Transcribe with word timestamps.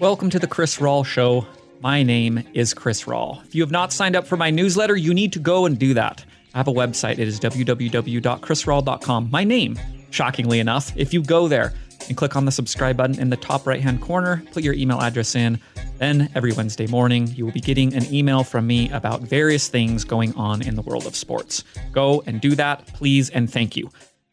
Welcome 0.00 0.30
to 0.30 0.38
the 0.38 0.46
Chris 0.48 0.78
Rawl 0.78 1.04
Show. 1.04 1.46
My 1.80 2.02
name 2.02 2.42
is 2.54 2.74
Chris 2.74 3.04
Rawl. 3.04 3.44
If 3.44 3.54
you 3.54 3.62
have 3.62 3.70
not 3.70 3.92
signed 3.92 4.16
up 4.16 4.26
for 4.26 4.36
my 4.36 4.50
newsletter, 4.50 4.96
you 4.96 5.14
need 5.14 5.32
to 5.32 5.38
go 5.38 5.66
and 5.66 5.78
do 5.78 5.94
that. 5.94 6.24
I 6.54 6.58
have 6.58 6.68
a 6.68 6.72
website. 6.72 7.18
It 7.18 7.28
is 7.28 7.38
www.chrisrawl.com. 7.40 9.30
My 9.30 9.44
name, 9.44 9.78
shockingly 10.10 10.60
enough, 10.60 10.92
if 10.96 11.12
you 11.12 11.22
go 11.22 11.46
there 11.48 11.72
and 12.08 12.16
click 12.16 12.36
on 12.36 12.44
the 12.44 12.52
subscribe 12.52 12.96
button 12.96 13.18
in 13.20 13.30
the 13.30 13.36
top 13.36 13.66
right 13.66 13.80
hand 13.80 14.00
corner, 14.00 14.42
put 14.52 14.62
your 14.62 14.74
email 14.74 15.00
address 15.00 15.34
in, 15.34 15.60
then 15.98 16.30
every 16.34 16.52
Wednesday 16.52 16.86
morning, 16.86 17.26
you 17.28 17.44
will 17.44 17.52
be 17.52 17.60
getting 17.60 17.94
an 17.94 18.12
email 18.12 18.44
from 18.44 18.66
me 18.66 18.90
about 18.90 19.22
various 19.22 19.68
things 19.68 20.04
going 20.04 20.34
on 20.34 20.62
in 20.62 20.74
the 20.74 20.82
world 20.82 21.06
of 21.06 21.14
sports. 21.14 21.64
Go 21.92 22.22
and 22.26 22.40
do 22.40 22.54
that, 22.54 22.86
please, 22.94 23.30
and 23.30 23.52
thank 23.52 23.76
you. 23.76 23.90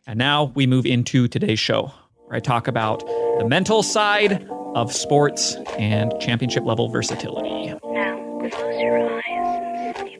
And 0.07 0.19
now 0.19 0.51
we 0.55 0.67
move 0.67 0.85
into 0.85 1.27
today's 1.27 1.59
show, 1.59 1.91
where 2.27 2.37
I 2.37 2.39
talk 2.39 2.67
about 2.67 3.05
the 3.39 3.45
mental 3.47 3.83
side 3.83 4.47
of 4.75 4.91
sports 4.91 5.55
and 5.77 6.13
championship 6.19 6.65
level 6.65 6.89
versatility. 6.89 7.73
Now, 7.85 8.39
close 8.39 8.81
your 8.81 8.97
eyes 8.97 9.95
sleep. 9.97 10.19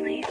Sleep. 0.00 0.24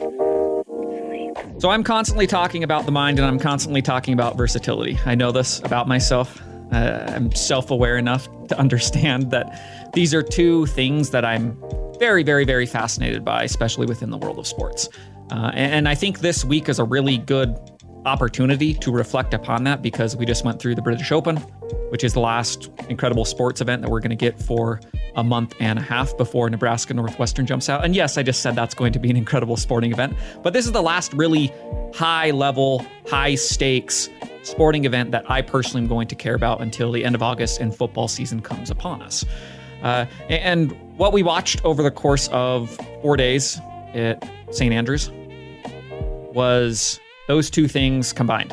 Sleep. 0.66 1.62
So 1.62 1.70
I'm 1.70 1.84
constantly 1.84 2.28
talking 2.28 2.64
about 2.64 2.86
the 2.86 2.92
mind 2.92 3.20
and 3.20 3.28
I'm 3.28 3.40
constantly 3.40 3.82
talking 3.82 4.14
about 4.14 4.36
versatility. 4.38 4.98
I 5.06 5.16
know 5.16 5.32
this 5.32 5.60
about 5.60 5.88
myself. 5.88 6.42
Uh, 6.72 7.04
I'm 7.08 7.32
self 7.34 7.70
aware 7.70 7.98
enough 7.98 8.28
to 8.48 8.58
understand 8.58 9.32
that 9.32 9.92
these 9.94 10.14
are 10.14 10.24
two 10.24 10.66
things 10.68 11.12
that 11.12 11.26
I'm 11.26 11.62
very, 12.00 12.24
very, 12.24 12.46
very 12.46 12.66
fascinated 12.66 13.24
by, 13.24 13.44
especially 13.44 13.86
within 13.86 14.10
the 14.10 14.18
world 14.18 14.40
of 14.40 14.48
sports. 14.48 14.90
Uh, 15.32 15.52
and, 15.54 15.74
and 15.74 15.90
I 15.90 15.96
think 15.96 16.20
this 16.20 16.44
week 16.44 16.68
is 16.68 16.80
a 16.80 16.84
really 16.84 17.18
good 17.18 17.56
opportunity 18.06 18.74
to 18.74 18.92
reflect 18.92 19.34
upon 19.34 19.64
that 19.66 19.82
because 19.82 20.16
we 20.16 20.26
just 20.26 20.44
went 20.44 20.60
through 20.60 20.76
the 20.76 20.82
British 20.82 21.12
Open, 21.12 21.38
which 21.90 22.04
is 22.04 22.14
the 22.14 22.20
last 22.20 22.70
incredible 22.90 23.26
sports 23.26 23.62
event 23.62 23.82
that 23.82 23.90
we're 23.90 24.00
going 24.00 24.10
to 24.10 24.16
get 24.16 24.42
for 24.42 24.80
a 25.16 25.24
month 25.24 25.54
and 25.60 25.78
a 25.78 25.82
half 25.82 26.16
before 26.18 26.50
Nebraska 26.50 26.94
Northwestern 26.94 27.46
jumps 27.46 27.70
out. 27.70 27.84
And 27.84 27.96
yes, 27.96 28.18
I 28.18 28.24
just 28.24 28.42
said 28.42 28.56
that's 28.56 28.74
going 28.74 28.94
to 28.94 29.00
be 29.00 29.10
an 29.10 29.18
incredible 29.18 29.58
sporting 29.58 29.92
event, 29.92 30.16
but 30.42 30.54
this 30.54 30.66
is 30.66 30.72
the 30.72 30.82
last 30.82 31.14
really 31.14 31.52
high 31.94 32.32
level, 32.32 32.86
high 33.08 33.36
stakes 33.36 34.10
sporting 34.44 34.86
event 34.86 35.12
that 35.12 35.30
I 35.30 35.42
personally 35.42 35.84
am 35.84 35.88
going 35.88 36.08
to 36.08 36.16
care 36.16 36.36
about 36.36 36.62
until 36.62 36.92
the 36.92 37.06
end 37.06 37.14
of 37.14 37.22
August 37.22 37.60
and 37.60 37.76
football 37.76 38.08
season 38.08 38.42
comes 38.42 38.72
upon 38.72 39.02
us. 39.02 39.26
Uh, 39.84 40.06
and 40.30 40.72
what 40.98 41.14
we 41.14 41.24
watched 41.24 41.64
over 41.66 41.84
the 41.84 41.92
course 41.92 42.30
of 42.32 42.70
four 43.02 43.18
days 43.18 43.60
at 43.94 44.28
St. 44.52 44.74
Andrews 44.74 45.12
was 46.34 47.00
those 47.32 47.50
two 47.50 47.66
things 47.66 48.12
combined 48.12 48.52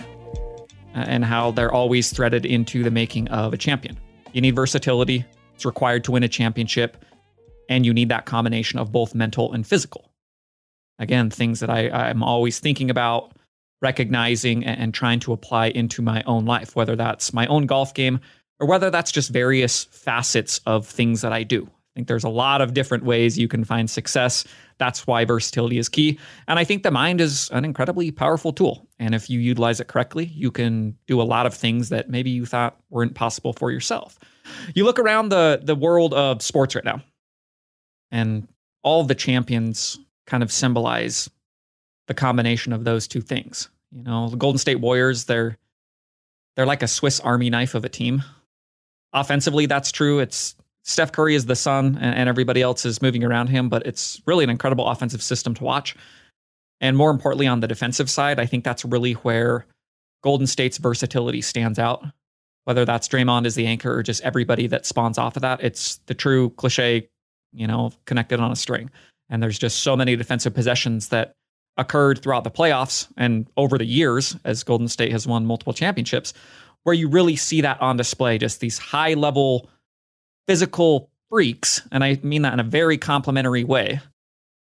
uh, 0.95 1.05
and 1.09 1.25
how 1.25 1.51
they're 1.51 1.73
always 1.73 2.13
threaded 2.13 2.47
into 2.47 2.85
the 2.85 2.93
making 2.93 3.27
of 3.27 3.53
a 3.53 3.57
champion. 3.57 3.99
You 4.33 4.41
need 4.41 4.55
versatility, 4.55 5.25
it's 5.57 5.65
required 5.65 6.05
to 6.05 6.13
win 6.13 6.23
a 6.23 6.29
championship, 6.29 7.05
and 7.69 7.85
you 7.85 7.93
need 7.93 8.09
that 8.11 8.25
combination 8.25 8.79
of 8.79 8.93
both 8.93 9.17
mental 9.17 9.53
and 9.53 9.67
physical. 9.67 10.13
Again, 11.01 11.29
things 11.29 11.59
that 11.59 11.71
I, 11.71 11.91
I'm 11.91 12.23
always 12.23 12.61
thinking 12.61 12.89
about, 12.89 13.33
recognizing, 13.83 14.65
and, 14.65 14.81
and 14.81 14.95
trying 14.95 15.19
to 15.21 15.33
apply 15.33 15.71
into 15.71 16.01
my 16.01 16.23
own 16.25 16.45
life, 16.45 16.77
whether 16.77 16.95
that's 16.95 17.33
my 17.33 17.49
own 17.49 17.67
golf 17.67 17.95
game 17.95 18.21
or 18.61 18.69
whether 18.69 18.91
that's 18.91 19.11
just 19.11 19.31
various 19.31 19.85
facets 19.87 20.61
of 20.67 20.87
things 20.87 21.23
that 21.23 21.33
I 21.33 21.43
do. 21.43 21.69
I 21.99 22.01
think 22.01 22.09
there's 22.09 22.25
a 22.25 22.29
lot 22.29 22.61
of 22.61 22.75
different 22.75 23.05
ways 23.05 23.37
you 23.37 23.49
can 23.49 23.65
find 23.65 23.91
success 23.91 24.45
that's 24.79 25.07
why 25.07 25.25
versatility 25.25 25.79
is 25.79 25.89
key. 25.89 26.19
And 26.47 26.59
I 26.59 26.65
think 26.65 26.83
the 26.83 26.91
mind 26.91 27.21
is 27.21 27.51
an 27.51 27.65
incredibly 27.65 28.11
powerful 28.11 28.53
tool. 28.53 28.87
And 28.99 29.15
if 29.15 29.29
you 29.29 29.41
utilize 29.41 29.81
it 29.81 29.89
correctly, 29.89 30.27
you 30.27 30.51
can 30.51 30.97
do 31.07 31.21
a 31.21 31.25
lot 31.25 31.47
of 31.47 31.55
things 31.55 31.91
that 31.91 32.09
maybe 32.09 32.31
you 32.31 32.47
thought 32.47 32.81
weren't 32.89 33.15
possible 33.15 33.53
for 33.53 33.71
yourself. 33.71 34.19
You 34.75 34.85
look 34.85 34.99
around 34.99 35.29
the 35.29 35.61
the 35.63 35.75
world 35.75 36.15
of 36.15 36.41
sports 36.41 36.75
right 36.75 36.85
now, 36.85 37.03
and 38.11 38.49
all 38.83 39.05
the 39.05 39.15
champions 39.15 39.99
kind 40.27 40.43
of 40.43 40.51
symbolize 40.51 41.29
the 42.07 42.15
combination 42.15 42.73
of 42.73 42.85
those 42.85 43.07
two 43.07 43.21
things. 43.21 43.69
You 43.93 44.05
know, 44.05 44.29
the 44.29 44.37
Golden 44.37 44.59
State 44.59 44.81
Warriors, 44.81 45.25
they're 45.25 45.59
they're 46.57 46.67
like 46.67 46.83
a 46.83 46.89
Swiss 46.89 47.21
army 47.21 47.51
knife 47.51 47.75
of 47.75 47.85
a 47.85 47.89
team. 47.89 48.23
Offensively, 49.13 49.67
that's 49.67 49.93
true. 49.93 50.21
It's 50.21 50.55
Steph 50.89 51.13
Curry 51.13 51.35
is 51.35 51.45
the 51.45 51.55
sun 51.55 51.99
and, 52.01 52.15
and 52.15 52.29
everybody 52.31 52.63
else 52.63 52.87
is 52.87 53.03
moving 53.03 53.23
around 53.23 53.49
him, 53.49 53.69
but 53.69 53.87
it's 53.87 54.23
really 54.25 54.43
an 54.43 54.49
incredible 54.49 54.87
offensive 54.87 55.23
system 55.23 55.53
to 55.55 55.63
watch. 55.65 55.95
And 56.81 56.97
more 56.97 57.11
importantly, 57.11 57.47
on 57.47 57.61
the 57.61 57.69
defensive 57.69 58.09
side, 58.09 58.41
I 58.41 58.47
think 58.47 58.65
that's 58.65 58.87
really 58.87 59.13
where 59.13 59.67
Golden 60.23 60.47
State's 60.47 60.79
versatility 60.79 61.43
stands 61.43 61.79
out. 61.79 62.05
Whether 62.65 62.87
that's 62.87 63.07
Draymond 63.07 63.45
as 63.45 63.55
the 63.55 63.67
anchor 63.67 63.95
or 63.95 64.03
just 64.03 64.23
everybody 64.23 64.67
that 64.69 64.87
spawns 64.87 65.19
off 65.19 65.37
of 65.37 65.43
that, 65.43 65.63
it's 65.63 65.97
the 66.07 66.15
true 66.15 66.51
cliche, 66.51 67.09
you 67.53 67.67
know, 67.67 67.93
connected 68.07 68.41
on 68.41 68.51
a 68.51 68.57
string. 68.57 68.91
And 69.29 69.43
there's 69.43 69.59
just 69.59 69.81
so 69.81 69.95
many 69.95 70.17
defensive 70.17 70.55
possessions 70.55 71.09
that 71.09 71.33
occurred 71.77 72.23
throughout 72.23 72.45
the 72.45 72.51
playoffs 72.51 73.09
and 73.19 73.47
over 73.59 73.77
the 73.77 73.85
years 73.85 74.37
as 74.45 74.65
Golden 74.65 74.89
State 74.89 75.13
has 75.13 75.27
won 75.27 75.45
multiple 75.45 75.75
championships, 75.75 76.33
where 76.85 76.95
you 76.95 77.09
really 77.09 77.37
see 77.37 77.61
that 77.61 77.81
on 77.83 77.99
display. 77.99 78.39
Just 78.39 78.61
these 78.61 78.79
high 78.79 79.15
level 79.15 79.69
physical 80.49 81.11
freaks, 81.31 81.83
and 81.93 82.03
I 82.03 82.19
mean 82.23 82.43
that 82.43 82.55
in 82.55 82.61
a 82.61 82.65
very 82.65 82.99
complimentary 82.99 83.63
way, 83.63 84.01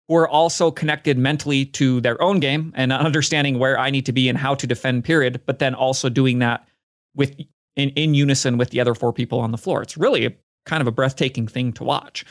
who 0.09 0.17
are 0.17 0.29
also 0.29 0.71
connected 0.71 1.19
mentally 1.19 1.67
to 1.67 2.01
their 2.01 2.21
own 2.23 2.41
game 2.41 2.73
and 2.75 2.93
understanding 2.93 3.59
where 3.59 3.79
I 3.79 3.91
need 3.91 4.07
to 4.07 4.13
be 4.13 4.29
and 4.29 4.39
how 4.39 4.55
to 4.55 4.67
defend, 4.67 5.05
period, 5.05 5.43
but 5.45 5.59
then 5.59 5.75
also 5.75 6.09
doing 6.09 6.39
that 6.39 6.67
with 7.15 7.39
in, 7.77 7.91
in 7.91 8.15
unison 8.15 8.57
with 8.57 8.71
the 8.71 8.81
other 8.81 8.95
four 8.95 9.13
people 9.13 9.39
on 9.39 9.53
the 9.53 9.59
floor. 9.59 9.83
It's 9.83 9.97
really 9.97 10.37
kind 10.65 10.81
of 10.81 10.87
a 10.87 10.93
breathtaking 10.93 11.47
thing 11.47 11.73
to 11.75 11.85
watch. 11.85 12.25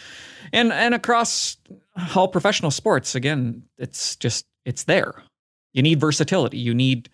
And 0.51 0.73
and 0.73 0.93
across 0.93 1.57
all 2.15 2.27
professional 2.27 2.71
sports, 2.71 3.15
again, 3.15 3.63
it's 3.77 4.15
just 4.15 4.45
it's 4.65 4.85
there. 4.85 5.23
You 5.73 5.83
need 5.83 5.99
versatility. 5.99 6.57
You 6.57 6.73
need 6.73 7.09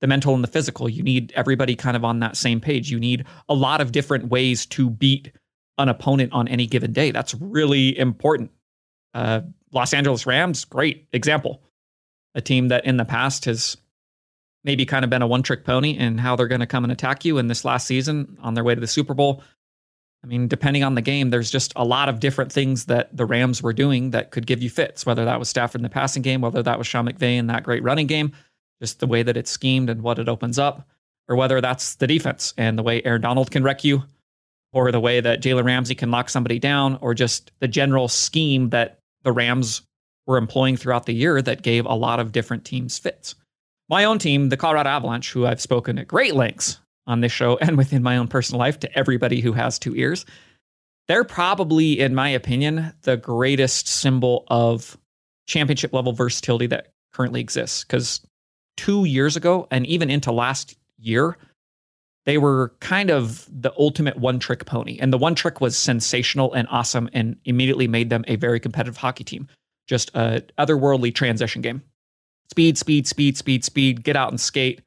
the 0.00 0.06
mental 0.06 0.34
and 0.34 0.44
the 0.44 0.48
physical. 0.48 0.88
You 0.88 1.02
need 1.02 1.32
everybody 1.34 1.74
kind 1.74 1.96
of 1.96 2.04
on 2.04 2.20
that 2.20 2.36
same 2.36 2.60
page. 2.60 2.90
You 2.90 3.00
need 3.00 3.24
a 3.48 3.54
lot 3.54 3.80
of 3.80 3.92
different 3.92 4.28
ways 4.28 4.66
to 4.66 4.90
beat 4.90 5.32
an 5.76 5.88
opponent 5.88 6.32
on 6.32 6.48
any 6.48 6.66
given 6.66 6.92
day. 6.92 7.10
That's 7.10 7.34
really 7.34 7.96
important. 7.98 8.50
Uh, 9.14 9.42
Los 9.72 9.92
Angeles 9.92 10.26
Rams, 10.26 10.64
great 10.64 11.06
example. 11.12 11.62
A 12.34 12.40
team 12.40 12.68
that 12.68 12.84
in 12.84 12.96
the 12.96 13.04
past 13.04 13.46
has 13.46 13.76
maybe 14.64 14.84
kind 14.84 15.04
of 15.04 15.10
been 15.10 15.22
a 15.22 15.26
one 15.26 15.42
trick 15.42 15.64
pony 15.64 15.96
in 15.96 16.18
how 16.18 16.36
they're 16.36 16.48
going 16.48 16.60
to 16.60 16.66
come 16.66 16.84
and 16.84 16.92
attack 16.92 17.24
you. 17.24 17.38
in 17.38 17.46
this 17.48 17.64
last 17.64 17.86
season, 17.86 18.36
on 18.40 18.54
their 18.54 18.64
way 18.64 18.74
to 18.74 18.80
the 18.80 18.86
Super 18.86 19.14
Bowl, 19.14 19.42
I 20.22 20.26
mean, 20.26 20.48
depending 20.48 20.82
on 20.82 20.94
the 20.94 21.02
game, 21.02 21.30
there's 21.30 21.50
just 21.50 21.72
a 21.76 21.84
lot 21.84 22.08
of 22.08 22.18
different 22.18 22.52
things 22.52 22.86
that 22.86 23.16
the 23.16 23.24
Rams 23.24 23.62
were 23.62 23.72
doing 23.72 24.10
that 24.10 24.32
could 24.32 24.46
give 24.46 24.62
you 24.62 24.68
fits, 24.68 25.06
whether 25.06 25.24
that 25.24 25.38
was 25.38 25.48
Stafford 25.48 25.78
in 25.78 25.84
the 25.84 25.88
passing 25.88 26.22
game, 26.22 26.40
whether 26.40 26.62
that 26.62 26.76
was 26.76 26.88
Sean 26.88 27.06
McVay 27.06 27.36
in 27.36 27.46
that 27.46 27.62
great 27.62 27.82
running 27.82 28.08
game 28.08 28.32
just 28.80 29.00
the 29.00 29.06
way 29.06 29.22
that 29.22 29.36
it's 29.36 29.50
schemed 29.50 29.90
and 29.90 30.02
what 30.02 30.18
it 30.18 30.28
opens 30.28 30.58
up, 30.58 30.88
or 31.28 31.36
whether 31.36 31.60
that's 31.60 31.96
the 31.96 32.06
defense 32.06 32.54
and 32.56 32.78
the 32.78 32.82
way 32.82 33.02
Aaron 33.04 33.22
Donald 33.22 33.50
can 33.50 33.62
wreck 33.62 33.84
you, 33.84 34.04
or 34.72 34.92
the 34.92 35.00
way 35.00 35.20
that 35.20 35.42
Jalen 35.42 35.64
Ramsey 35.64 35.94
can 35.94 36.10
lock 36.10 36.28
somebody 36.28 36.58
down, 36.58 36.98
or 37.00 37.14
just 37.14 37.52
the 37.60 37.68
general 37.68 38.08
scheme 38.08 38.70
that 38.70 38.98
the 39.22 39.32
Rams 39.32 39.82
were 40.26 40.36
employing 40.36 40.76
throughout 40.76 41.06
the 41.06 41.14
year 41.14 41.40
that 41.42 41.62
gave 41.62 41.86
a 41.86 41.94
lot 41.94 42.20
of 42.20 42.32
different 42.32 42.64
teams 42.64 42.98
fits. 42.98 43.34
My 43.88 44.04
own 44.04 44.18
team, 44.18 44.50
the 44.50 44.56
Colorado 44.56 44.90
Avalanche, 44.90 45.32
who 45.32 45.46
I've 45.46 45.60
spoken 45.60 45.98
at 45.98 46.06
great 46.06 46.34
lengths 46.34 46.78
on 47.06 47.20
this 47.20 47.32
show 47.32 47.56
and 47.60 47.76
within 47.76 48.02
my 48.02 48.18
own 48.18 48.28
personal 48.28 48.60
life 48.60 48.78
to 48.80 48.98
everybody 48.98 49.40
who 49.40 49.52
has 49.52 49.78
two 49.78 49.96
ears, 49.96 50.26
they're 51.08 51.24
probably, 51.24 51.98
in 51.98 52.14
my 52.14 52.28
opinion, 52.28 52.92
the 53.02 53.16
greatest 53.16 53.88
symbol 53.88 54.44
of 54.48 54.98
championship 55.46 55.94
level 55.94 56.12
versatility 56.12 56.66
that 56.66 56.92
currently 57.14 57.40
exists. 57.40 57.82
Because 57.82 58.20
two 58.78 59.04
years 59.04 59.36
ago 59.36 59.66
and 59.70 59.84
even 59.86 60.08
into 60.08 60.32
last 60.32 60.76
year, 60.98 61.36
they 62.24 62.38
were 62.38 62.72
kind 62.80 63.10
of 63.10 63.46
the 63.50 63.72
ultimate 63.78 64.16
one 64.16 64.38
trick 64.38 64.64
pony. 64.64 64.98
And 65.00 65.12
the 65.12 65.18
one 65.18 65.34
trick 65.34 65.60
was 65.60 65.76
sensational 65.76 66.54
and 66.54 66.66
awesome 66.70 67.10
and 67.12 67.36
immediately 67.44 67.88
made 67.88 68.08
them 68.08 68.24
a 68.28 68.36
very 68.36 68.60
competitive 68.60 68.96
hockey 68.96 69.24
team. 69.24 69.48
Just 69.86 70.10
a 70.14 70.42
otherworldly 70.58 71.14
transition 71.14 71.60
game. 71.60 71.82
Speed, 72.50 72.78
speed, 72.78 73.06
speed, 73.06 73.36
speed, 73.36 73.64
speed, 73.64 74.04
get 74.04 74.16
out 74.16 74.30
and 74.30 74.40
skate 74.40 74.80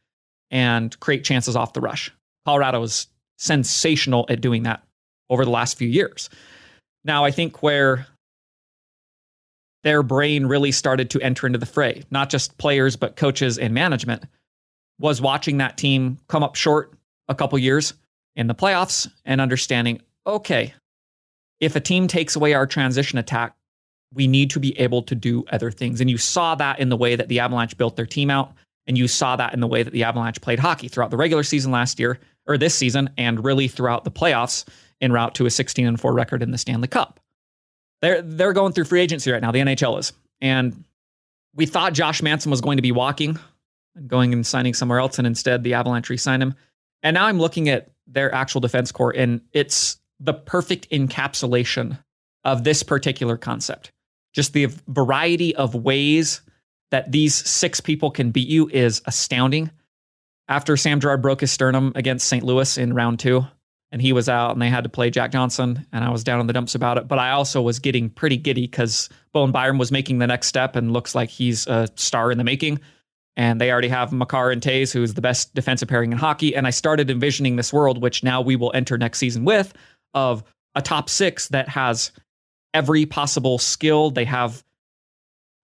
and 0.50 1.00
create 1.00 1.24
chances 1.24 1.56
off 1.56 1.74
the 1.74 1.82
rush. 1.82 2.12
Colorado 2.46 2.80
was 2.80 3.08
sensational 3.38 4.26
at 4.30 4.42
doing 4.42 4.64
that 4.64 4.84
over 5.30 5.44
the 5.44 5.52
last 5.52 5.78
few 5.78 5.88
years. 5.88 6.30
Now, 7.04 7.26
I 7.26 7.32
think 7.32 7.62
where 7.62 8.08
their 9.83 10.04
brain 10.04 10.45
really 10.45 10.72
started 10.72 11.10
to 11.12 11.22
enter 11.22 11.48
into 11.48 11.60
the 11.60 11.66
fray, 11.66 12.04
not 12.12 12.30
just 12.30 12.57
players, 12.57 12.95
but 12.95 13.16
coaches 13.16 13.57
and 13.57 13.74
management, 13.74 14.24
was 15.00 15.22
watching 15.22 15.57
that 15.57 15.78
team 15.78 16.19
come 16.28 16.44
up 16.44 16.56
short 16.56 16.94
a 17.28 17.36
couple 17.36 17.57
years 17.57 17.94
in 18.36 18.48
the 18.48 18.56
playoffs 18.56 19.10
and 19.25 19.42
understanding, 19.42 20.01
okay, 20.28 20.74
if 21.60 21.75
a 21.75 21.80
team 21.80 22.07
takes 22.07 22.36
away 22.36 22.54
our 22.54 22.68
transition 22.68 23.18
attack, 23.18 23.56
we 24.13 24.28
need 24.28 24.50
to 24.51 24.60
be 24.60 24.78
able 24.80 25.01
to 25.04 25.16
do 25.16 25.45
other 25.51 25.72
things. 25.72 26.01
And 26.01 26.10
you 26.10 26.18
saw 26.18 26.56
that 26.56 26.80
in 26.80 26.89
the 26.89 26.98
way 26.98 27.16
that 27.16 27.30
the 27.30 27.39
Avalanche 27.39 27.77
built 27.77 27.95
their 27.95 28.06
team 28.06 28.30
out. 28.30 28.54
And 28.88 28.98
you 28.98 29.07
saw 29.07 29.36
that 29.36 29.54
in 29.54 29.60
the 29.60 29.68
way 29.68 29.84
that 29.84 29.94
the 29.94 30.04
Avalanche 30.04 30.42
played 30.42 30.60
hockey 30.60 30.88
throughout 30.88 31.12
the 31.12 31.18
regular 31.18 31.44
season 31.44 31.72
last 31.72 32.00
year 32.00 32.19
or 32.48 32.57
this 32.57 32.75
season, 32.75 33.10
and 33.18 33.45
really 33.45 33.68
throughout 33.68 34.04
the 34.04 34.12
playoffs 34.12 34.68
en 35.00 35.12
route 35.12 35.36
to 35.36 35.45
a 35.45 35.50
16 35.50 35.86
and 35.86 36.00
4 36.00 36.13
record 36.13 36.42
in 36.44 36.51
the 36.51 36.57
Stanley 36.57 36.88
Cup. 36.88 37.21
They're 38.01 38.21
they're 38.21 38.53
going 38.53 38.74
through 38.74 38.86
free 38.86 39.01
agency 39.01 39.31
right 39.31 39.42
now. 39.42 39.51
The 39.51 39.59
NHL 39.59 40.00
is, 40.00 40.13
and 40.39 40.83
we 41.56 41.65
thought 41.65 41.94
Josh 41.94 42.21
Manson 42.21 42.50
was 42.50 42.62
going 42.62 42.77
to 42.77 42.81
be 42.81 42.92
walking 42.92 43.38
and 43.95 44.07
going 44.07 44.33
and 44.33 44.45
signing 44.45 44.74
somewhere 44.74 45.00
else, 45.00 45.18
and 45.18 45.27
instead 45.27 45.63
the 45.63 45.74
Avalanche 45.74 46.09
re-signed 46.09 46.42
him. 46.42 46.56
And 47.03 47.15
now 47.15 47.25
I'm 47.25 47.39
looking 47.39 47.69
at 47.69 47.92
their 48.07 48.33
actual 48.33 48.62
defense 48.62 48.92
core, 48.92 49.13
and 49.15 49.42
it's 49.51 49.98
the 50.19 50.33
perfect 50.33 50.89
encapsulation 50.92 51.98
of 52.44 52.63
this 52.63 52.83
particular 52.83 53.38
concept. 53.38 53.92
Just 54.33 54.53
the 54.53 54.68
variety 54.88 55.56
of 55.56 55.75
ways 55.75 56.42
that 56.92 57.12
these 57.12 57.36
six 57.36 57.80
people 57.80 58.12
can 58.12 58.31
beat 58.31 58.48
you 58.48 58.69
is 58.69 59.01
astounding. 59.06 59.71
After 60.48 60.75
Sam 60.77 61.00
Girard 61.00 61.21
broke 61.21 61.42
his 61.42 61.51
sternum 61.51 61.92
against 61.95 62.27
St. 62.27 62.44
Louis 62.44 62.77
in 62.77 62.94
round 62.94 63.19
two, 63.19 63.45
and 63.92 64.02
he 64.02 64.14
was 64.14 64.30
out 64.30 64.52
and 64.52 64.62
they 64.62 64.70
had 64.70 64.84
to 64.84 64.90
play 64.90 65.10
Jack 65.10 65.32
Johnson, 65.32 65.86
and 65.92 66.04
I 66.04 66.10
was 66.10 66.24
down 66.24 66.40
in 66.40 66.48
the 66.48 66.54
dumps 66.54 66.76
about 66.76 66.98
it. 66.98 67.08
But 67.08 67.20
I 67.20 67.32
also 67.32 67.62
was 67.62 67.80
getting 67.80 68.10
pretty 68.10 68.38
giddy 68.38 68.62
because 68.62 69.10
Bowen 69.34 69.52
Byram 69.52 69.78
was 69.78 69.92
making 69.92 70.20
the 70.20 70.28
next 70.28 70.48
step 70.48 70.76
and 70.76 70.94
looks 70.94 71.14
like 71.14 71.30
he's 71.30 71.68
a 71.68 71.88
star 71.96 72.32
in 72.32 72.38
the 72.38 72.44
making. 72.44 72.80
And 73.38 73.62
they 73.62 73.72
already 73.72 73.88
have 73.88 74.12
Makar 74.12 74.52
and 74.52 74.62
Toews, 74.62 74.92
who's 74.92 75.14
the 75.14 75.22
best 75.22 75.54
defensive 75.54 75.88
pairing 75.88 76.12
in 76.12 76.18
hockey. 76.18 76.56
And 76.56 76.68
I 76.68 76.70
started 76.70 77.10
envisioning 77.10 77.56
this 77.56 77.72
world, 77.72 78.02
which 78.02 78.24
now 78.24 78.42
we 78.42 78.56
will 78.56 78.72
enter 78.74 78.98
next 78.98 79.20
season 79.20 79.46
with, 79.46 79.74
of 80.14 80.44
a 80.76 80.82
top 80.82 81.10
six 81.10 81.48
that 81.50 81.70
has 81.70 82.12
every 82.74 83.06
possible 83.06 83.58
skill. 83.58 84.12
They 84.12 84.26
have 84.26 84.64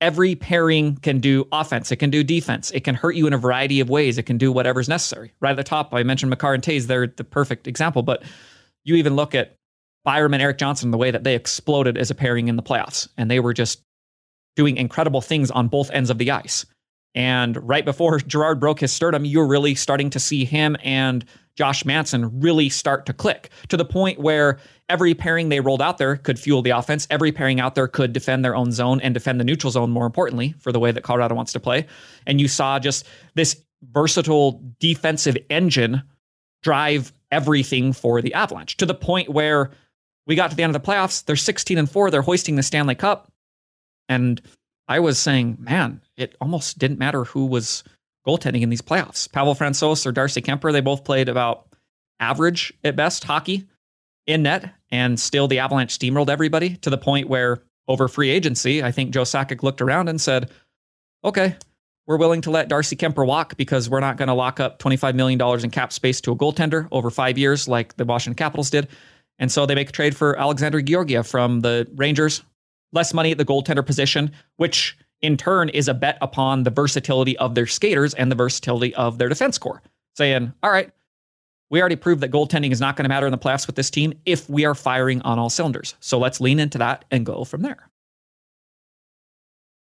every 0.01 0.35
pairing 0.35 0.95
can 0.97 1.19
do 1.19 1.47
offense, 1.51 1.91
it 1.91 1.97
can 1.97 2.09
do 2.09 2.23
defense, 2.23 2.71
it 2.71 2.83
can 2.83 2.95
hurt 2.95 3.15
you 3.15 3.27
in 3.27 3.33
a 3.33 3.37
variety 3.37 3.79
of 3.79 3.89
ways, 3.89 4.17
it 4.17 4.23
can 4.23 4.37
do 4.37 4.51
whatever's 4.51 4.87
necessary. 4.87 5.33
Right 5.39 5.51
at 5.51 5.57
the 5.57 5.63
top, 5.63 5.93
I 5.93 6.03
mentioned 6.03 6.29
Makar 6.29 6.53
and 6.53 6.63
Toews, 6.63 6.87
they're 6.87 7.07
the 7.07 7.23
perfect 7.23 7.67
example, 7.67 8.03
but 8.03 8.23
you 8.83 8.95
even 8.95 9.15
look 9.15 9.33
at 9.33 9.55
Byram 10.05 10.33
and 10.33 10.43
Erik 10.43 10.57
Johnson, 10.57 10.91
the 10.91 10.97
way 10.97 11.11
that 11.11 11.23
they 11.23 11.35
exploded 11.35 11.97
as 11.97 12.11
a 12.11 12.15
pairing 12.15 12.47
in 12.47 12.55
the 12.55 12.63
playoffs, 12.63 13.07
and 13.17 13.29
they 13.29 13.39
were 13.39 13.53
just 13.53 13.81
doing 14.55 14.77
incredible 14.77 15.21
things 15.21 15.51
on 15.51 15.67
both 15.67 15.91
ends 15.91 16.09
of 16.09 16.17
the 16.17 16.31
ice. 16.31 16.65
And 17.13 17.57
right 17.67 17.83
before 17.83 18.19
Girard 18.27 18.59
broke 18.59 18.79
his 18.79 18.93
sternum, 18.93 19.25
you're 19.25 19.47
really 19.47 19.75
starting 19.75 20.09
to 20.11 20.19
see 20.19 20.45
him 20.45 20.77
and 20.83 21.25
Josh 21.57 21.85
Manson 21.85 22.39
really 22.39 22.69
start 22.69 23.05
to 23.07 23.13
click 23.13 23.49
to 23.69 23.77
the 23.77 23.85
point 23.85 24.19
where 24.19 24.59
every 24.89 25.13
pairing 25.13 25.49
they 25.49 25.59
rolled 25.59 25.81
out 25.81 25.97
there 25.97 26.17
could 26.17 26.39
fuel 26.39 26.61
the 26.61 26.71
offense. 26.71 27.07
Every 27.09 27.31
pairing 27.31 27.59
out 27.59 27.75
there 27.75 27.87
could 27.87 28.13
defend 28.13 28.43
their 28.43 28.55
own 28.55 28.71
zone 28.71 29.01
and 29.01 29.13
defend 29.13 29.39
the 29.39 29.43
neutral 29.43 29.71
zone, 29.71 29.89
more 29.89 30.05
importantly, 30.05 30.55
for 30.59 30.71
the 30.71 30.79
way 30.79 30.91
that 30.91 31.03
Colorado 31.03 31.35
wants 31.35 31.53
to 31.53 31.59
play. 31.59 31.87
And 32.25 32.39
you 32.39 32.47
saw 32.47 32.79
just 32.79 33.05
this 33.35 33.61
versatile 33.83 34.61
defensive 34.79 35.37
engine 35.49 36.03
drive 36.63 37.13
everything 37.31 37.93
for 37.93 38.21
the 38.21 38.33
Avalanche 38.33 38.77
to 38.77 38.85
the 38.85 38.95
point 38.95 39.29
where 39.29 39.71
we 40.25 40.35
got 40.35 40.49
to 40.49 40.55
the 40.55 40.63
end 40.63 40.75
of 40.75 40.81
the 40.81 40.87
playoffs. 40.87 41.23
They're 41.23 41.35
16 41.35 41.77
and 41.77 41.89
4. 41.89 42.11
They're 42.11 42.21
hoisting 42.21 42.55
the 42.55 42.63
Stanley 42.63 42.95
Cup. 42.95 43.31
And 44.09 44.41
I 44.87 44.99
was 44.99 45.19
saying, 45.19 45.57
man, 45.59 46.01
it 46.15 46.35
almost 46.39 46.79
didn't 46.79 46.99
matter 46.99 47.25
who 47.25 47.45
was 47.45 47.83
goaltending 48.25 48.61
in 48.61 48.69
these 48.69 48.81
playoffs. 48.81 49.31
Pavel 49.31 49.55
Francouz 49.55 50.05
or 50.05 50.11
Darcy 50.11 50.41
Kuemper, 50.41 50.71
they 50.71 50.81
both 50.81 51.03
played 51.03 51.29
about 51.29 51.67
average 52.19 52.73
at 52.83 52.95
best 52.95 53.23
hockey 53.23 53.67
in 54.25 54.43
net, 54.43 54.73
and 54.91 55.19
still 55.19 55.47
the 55.47 55.59
Avalanche 55.59 55.97
steamrolled 55.97 56.29
everybody 56.29 56.75
to 56.77 56.89
the 56.89 56.97
point 56.97 57.29
where 57.29 57.63
over 57.87 58.07
free 58.07 58.29
agency, 58.29 58.83
I 58.83 58.91
think 58.91 59.11
Joe 59.11 59.23
Sakic 59.23 59.63
looked 59.63 59.81
around 59.81 60.09
and 60.09 60.19
said, 60.19 60.51
okay, 61.23 61.55
we're 62.05 62.17
willing 62.17 62.41
to 62.41 62.51
let 62.51 62.69
Darcy 62.69 62.95
Kuemper 62.95 63.25
walk 63.25 63.57
because 63.57 63.89
we're 63.89 63.99
not 63.99 64.17
going 64.17 64.27
to 64.27 64.33
lock 64.33 64.59
up 64.59 64.79
$25 64.79 65.15
million 65.15 65.41
in 65.63 65.69
cap 65.69 65.91
space 65.91 66.21
to 66.21 66.31
a 66.31 66.35
goaltender 66.35 66.87
over 66.91 67.09
five 67.09 67.37
years 67.37 67.67
like 67.67 67.95
the 67.97 68.05
Washington 68.05 68.35
Capitals 68.35 68.69
did. 68.69 68.87
And 69.39 69.51
so 69.51 69.65
they 69.65 69.75
make 69.75 69.89
a 69.89 69.91
trade 69.91 70.15
for 70.15 70.37
Alexander 70.39 70.81
Georgiev 70.81 71.27
from 71.27 71.61
the 71.61 71.87
Rangers. 71.95 72.43
Less 72.93 73.13
money 73.13 73.31
at 73.31 73.37
the 73.37 73.45
goaltender 73.45 73.85
position, 73.85 74.31
which 74.55 74.97
in 75.21 75.35
turn 75.35 75.67
is 75.69 75.89
a 75.89 75.93
bet 75.93 76.17
upon 76.21 76.63
the 76.63 76.69
versatility 76.69 77.37
of 77.37 77.53
their 77.53 77.67
skaters 77.67 78.13
and 78.13 78.31
the 78.31 78.35
versatility 78.35 78.95
of 78.95 79.17
their 79.17 79.27
defense 79.27 79.57
core. 79.57 79.81
Saying, 80.15 80.53
all 80.63 80.71
right, 80.71 80.91
we 81.69 81.79
already 81.81 81.95
proved 81.95 82.21
that 82.21 82.31
goaltending 82.31 82.71
is 82.71 82.79
not 82.79 82.95
going 82.95 83.03
to 83.03 83.09
matter 83.09 83.27
in 83.27 83.31
the 83.31 83.37
playoffs 83.37 83.67
with 83.67 83.75
this 83.75 83.89
team 83.89 84.13
if 84.25 84.49
we 84.49 84.65
are 84.65 84.75
firing 84.75 85.21
on 85.23 85.37
all 85.37 85.49
cylinders. 85.49 85.95
So 85.99 86.17
let's 86.17 86.39
lean 86.39 86.59
into 86.59 86.77
that 86.77 87.05
and 87.11 87.25
go 87.25 87.43
from 87.43 87.61
there. 87.61 87.89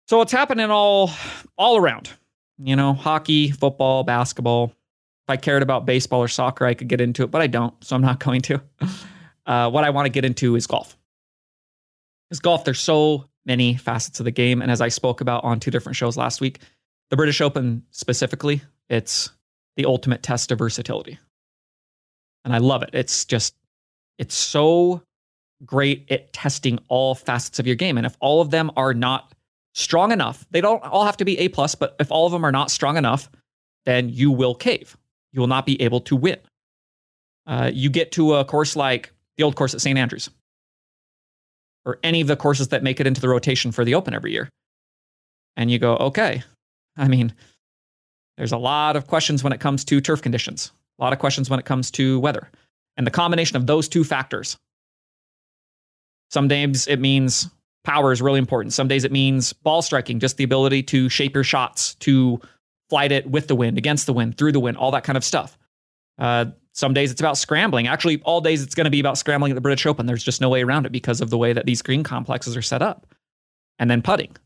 So 0.09 0.23
it's 0.23 0.33
happening 0.33 0.71
all 0.71 1.11
all 1.59 1.77
around. 1.77 2.11
You 2.59 2.75
know, 2.75 2.95
hockey, 2.95 3.51
football, 3.51 4.03
basketball. 4.03 4.73
If 5.27 5.31
I 5.31 5.37
cared 5.37 5.63
about 5.63 5.85
baseball 5.85 6.21
or 6.21 6.29
soccer, 6.29 6.65
I 6.65 6.75
could 6.75 6.89
get 6.89 7.01
into 7.01 7.23
it, 7.23 7.31
but 7.31 7.43
I 7.43 7.47
don't, 7.47 7.75
so 7.85 7.95
I'm 7.95 8.03
not 8.03 8.19
going 8.25 8.41
to. 8.43 8.63
Uh, 9.45 9.71
what 9.71 9.85
I 9.85 9.91
want 9.91 10.07
to 10.07 10.11
get 10.11 10.25
into 10.25 10.57
is 10.57 10.67
golf. 10.67 10.97
Because 12.29 12.41
golf, 12.41 12.65
there's 12.65 12.81
so 12.81 13.29
many 13.45 13.77
facets 13.77 14.21
of 14.21 14.25
the 14.25 14.31
game, 14.31 14.61
and 14.61 14.71
as 14.71 14.81
I 14.81 14.89
spoke 14.89 15.21
about 15.21 15.45
on 15.45 15.61
two 15.61 15.71
different 15.71 15.97
shows 15.97 16.17
last 16.17 16.41
week, 16.41 16.61
the 17.11 17.17
British 17.17 17.41
Open 17.41 17.85
specifically, 17.91 18.63
it's 18.91 19.31
the 19.77 19.85
ultimate 19.85 20.23
test 20.23 20.51
of 20.51 20.59
versatility 20.59 21.19
and 22.49 22.55
I 22.55 22.59
love 22.59 22.83
it. 22.83 22.91
It's 22.95 23.27
just 23.27 23.55
it's 24.19 24.35
so 24.35 25.03
great 25.67 26.11
at 26.11 26.33
testing 26.33 26.79
all 26.89 27.15
facets 27.15 27.59
of 27.59 27.67
your 27.67 27.77
game. 27.77 27.99
And 27.99 28.07
if 28.07 28.17
all 28.21 28.41
of 28.41 28.51
them 28.51 28.71
are 28.75 28.95
not 28.95 29.35
strong 29.75 30.13
enough, 30.13 30.47
they 30.51 30.63
don't 30.63 30.83
all 30.83 31.05
have 31.05 31.19
to 31.19 31.27
be 31.27 31.39
A 31.41 31.49
plus, 31.49 31.75
but 31.75 31.95
if 32.01 32.11
all 32.11 32.25
of 32.25 32.33
them 32.33 32.45
are 32.45 32.53
not 32.53 32.71
strong 32.71 32.97
enough, 32.97 33.29
then 33.85 34.09
you 34.09 34.31
will 34.31 34.55
cave. 34.55 34.97
You 35.33 35.41
will 35.41 35.47
not 35.47 35.67
be 35.67 35.81
able 35.83 36.01
to 36.03 36.17
win. 36.17 36.39
Uh, 37.47 37.71
you 37.73 37.91
get 37.91 38.13
to 38.13 38.35
a 38.35 38.47
course 38.47 38.77
like 38.77 39.13
the 39.37 39.43
old 39.43 39.55
course 39.55 39.75
at 39.75 39.83
St. 39.83 39.99
Andrews, 39.99 40.31
or 41.85 41.99
any 42.03 42.23
of 42.23 42.29
the 42.29 42.37
courses 42.37 42.69
that 42.69 42.83
make 42.83 42.99
it 42.99 43.07
into 43.07 43.21
the 43.21 43.29
rotation 43.29 43.73
for 43.73 43.85
the 43.85 43.95
Open 43.95 44.15
every 44.15 44.33
year, 44.33 44.49
and 45.57 45.71
you 45.71 45.79
go, 45.79 45.97
okay. 45.97 46.43
I 46.97 47.09
mean, 47.09 47.35
there's 48.39 48.53
a 48.53 48.59
lot 48.59 48.97
of 48.97 49.07
questions 49.07 49.45
when 49.45 49.53
it 49.53 49.61
comes 49.61 49.85
to 49.85 50.01
turf 50.01 50.23
conditions. 50.23 50.73
A 50.99 51.03
lot 51.05 51.13
of 51.13 51.19
questions 51.19 51.49
when 51.49 51.59
it 51.59 51.65
comes 51.65 51.91
to 51.93 52.19
weather. 52.21 52.51
And 52.97 53.07
the 53.07 53.11
combination 53.11 53.57
of 53.57 53.67
those 53.67 53.89
two 53.89 54.05
factors. 54.05 54.59
Some 56.31 56.49
days 56.49 56.87
it 56.87 57.01
means 57.01 57.49
power 57.85 58.13
is 58.13 58.21
really 58.21 58.39
important. 58.39 58.73
Some 58.73 58.89
days 58.89 59.05
it 59.05 59.13
means 59.13 59.53
ball 59.53 59.83
striking, 59.83 60.21
just 60.21 60.37
the 60.37 60.45
ability 60.45 60.83
to 60.85 61.09
shape 61.09 61.35
your 61.35 61.45
shots, 61.45 61.95
to 61.97 62.41
flight 62.91 63.13
it 63.13 63.31
with 63.31 63.47
the 63.47 63.55
wind, 63.55 63.79
against 63.79 64.07
the 64.07 64.13
wind, 64.13 64.37
through 64.37 64.53
the 64.53 64.61
wind, 64.61 64.77
all 64.77 64.91
that 64.91 65.05
kind 65.05 65.17
of 65.17 65.25
stuff. 65.25 65.57
Uh, 66.19 66.47
some 66.75 66.93
days 66.93 67.11
it's 67.11 67.21
about 67.21 67.39
scrambling. 67.39 67.87
Actually, 67.87 68.21
all 68.23 68.41
days 68.41 68.63
it's 68.63 68.75
going 68.75 68.85
to 68.85 68.91
be 68.91 69.01
about 69.01 69.19
scrambling 69.19 69.53
at 69.53 69.55
the 69.55 69.61
British 69.61 69.87
Open. 69.87 70.07
There's 70.07 70.23
just 70.23 70.41
no 70.41 70.49
way 70.49 70.63
around 70.63 70.87
it 70.87 70.93
because 70.93 71.21
of 71.21 71.31
the 71.31 71.39
way 71.39 71.53
that 71.53 71.67
these 71.67 71.83
green 71.83 72.03
complexes 72.03 72.57
are 72.57 72.63
set 72.63 72.83
up. 72.83 73.07
And 73.79 73.91
then 73.91 74.03
putting, 74.03 74.37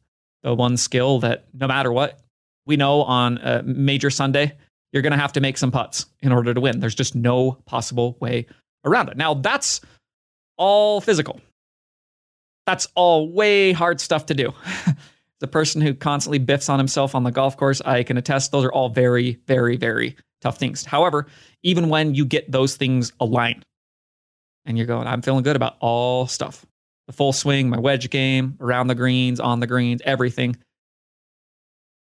the 0.43 0.55
one 0.55 0.77
skill 0.77 1.19
that 1.21 1.47
no 1.53 1.67
matter 1.67 1.93
what, 1.93 2.21
we 2.67 2.77
know 2.77 3.03
on 3.03 3.39
a 3.39 3.63
major 3.63 4.11
Sunday, 4.11 4.57
you're 4.93 5.03
going 5.03 5.13
to 5.13 5.19
have 5.19 5.33
to 5.33 5.41
make 5.41 5.59
some 5.59 5.71
putts 5.71 6.07
in 6.21 6.33
order 6.33 6.53
to 6.53 6.61
win. 6.61 6.81
There's 6.81 6.95
just 6.95 7.15
no 7.15 7.53
possible 7.65 8.17
way 8.21 8.47
around 8.85 9.09
it. 9.09 9.17
Now, 9.17 9.35
that's 9.35 9.81
all 10.57 11.01
physical. 11.01 11.41
That's 12.67 12.87
all 12.95 13.31
way 13.31 13.73
hard 13.73 14.01
stuff 14.01 14.27
to 14.27 14.35
do. 14.35 14.53
the 15.41 15.49
person 15.49 15.81
who 15.81 15.95
constantly 15.95 16.39
biffs 16.39 16.69
on 16.69 16.79
himself 16.79 17.15
on 17.15 17.25
the 17.25 17.33
golf 17.33 17.57
course, 17.57 17.81
I 17.81 18.03
can 18.03 18.17
attest 18.17 18.53
those 18.53 18.65
are 18.65 18.73
all 18.73 18.91
very, 18.91 19.41
very, 19.47 19.77
very 19.77 20.17
tough 20.41 20.59
things. 20.59 20.85
However, 20.85 21.27
even 21.63 21.89
when 21.89 22.15
you 22.15 22.25
get 22.25 22.51
those 22.51 22.77
things 22.77 23.13
aligned 23.19 23.65
and 24.65 24.77
you're 24.77 24.87
going, 24.87 25.07
I'm 25.07 25.23
feeling 25.23 25.43
good 25.43 25.57
about 25.57 25.77
all 25.81 26.27
stuff 26.27 26.65
the 27.09 27.13
full 27.13 27.33
swing, 27.33 27.69
my 27.69 27.81
wedge 27.81 28.09
game, 28.11 28.57
around 28.61 28.87
the 28.87 28.95
greens, 28.95 29.41
on 29.41 29.59
the 29.59 29.67
greens, 29.67 30.01
everything 30.05 30.57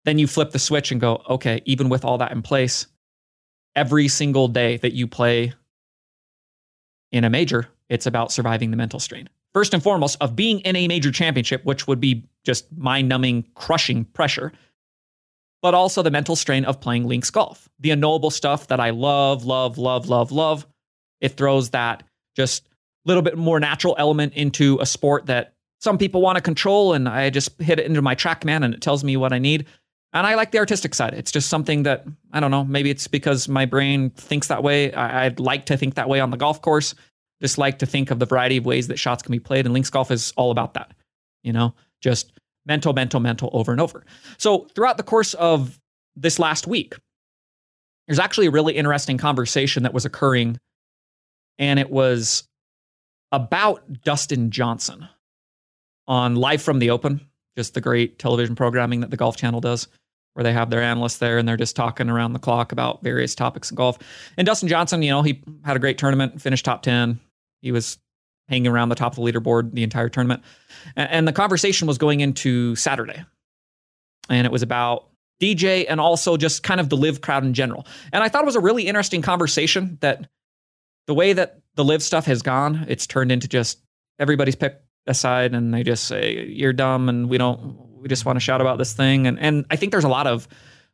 then 0.05 0.19
you 0.19 0.27
flip 0.27 0.51
the 0.51 0.59
switch 0.59 0.91
and 0.91 1.01
go, 1.01 1.23
okay, 1.29 1.63
even 1.65 1.89
with 1.89 2.05
all 2.05 2.19
that 2.19 2.33
in 2.33 2.43
place, 2.43 2.87
every 3.75 4.09
single 4.09 4.49
day 4.49 4.77
that 4.79 4.93
you 4.93 5.07
play 5.07 5.53
in 7.13 7.25
a 7.25 7.31
major, 7.31 7.69
it's 7.89 8.07
about 8.07 8.33
surviving 8.33 8.71
the 8.71 8.77
mental 8.77 9.01
strain. 9.01 9.29
First 9.55 9.75
and 9.75 9.83
foremost, 9.83 10.17
of 10.21 10.35
being 10.35 10.61
in 10.61 10.77
a 10.77 10.89
major 10.89 11.13
championship, 11.13 11.65
which 11.65 11.87
would 11.87 12.01
be 12.01 12.25
just 12.45 12.67
mind 12.77 13.09
numbing, 13.09 13.45
crushing 13.55 14.05
pressure, 14.07 14.53
but 15.61 15.75
also 15.75 16.03
the 16.03 16.11
mental 16.11 16.35
strain 16.35 16.65
of 16.65 16.81
playing 16.81 17.07
links 17.07 17.31
golf. 17.31 17.69
The 17.79 17.91
unknowable 17.91 18.31
stuff 18.31 18.69
that 18.69 18.81
I 18.81 18.91
love, 18.91 19.45
love, 19.45 19.79
love, 19.79 20.09
love, 20.09 20.33
love. 20.33 20.67
It 21.21 21.37
throws 21.37 21.71
that 21.71 22.03
just 22.35 22.67
little 23.05 23.23
bit 23.23 23.37
more 23.37 23.61
natural 23.61 23.95
element 23.99 24.33
into 24.35 24.79
a 24.81 24.87
sport 24.87 25.27
that 25.27 25.55
some 25.81 25.99
people 25.99 26.23
want 26.23 26.37
to 26.37 26.43
control, 26.43 26.95
and 26.95 27.09
I 27.09 27.29
just 27.31 27.61
hit 27.61 27.81
it 27.81 27.87
into 27.87 28.01
my 28.03 28.15
TrackMan 28.15 28.65
and 28.65 28.73
it 28.73 28.81
tells 28.81 29.03
me 29.03 29.17
what 29.17 29.33
I 29.33 29.39
need. 29.39 29.67
And 30.13 30.27
I 30.27 30.35
like 30.35 30.51
the 30.51 30.59
artistic 30.59 30.95
side. 30.95 31.15
It's 31.15 31.33
just 31.33 31.49
something 31.49 31.85
that, 31.85 32.05
I 32.33 32.41
don't 32.41 32.51
know, 32.51 32.65
maybe 32.65 32.91
it's 32.91 33.09
because 33.09 33.49
my 33.49 33.65
brain 33.65 34.11
thinks 34.11 34.49
that 34.49 34.63
way. 34.63 34.93
I, 34.93 35.29
would 35.29 35.41
like 35.41 35.67
to 35.67 35.77
think 35.77 35.95
that 35.95 36.09
way 36.09 36.21
on 36.21 36.31
the 36.31 36.37
golf 36.37 36.61
course. 36.61 36.95
Just 37.41 37.59
like 37.59 37.79
to 37.79 37.87
think 37.87 38.11
of 38.11 38.19
the 38.19 38.27
variety 38.27 38.59
of 38.59 38.67
ways 38.67 38.89
that 38.89 38.99
shots 38.99 39.23
can 39.23 39.33
be 39.33 39.41
played. 39.41 39.65
And 39.65 39.73
links 39.73 39.91
golf 39.91 40.11
is 40.11 40.33
all 40.37 40.51
about 40.51 40.75
that, 40.75 40.93
you 41.43 41.53
know, 41.53 41.75
just 42.01 42.33
mental, 42.67 42.93
mental, 42.93 43.21
mental 43.21 43.51
over 43.53 43.73
and 43.73 43.81
over. 43.81 44.05
So 44.39 44.69
throughout 44.75 44.97
the 44.97 45.03
course 45.03 45.35
of 45.35 45.81
this 46.15 46.39
last 46.39 46.67
week, 46.67 46.95
there's 48.07 48.19
actually 48.19 48.47
a 48.47 48.51
really 48.51 48.75
interesting 48.75 49.17
conversation 49.17 49.85
that 49.85 49.95
was 49.95 50.05
occurring, 50.05 50.59
and 51.59 51.79
it 51.79 51.91
was 51.91 52.49
about 53.31 54.03
Dustin 54.03 54.51
Johnson 54.51 55.09
on 56.07 56.37
Live 56.37 56.61
from 56.61 56.79
the 56.79 56.91
Open, 56.91 57.21
just 57.57 57.75
the 57.75 57.81
great 57.81 58.19
television 58.19 58.55
programming 58.55 59.01
that 59.01 59.11
the 59.11 59.17
Golf 59.17 59.37
Channel 59.37 59.61
does, 59.61 59.89
where 60.35 60.45
they 60.45 60.53
have 60.53 60.71
their 60.71 60.83
analysts 60.83 61.19
there 61.19 61.39
and 61.39 61.47
they're 61.47 61.57
just 61.57 61.77
talking 61.77 62.09
around 62.09 62.33
the 62.33 62.39
clock 62.39 62.73
about 62.73 63.03
various 63.03 63.35
topics 63.35 63.71
in 63.71 63.75
golf. 63.75 63.99
And 64.37 64.47
Dustin 64.47 64.69
Johnson, 64.69 65.03
you 65.03 65.11
know, 65.11 65.23
he 65.23 65.43
had 65.65 65.77
a 65.77 65.81
great 65.81 65.99
tournament, 65.99 66.41
finished 66.41 66.65
top 66.65 66.83
10. 66.83 67.21
He 67.61 67.73
was 67.73 67.99
hanging 68.49 68.67
around 68.67 68.89
the 68.89 68.95
top 68.95 69.13
of 69.13 69.17
the 69.17 69.23
leaderboard 69.23 69.73
the 69.75 69.83
entire 69.83 70.09
tournament. 70.09 70.43
And, 70.97 71.29
the 71.29 71.33
conversation 71.33 71.87
was 71.87 71.99
going 71.99 72.21
into 72.21 72.75
Saturday. 72.77 73.25
And 74.29 74.47
it 74.47 74.53
was 74.53 74.63
about 74.63 75.09
DJ 75.41 75.87
and 75.89 76.01
also 76.01 76.37
just 76.37 76.63
kind 76.63 76.81
of 76.81 76.89
the 76.89 76.97
LIV 76.97 77.21
crowd 77.21 77.45
in 77.45 77.55
general. 77.55 77.87
And 78.13 78.23
I 78.23 78.29
thought 78.29 78.43
it 78.43 78.47
was 78.47 78.57
a 78.57 78.61
really 78.61 78.87
interesting 78.87 79.23
conversation 79.23 79.99
that 80.01 80.29
the 81.07 81.15
way 81.15 81.33
that 81.33 81.61
the 81.75 81.85
LIV 81.85 82.03
stuff 82.03 82.27
has 82.27 82.43
gone, 82.43 82.87
it's 82.89 83.07
turned 83.07 83.33
into 83.33 83.49
just 83.49 83.81
everybody's 84.19 84.55
picked 84.55 84.85
a 85.07 85.15
side 85.15 85.55
and 85.55 85.75
they 85.75 85.83
just 85.83 86.05
say, 86.05 86.45
You're 86.47 86.73
dumb 86.73 87.09
and 87.09 87.29
we 87.29 87.39
don't 87.39 87.92
we 88.03 88.09
just 88.09 88.25
want 88.25 88.37
to 88.37 88.41
shout 88.41 88.61
about 88.61 88.79
this 88.79 88.93
thing. 88.93 89.27
And 89.27 89.39
and 89.39 89.65
I 89.71 89.77
think 89.77 89.93
there's 89.93 90.05
a 90.05 90.09
lot 90.09 90.27
of 90.27 90.49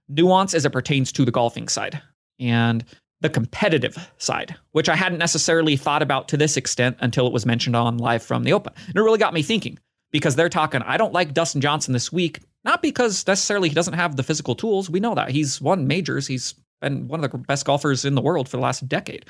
nuance 0.09 0.55
as 0.55 0.65
it 0.65 0.71
pertains 0.71 1.11
to 1.13 1.25
the 1.25 1.31
golfing 1.31 1.69
side. 1.69 2.01
And 2.39 2.85
the 3.21 3.29
competitive 3.29 3.97
side, 4.19 4.55
which 4.73 4.89
I 4.89 4.95
hadn't 4.95 5.19
necessarily 5.19 5.77
thought 5.77 6.03
about 6.03 6.29
to 6.29 6.37
this 6.37 6.57
extent 6.57 6.97
until 7.01 7.27
it 7.27 7.33
was 7.33 7.45
mentioned 7.45 7.75
on 7.75 7.99
Live 7.99 8.23
from 8.23 8.45
the 8.45 8.53
Open. 8.53 8.73
And 8.87 8.95
it 8.95 9.01
really 9.01 9.19
got 9.19 9.35
me 9.35 9.43
thinking 9.43 9.79
because 10.13 10.37
they're 10.37 10.49
talking, 10.49 10.83
I 10.83 10.97
don't 10.97 11.13
like 11.13 11.35
Dustin 11.35 11.61
Johnson 11.61 11.93
this 11.93 12.13
week, 12.13 12.41
not 12.65 12.81
because 12.81 13.27
necessarily 13.27 13.71
he 13.71 13.75
doesn't 13.75 13.95
have 13.95 14.15
the 14.15 14.23
physical 14.23 14.55
tools. 14.55 14.89
We 14.89 15.01
know 15.01 15.17
that. 15.17 15.31
He's 15.31 15.61
won 15.61 15.89
majors, 15.89 16.29
he's 16.29 16.55
been 16.81 17.09
one 17.09 17.25
of 17.25 17.31
the 17.31 17.39
best 17.39 17.65
golfers 17.65 18.05
in 18.05 18.15
the 18.15 18.23
world 18.23 18.49
for 18.49 18.57
the 18.57 18.63
last 18.63 18.89
decade. 18.89 19.27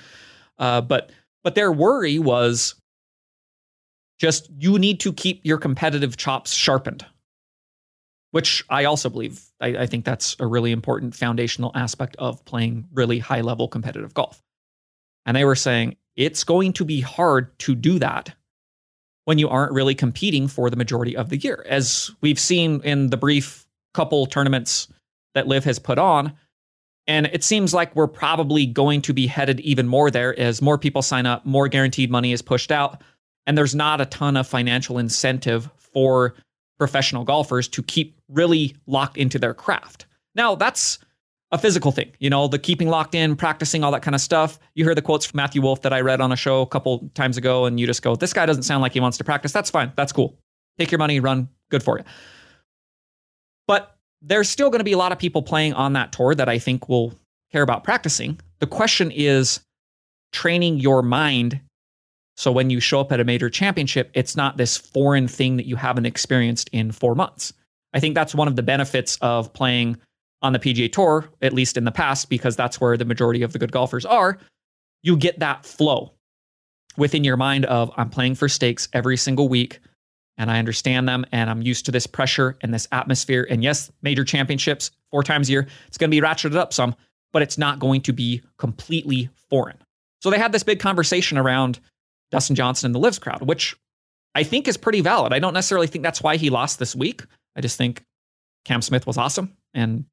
Uh, 0.59 0.83
but 0.83 1.11
but 1.43 1.55
their 1.55 1.73
worry 1.73 2.19
was 2.19 2.75
just 4.19 4.51
you 4.59 4.79
need 4.79 5.01
to 5.01 5.15
keep 5.15 5.41
your 5.45 5.57
competitive 5.57 6.19
chops 6.19 6.53
sharpened 6.53 7.07
which 8.31 8.65
I 8.69 8.85
also 8.85 9.09
believe. 9.09 9.43
I, 9.61 9.69
I, 9.69 9.87
think 9.87 10.05
that's 10.05 10.37
a 10.39 10.47
really 10.47 10.71
important 10.71 11.15
foundational 11.15 11.73
aspect 11.75 12.17
of 12.19 12.45
playing 12.45 12.89
really 12.93 13.19
high 13.19 13.41
level 13.41 13.69
competitive 13.69 14.15
golf. 14.15 14.43
And 15.27 15.37
they 15.37 15.45
were 15.45 15.57
saying 15.57 15.97
it's 16.17 16.45
going 16.45 16.73
to 16.75 16.85
be 16.85 17.01
hard 17.01 17.59
to 17.61 17.75
do 17.75 17.99
that 17.99 18.35
when 19.25 19.39
you 19.39 19.49
aren't 19.49 19.73
really 19.73 19.95
competing 19.95 20.49
for 20.49 20.71
the 20.71 20.77
majority 20.77 21.17
of 21.17 21.29
the 21.29 21.37
year. 21.37 21.65
As 21.69 22.11
we've 22.21 22.39
seen 22.39 22.81
in 22.83 23.09
the 23.09 23.17
brief 23.17 23.67
couple 23.95 24.27
tournaments 24.27 24.89
that 25.35 25.49
LIV 25.49 25.65
has 25.65 25.79
put 25.79 25.99
on. 25.99 26.33
And 27.07 27.27
it 27.27 27.43
seems 27.43 27.73
like 27.73 27.95
we're 27.97 28.07
probably 28.07 28.67
going 28.67 29.03
to 29.03 29.15
be 29.15 29.27
headed 29.27 29.61
even 29.61 29.89
more 29.89 30.11
there 30.11 30.39
as 30.39 30.61
more 30.61 30.77
people 30.79 31.03
sign 31.03 31.27
up, 31.27 31.47
more 31.47 31.69
guaranteed 31.69 32.11
money 32.11 32.33
is 32.33 32.43
pushed 32.43 32.71
out, 32.71 33.03
and 33.47 33.57
there's 33.57 33.75
not 33.75 34.01
a 34.01 34.07
ton 34.07 34.37
of 34.37 34.47
financial 34.47 34.99
incentive 34.99 35.71
for 35.79 36.35
professional 36.79 37.25
golfers 37.25 37.69
to 37.69 37.83
keep 37.83 38.19
really 38.29 38.77
locked 38.87 39.17
into 39.17 39.39
their 39.39 39.55
craft. 39.55 40.07
Now, 40.35 40.55
that's 40.55 40.99
a 41.51 41.59
physical 41.59 41.93
thing, 41.93 42.13
you 42.19 42.29
know, 42.29 42.47
the 42.47 42.59
keeping 42.59 42.89
locked 42.89 43.15
in, 43.15 43.35
practicing, 43.35 43.83
all 43.83 43.91
that 43.93 44.03
kind 44.03 44.15
of 44.15 44.21
stuff. 44.21 44.59
You 44.75 44.85
hear 44.85 44.95
the 44.95 45.03
quotes 45.03 45.25
from 45.25 45.39
Matthew 45.39 45.63
Wolff 45.63 45.81
that 45.83 45.93
I 45.93 46.01
read 46.01 46.21
on 46.21 46.31
a 46.31 46.37
show 46.37 46.61
a 46.61 46.67
couple 46.67 47.11
times 47.15 47.37
ago, 47.37 47.65
and 47.65 47.81
you 47.81 47.87
just 47.87 48.03
go, 48.03 48.15
this 48.15 48.33
guy 48.33 48.45
doesn't 48.45 48.65
sound 48.65 48.83
like 48.83 48.93
he 48.93 49.01
wants 49.01 49.17
to 49.19 49.25
practice. 49.25 49.51
That's 49.51 49.71
fine. 49.71 49.93
That's 49.97 50.13
cool. 50.13 50.39
Take 50.79 50.91
your 50.91 50.99
money, 50.99 51.21
run. 51.21 51.49
Good 51.71 51.83
for 51.83 51.99
you. 51.99 52.05
But 53.67 53.97
there's 54.21 54.49
still 54.49 54.69
going 54.69 54.81
to 54.81 54.85
be 54.85 54.93
a 54.93 54.99
lot 54.99 55.13
of 55.13 55.19
people 55.19 55.43
playing 55.43 55.73
on 55.73 55.95
that 55.95 56.13
tour 56.13 56.35
that 56.35 56.49
I 56.49 56.59
think 56.59 56.89
will 56.89 57.15
care 57.51 57.63
about 57.63 57.83
practicing. 57.83 58.39
The 58.59 58.67
question 58.67 59.11
is 59.11 59.61
training 60.33 60.81
your 60.81 61.03
mind 61.03 61.61
so 62.39 62.53
when 62.53 62.71
you 62.71 62.79
show 62.79 63.01
up 63.01 63.11
at 63.11 63.19
a 63.19 63.25
major 63.25 63.51
championship, 63.51 64.13
it's 64.15 64.37
not 64.37 64.57
this 64.57 64.77
foreign 64.77 65.27
thing 65.27 65.57
that 65.57 65.67
you 65.67 65.75
haven't 65.75 66.07
experienced 66.07 66.71
in 66.73 66.93
four 66.93 67.17
months. 67.17 67.53
I 67.93 67.99
think 67.99 68.15
that's 68.15 68.33
one 68.33 68.47
of 68.47 68.55
the 68.55 68.63
benefits 68.63 69.19
of 69.21 69.53
playing 69.53 69.97
on 70.41 70.53
the 70.53 70.61
PGA 70.61 70.93
Tour, 70.93 71.29
at 71.43 71.53
least 71.53 71.77
in 71.77 71.83
the 71.83 71.91
past, 71.91 72.31
because 72.31 72.55
that's 72.55 72.81
where 72.81 72.97
the 72.97 73.05
majority 73.05 73.43
of 73.43 73.53
the 73.53 73.59
good 73.59 73.73
golfers 73.73 74.07
are. 74.07 74.39
You 75.03 75.17
get 75.17 75.41
that 75.41 75.67
flow 75.67 76.13
within 76.97 77.25
your 77.25 77.37
mind 77.37 77.65
of 77.65 77.91
I'm 77.97 78.09
playing 78.09 78.37
for 78.37 78.49
stakes 78.49 78.89
every 78.93 79.17
single 79.17 79.49
week 79.49 79.81
and 80.37 80.49
I 80.49 80.61
understand 80.61 81.09
them 81.09 81.27
and 81.33 81.51
I'm 81.51 81.63
used 81.63 81.87
to 81.87 81.91
this 81.91 82.07
pressure 82.07 82.57
and 82.61 82.73
this 82.73 82.87
atmosphere. 82.93 83.49
And 83.51 83.65
yes, 83.65 83.91
major 84.03 84.23
championships 84.23 84.93
four 85.11 85.25
times 85.25 85.49
a 85.49 85.53
year, 85.53 85.67
it's 85.89 85.99
going 85.99 86.09
to 86.09 86.17
be 86.17 86.25
ratcheted 86.25 86.55
up 86.55 86.73
some, 86.73 86.95
but 87.33 87.43
it's 87.43 87.59
not 87.59 87.81
going 87.81 88.03
to 88.03 88.13
be 88.13 88.43
completely 88.59 89.29
foreign. 89.51 89.79
So 90.23 90.31
they 90.31 90.39
had 90.39 90.53
this 90.53 90.63
big 90.63 90.79
conversation 90.79 91.37
around 91.37 91.81
Dustin 92.31 92.57
Johnson 92.57 92.87
and 92.87 92.95
the 92.95 93.01
LIVs 93.01 93.21
crowd, 93.21 93.43
which 93.43 93.77
I 94.35 94.43
think 94.43 94.69
is 94.69 94.77
pretty 94.77 95.01
valid. 95.01 95.33
I 95.33 95.39
don't 95.39 95.55
necessarily 95.55 95.87
think 95.87 96.05
that's 96.05 96.23
why 96.23 96.37
he 96.37 96.51
lost 96.51 96.79
this 96.79 96.95
week. 96.95 97.23
I 97.57 97.61
just 97.61 97.77
think 97.77 98.05
Cam 98.65 98.83
Smith 98.83 99.07
was 99.07 99.19
awesome 99.19 99.57
and 99.75 100.05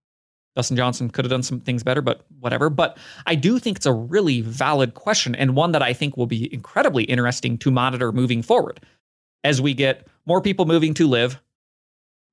Dustin 0.55 0.77
Johnson 0.77 1.10
could 1.10 1.25
have 1.25 1.29
done 1.29 1.43
some 1.43 1.60
things 1.60 1.84
better, 1.84 2.01
but 2.01 2.25
whatever. 2.39 2.69
But 2.69 2.98
I 3.25 3.36
do 3.36 3.60
think 3.60 3.77
it's 3.77 3.86
a 3.86 3.93
really 3.93 4.41
valid 4.41 4.93
question 4.93 5.36
and 5.36 5.55
one 5.55 5.74
that 5.74 5.84
I 5.84 5.93
think 5.93 6.15
will 6.15 6.27
be 6.27 6.51
incredibly 6.53 7.03
interesting 7.03 7.57
to 7.60 7.72
monitor 7.72 8.12
moving 8.12 8.41
forward 8.41 8.79
as 9.43 9.62
we 9.62 9.74
get 9.74 10.07
more 10.25 10.41
people 10.41 10.65
moving 10.65 10.93
to 10.95 11.07
LIV 11.07 11.39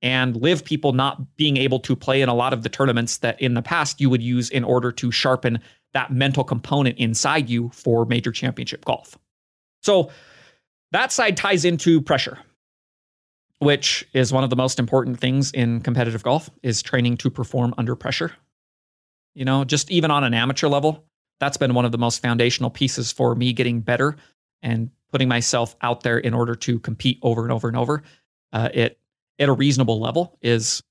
and 0.01 0.35
LIV 0.35 0.65
people 0.65 0.93
not 0.93 1.35
being 1.35 1.57
able 1.57 1.79
to 1.81 1.95
play 1.95 2.21
in 2.21 2.29
a 2.29 2.33
lot 2.33 2.53
of 2.53 2.63
the 2.63 2.69
tournaments 2.69 3.17
that 3.19 3.41
in 3.41 3.53
the 3.53 3.61
past 3.61 3.99
you 3.99 4.09
would 4.09 4.21
use 4.21 4.49
in 4.49 4.63
order 4.63 4.91
to 4.91 5.11
sharpen 5.11 5.59
that 5.93 6.11
mental 6.11 6.43
component 6.43 6.97
inside 6.97 7.49
you 7.49 7.69
for 7.73 8.05
major 8.05 8.31
championship 8.31 8.83
golf. 8.85 9.17
So 9.83 10.11
that 10.91 11.11
side 11.11 11.37
ties 11.37 11.65
into 11.65 12.01
pressure, 12.01 12.39
which 13.59 14.07
is 14.13 14.31
one 14.31 14.43
of 14.43 14.49
the 14.49 14.55
most 14.55 14.79
important 14.79 15.19
things 15.19 15.51
in 15.51 15.81
competitive 15.81 16.23
golf 16.23 16.49
is 16.61 16.81
training 16.81 17.17
to 17.17 17.29
perform 17.29 17.73
under 17.77 17.95
pressure. 17.95 18.31
You 19.33 19.45
know, 19.45 19.63
just 19.63 19.91
even 19.91 20.11
on 20.11 20.23
an 20.23 20.33
amateur 20.33 20.67
level, 20.67 21.05
that's 21.39 21.57
been 21.57 21.73
one 21.73 21.85
of 21.85 21.91
the 21.91 21.97
most 21.97 22.21
foundational 22.21 22.69
pieces 22.69 23.11
for 23.11 23.35
me 23.35 23.53
getting 23.53 23.81
better 23.81 24.15
and 24.61 24.91
putting 25.11 25.27
myself 25.27 25.75
out 25.81 26.01
there 26.01 26.17
in 26.17 26.33
order 26.33 26.55
to 26.55 26.79
compete 26.79 27.19
over 27.21 27.43
and 27.43 27.51
over 27.51 27.67
and 27.67 27.77
over 27.77 28.03
uh, 28.53 28.69
it 28.73 28.99
at 29.39 29.49
a 29.49 29.53
reasonable 29.53 29.99
level 29.99 30.37
is 30.41 30.81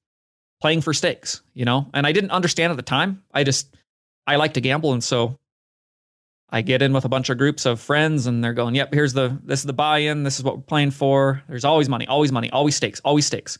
playing 0.61 0.81
for 0.81 0.93
stakes 0.93 1.43
you 1.55 1.65
know 1.65 1.89
and 1.95 2.07
i 2.07 2.13
didn't 2.13 2.31
understand 2.31 2.71
at 2.71 2.77
the 2.77 2.83
time 2.83 3.23
i 3.33 3.43
just 3.43 3.75
i 4.27 4.37
like 4.37 4.55
to 4.55 4.61
gamble 4.61 4.93
and 4.93 5.03
so 5.03 5.39
I 6.55 6.61
get 6.61 6.83
in 6.83 6.93
with 6.93 7.07
a 7.07 7.09
bunch 7.09 7.31
of 7.31 7.39
groups 7.39 7.65
of 7.65 7.81
friends 7.81 8.27
and 8.27 8.45
they're 8.45 8.53
going, 8.53 8.75
yep, 8.75 8.93
here's 8.93 9.15
the, 9.15 9.41
this 9.43 9.61
is 9.61 9.67
the 9.67 9.73
buy 9.73 9.99
in. 9.99 10.23
This 10.23 10.39
is 10.39 10.45
what 10.45 10.57
we're 10.57 10.63
playing 10.63 10.91
for. 10.91 11.43
There's 11.49 11.65
always 11.65 11.89
money, 11.89 12.07
always 12.07 12.31
money, 12.31 12.51
always 12.51 12.77
stakes, 12.77 13.01
always 13.01 13.25
stakes. 13.25 13.59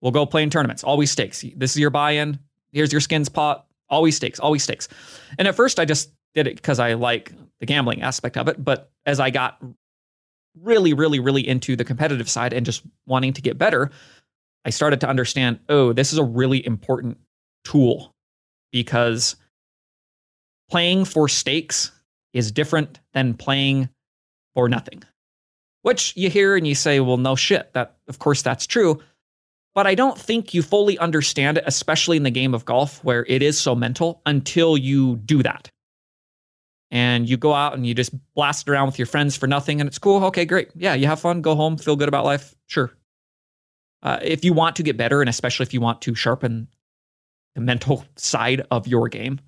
We'll 0.00 0.12
go 0.12 0.24
play 0.24 0.44
in 0.44 0.50
tournaments, 0.50 0.84
always 0.84 1.10
stakes. 1.10 1.44
This 1.56 1.72
is 1.72 1.78
your 1.78 1.90
buy 1.90 2.12
in. 2.12 2.38
Here's 2.70 2.92
your 2.92 3.00
skins 3.00 3.28
pot, 3.28 3.66
always 3.88 4.14
stakes, 4.14 4.38
always 4.38 4.62
stakes. 4.62 4.88
And 5.38 5.48
at 5.48 5.56
first 5.56 5.80
I 5.80 5.84
just 5.84 6.12
did 6.34 6.46
it 6.46 6.54
because 6.54 6.78
I 6.78 6.94
like 6.94 7.32
the 7.58 7.66
gambling 7.66 8.02
aspect 8.02 8.36
of 8.36 8.46
it. 8.46 8.62
But 8.62 8.92
as 9.04 9.18
I 9.18 9.30
got 9.30 9.60
really, 10.62 10.92
really, 10.92 11.18
really 11.18 11.46
into 11.46 11.74
the 11.74 11.84
competitive 11.84 12.30
side 12.30 12.52
and 12.52 12.64
just 12.64 12.82
wanting 13.06 13.32
to 13.32 13.42
get 13.42 13.58
better, 13.58 13.90
I 14.64 14.70
started 14.70 15.00
to 15.00 15.08
understand, 15.08 15.58
oh, 15.68 15.92
this 15.92 16.12
is 16.12 16.18
a 16.18 16.24
really 16.24 16.64
important 16.64 17.18
tool 17.64 18.14
because 18.70 19.34
playing 20.70 21.06
for 21.06 21.28
stakes 21.28 21.90
is 22.34 22.52
different 22.52 23.00
than 23.14 23.32
playing 23.32 23.88
for 24.54 24.68
nothing. 24.68 25.02
Which 25.82 26.14
you 26.16 26.28
hear 26.28 26.56
and 26.56 26.66
you 26.66 26.74
say, 26.74 27.00
well, 27.00 27.16
no 27.16 27.36
shit. 27.36 27.72
That 27.72 27.96
of 28.08 28.18
course 28.18 28.42
that's 28.42 28.66
true. 28.66 29.00
But 29.74 29.86
I 29.86 29.94
don't 29.94 30.18
think 30.18 30.54
you 30.54 30.62
fully 30.62 30.98
understand 30.98 31.58
it, 31.58 31.64
especially 31.66 32.16
in 32.16 32.22
the 32.22 32.30
game 32.30 32.54
of 32.54 32.64
golf 32.64 33.02
where 33.02 33.24
it 33.26 33.42
is 33.42 33.58
so 33.58 33.74
mental 33.74 34.22
until 34.24 34.76
you 34.76 35.16
do 35.16 35.42
that. 35.42 35.70
And 36.90 37.28
you 37.28 37.36
go 37.36 37.52
out 37.52 37.74
and 37.74 37.84
you 37.84 37.92
just 37.92 38.12
blast 38.34 38.68
around 38.68 38.86
with 38.86 38.98
your 38.98 39.06
friends 39.06 39.36
for 39.36 39.48
nothing 39.48 39.80
and 39.80 39.88
it's 39.88 39.98
cool. 39.98 40.24
Okay, 40.26 40.44
great. 40.44 40.68
Yeah, 40.76 40.94
you 40.94 41.06
have 41.06 41.20
fun, 41.20 41.42
go 41.42 41.56
home, 41.56 41.76
feel 41.76 41.96
good 41.96 42.08
about 42.08 42.24
life. 42.24 42.54
Sure. 42.68 42.92
Uh, 44.02 44.18
if 44.22 44.44
you 44.44 44.52
want 44.52 44.76
to 44.76 44.82
get 44.82 44.96
better, 44.96 45.20
and 45.20 45.30
especially 45.30 45.64
if 45.64 45.72
you 45.72 45.80
want 45.80 46.02
to 46.02 46.14
sharpen 46.14 46.68
the 47.54 47.60
mental 47.62 48.04
side 48.16 48.64
of 48.70 48.86
your 48.86 49.08
game, 49.08 49.40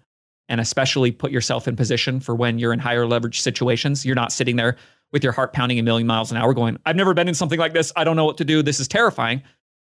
and 0.49 0.61
especially 0.61 1.11
put 1.11 1.31
yourself 1.31 1.67
in 1.67 1.77
position 1.77 2.21
for 2.21 2.35
when 2.35 2.59
you're 2.59 2.73
in 2.73 2.79
higher 2.79 3.07
leverage 3.07 3.41
situations. 3.41 4.05
You're 4.05 4.15
not 4.15 4.33
sitting 4.33 4.57
there 4.57 4.77
with 5.13 5.23
your 5.23 5.33
heart 5.33 5.53
pounding 5.53 5.79
a 5.79 5.83
million 5.83 6.07
miles 6.07 6.31
an 6.31 6.37
hour 6.37 6.55
going, 6.55 6.79
I've 6.87 6.97
never 6.97 7.15
been 7.15 7.29
in 7.29 7.35
something 7.35 7.59
like 7.59 7.73
this. 7.73 7.93
I 7.97 8.05
don't 8.05 8.17
know 8.17 8.25
what 8.25 8.39
to 8.39 8.45
do. 8.45 8.63
This 8.63 8.81
is 8.81 8.89
terrifying. 8.89 9.43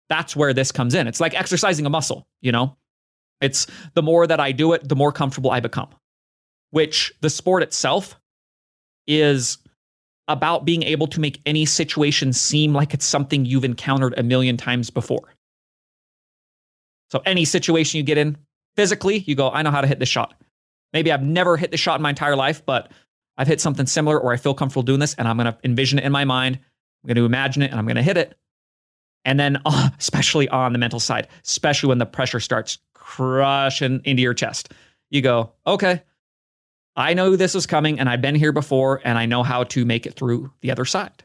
That's 0.10 0.36
where 0.36 0.54
this 0.54 0.72
comes 0.72 0.96
in. 0.96 1.08
It's 1.08 1.20
like 1.20 1.34
exercising 1.34 1.86
a 1.86 1.90
muscle, 1.90 2.28
you 2.42 2.52
know? 2.52 2.78
It's 3.42 3.68
the 3.94 4.02
more 4.02 4.26
that 4.28 4.40
I 4.40 4.52
do 4.52 4.74
it, 4.74 4.88
the 4.88 4.96
more 4.96 5.12
comfortable 5.12 5.52
I 5.52 5.60
become, 5.60 5.90
which 6.72 7.14
the 7.22 7.30
sport 7.30 7.64
itself 7.64 8.20
is 9.06 9.58
about 10.28 10.66
being 10.66 10.84
able 10.84 11.08
to 11.08 11.20
make 11.20 11.42
any 11.46 11.66
situation 11.66 12.32
seem 12.32 12.74
like 12.74 12.94
it's 12.94 13.06
something 13.06 13.46
you've 13.46 13.66
encountered 13.66 14.14
a 14.18 14.24
million 14.24 14.56
times 14.56 14.90
before. 14.90 15.36
So, 17.12 17.22
any 17.26 17.46
situation 17.46 17.98
you 17.98 18.04
get 18.04 18.18
in, 18.18 18.38
physically, 18.76 19.20
you 19.20 19.36
go, 19.36 19.50
I 19.52 19.62
know 19.62 19.72
how 19.72 19.82
to 19.82 19.88
hit 19.88 20.00
this 20.00 20.10
shot. 20.10 20.34
Maybe 20.94 21.12
I've 21.12 21.24
never 21.24 21.58
hit 21.58 21.72
the 21.72 21.78
shot 21.78 22.00
in 22.00 22.04
my 22.04 22.10
entire 22.10 22.36
life, 22.36 22.66
but 22.66 22.92
I've 23.38 23.48
hit 23.48 23.60
something 23.60 23.88
similar 23.88 24.20
or 24.20 24.32
I 24.32 24.38
feel 24.38 24.54
comfortable 24.54 24.84
doing 24.84 25.00
this 25.00 25.16
and 25.16 25.28
I'm 25.28 25.38
going 25.38 25.52
to 25.52 25.58
envision 25.64 26.00
it 26.00 26.06
in 26.06 26.12
my 26.12 26.24
mind. 26.24 26.60
I'm 27.04 27.08
going 27.08 27.16
to 27.16 27.26
imagine 27.26 27.64
it 27.64 27.72
and 27.72 27.80
I'm 27.80 27.86
going 27.86 27.96
to 27.96 28.04
hit 28.04 28.18
it. 28.18 28.38
And 29.26 29.40
then, 29.40 29.60
especially 30.00 30.48
on 30.50 30.74
the 30.74 30.80
mental 30.80 31.00
side, 31.00 31.28
especially 31.44 31.90
when 31.90 31.98
the 31.98 32.06
pressure 32.06 32.40
starts 32.40 32.78
crushing 32.94 34.02
into 34.06 34.22
your 34.22 34.34
chest, 34.34 34.72
you 35.10 35.22
go, 35.22 35.52
okay, 35.66 36.04
I 36.96 37.14
know 37.14 37.36
this 37.36 37.56
is 37.56 37.66
coming 37.66 38.00
and 38.00 38.08
I've 38.08 38.22
been 38.22 38.36
here 38.36 38.52
before 38.52 39.02
and 39.04 39.18
I 39.18 39.26
know 39.26 39.44
how 39.44 39.64
to 39.66 39.86
make 39.86 40.06
it 40.06 40.14
through 40.16 40.52
the 40.62 40.72
other 40.72 40.86
side. 40.86 41.24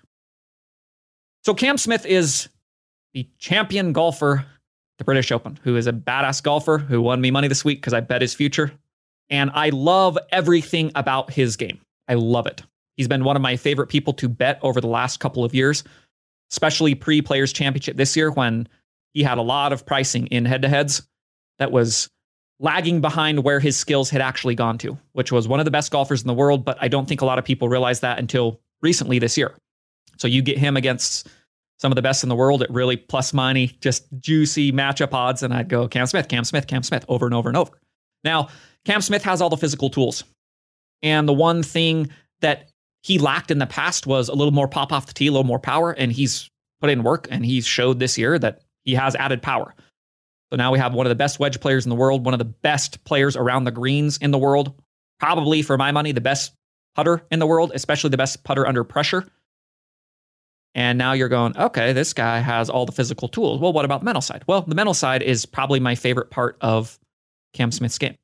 So, 1.44 1.54
Cam 1.54 1.78
Smith 1.78 2.04
is 2.04 2.48
the 3.12 3.28
champion 3.38 3.92
golfer, 3.92 4.44
the 4.98 5.04
British 5.04 5.30
Open, 5.30 5.58
who 5.62 5.76
is 5.76 5.87
a 5.87 5.92
badass 5.92 6.42
golfer 6.42 6.78
who 6.78 7.00
won 7.00 7.20
me 7.20 7.30
money 7.30 7.48
this 7.48 7.64
week 7.64 7.78
because 7.78 7.94
I 7.94 8.00
bet 8.00 8.22
his 8.22 8.34
future. 8.34 8.72
And 9.30 9.50
I 9.54 9.70
love 9.70 10.18
everything 10.30 10.92
about 10.94 11.30
his 11.30 11.56
game. 11.56 11.80
I 12.08 12.14
love 12.14 12.47
it. 12.47 12.62
He's 12.97 13.08
been 13.08 13.25
one 13.25 13.37
of 13.37 13.42
my 13.42 13.56
favorite 13.56 13.88
people 13.88 14.12
to 14.14 14.28
bet 14.28 14.58
over 14.62 14.80
the 14.80 14.88
last 14.88 15.20
couple 15.20 15.44
of 15.44 15.54
years, 15.54 15.85
especially 16.50 16.94
pre 16.94 17.23
Players 17.23 17.52
Championship 17.52 17.97
this 17.97 18.16
year 18.16 18.30
when 18.30 18.68
he 19.12 19.23
had 19.23 19.38
a 19.38 19.42
lot 19.42 19.73
of 19.73 19.87
pricing 19.87 20.26
in 20.28 20.44
head 20.44 20.62
to 20.62 20.68
heads 20.68 21.06
that 21.58 21.70
was 21.70 22.08
lagging 22.61 23.00
behind 23.00 23.44
where 23.44 23.61
his 23.61 23.76
skills 23.76 24.11
had 24.11 24.20
actually 24.20 24.54
gone 24.54 24.78
to, 24.78 24.99
which 25.12 25.30
was 25.30 25.47
one 25.47 25.61
of 25.61 25.64
the 25.64 25.70
best 25.70 25.92
golfers 25.92 26.23
in 26.23 26.26
the 26.26 26.35
world. 26.35 26.64
But 26.64 26.78
I 26.80 26.88
don't 26.88 27.06
think 27.06 27.20
a 27.20 27.25
lot 27.25 27.38
of 27.38 27.44
people 27.44 27.68
realize 27.68 28.00
that 28.00 28.18
until 28.18 28.61
recently 28.82 29.18
this 29.18 29.37
year. 29.37 29.54
So 30.16 30.26
you 30.26 30.42
get 30.42 30.58
him 30.58 30.76
against 30.76 31.28
some 31.78 31.92
of 31.92 31.97
the 31.97 32.02
best 32.02 32.25
in 32.25 32.28
the 32.28 32.35
world 32.35 32.62
at 32.62 32.70
really 32.70 32.97
plus 32.97 33.32
money, 33.32 33.76
just 33.80 34.06
juicy 34.18 34.73
matchup 34.73 35.12
odds. 35.12 35.42
And 35.42 35.54
I'd 35.54 35.68
go 35.68 35.87
Cam 35.87 36.06
Smith, 36.06 36.28
Cam 36.28 36.44
Smith, 36.44 36.66
Cam 36.66 36.82
Smith 36.82 37.04
over 37.08 37.25
and 37.26 37.35
over 37.35 37.49
and 37.49 37.56
over. 37.56 37.80
Now, 38.25 38.49
Cam 38.85 39.00
Smith 39.00 39.25
has 39.25 39.40
all 39.40 39.50
the 39.50 39.56
physical 39.56 39.90
tools. 39.90 40.25
And 41.02 41.28
the 41.28 41.32
one 41.32 41.62
thing 41.62 42.11
that 42.40 42.70
he 43.02 43.18
lacked 43.18 43.50
in 43.50 43.58
the 43.58 43.66
past 43.66 44.06
was 44.06 44.28
a 44.28 44.35
little 44.35 44.52
more 44.52 44.68
pop 44.68 44.92
off 44.92 45.06
the 45.06 45.12
tee, 45.12 45.28
a 45.28 45.32
little 45.32 45.44
more 45.44 45.58
power. 45.58 45.92
And 45.92 46.11
he's 46.12 46.50
put 46.80 46.90
in 46.90 47.02
work 47.02 47.28
and 47.30 47.44
he's 47.44 47.66
showed 47.66 47.99
this 47.99 48.18
year 48.18 48.38
that 48.38 48.62
he 48.85 48.94
has 48.94 49.14
added 49.14 49.42
power. 49.42 49.75
So 50.50 50.56
now 50.56 50.73
we 50.73 50.78
have 50.78 50.94
one 50.94 51.06
of 51.06 51.11
the 51.11 51.16
best 51.16 51.38
wedge 51.38 51.61
players 51.61 51.85
in 51.85 51.90
the 51.90 51.97
world, 51.97 52.25
one 52.25 52.35
of 52.35 52.38
the 52.38 52.44
best 52.44 53.04
players 53.04 53.37
around 53.37 53.64
the 53.64 53.70
greens 53.70 54.16
in 54.18 54.30
the 54.30 54.38
world. 54.38 54.75
Probably, 55.20 55.62
for 55.62 55.76
my 55.76 55.92
money, 55.92 56.12
the 56.12 56.20
best 56.20 56.54
putter 56.94 57.23
in 57.30 57.38
the 57.38 57.47
world, 57.47 57.73
especially 57.75 58.11
the 58.11 58.16
best 58.16 58.44
putter 58.44 58.66
under 58.66 58.85
pressure. 58.85 59.28
And 60.75 60.97
now 60.97 61.12
you're 61.12 61.28
going, 61.28 61.56
okay, 61.56 61.92
this 61.92 62.12
guy 62.12 62.38
has 62.38 62.70
all 62.70 62.87
the 62.87 62.92
physical 62.92 63.28
tools. 63.28 63.61
Well, 63.61 63.73
what 63.73 63.85
about 63.85 64.00
the 64.00 64.04
mental 64.04 64.23
side? 64.23 64.44
Well, 64.47 64.62
the 64.62 64.75
mental 64.75 64.94
side 64.94 65.23
is 65.23 65.44
probably 65.44 65.80
my 65.80 65.97
favorite 65.97 66.30
part 66.30 66.56
of 66.61 66.99
Cam 67.52 67.73
Smith's 67.73 67.99
game. 67.99 68.16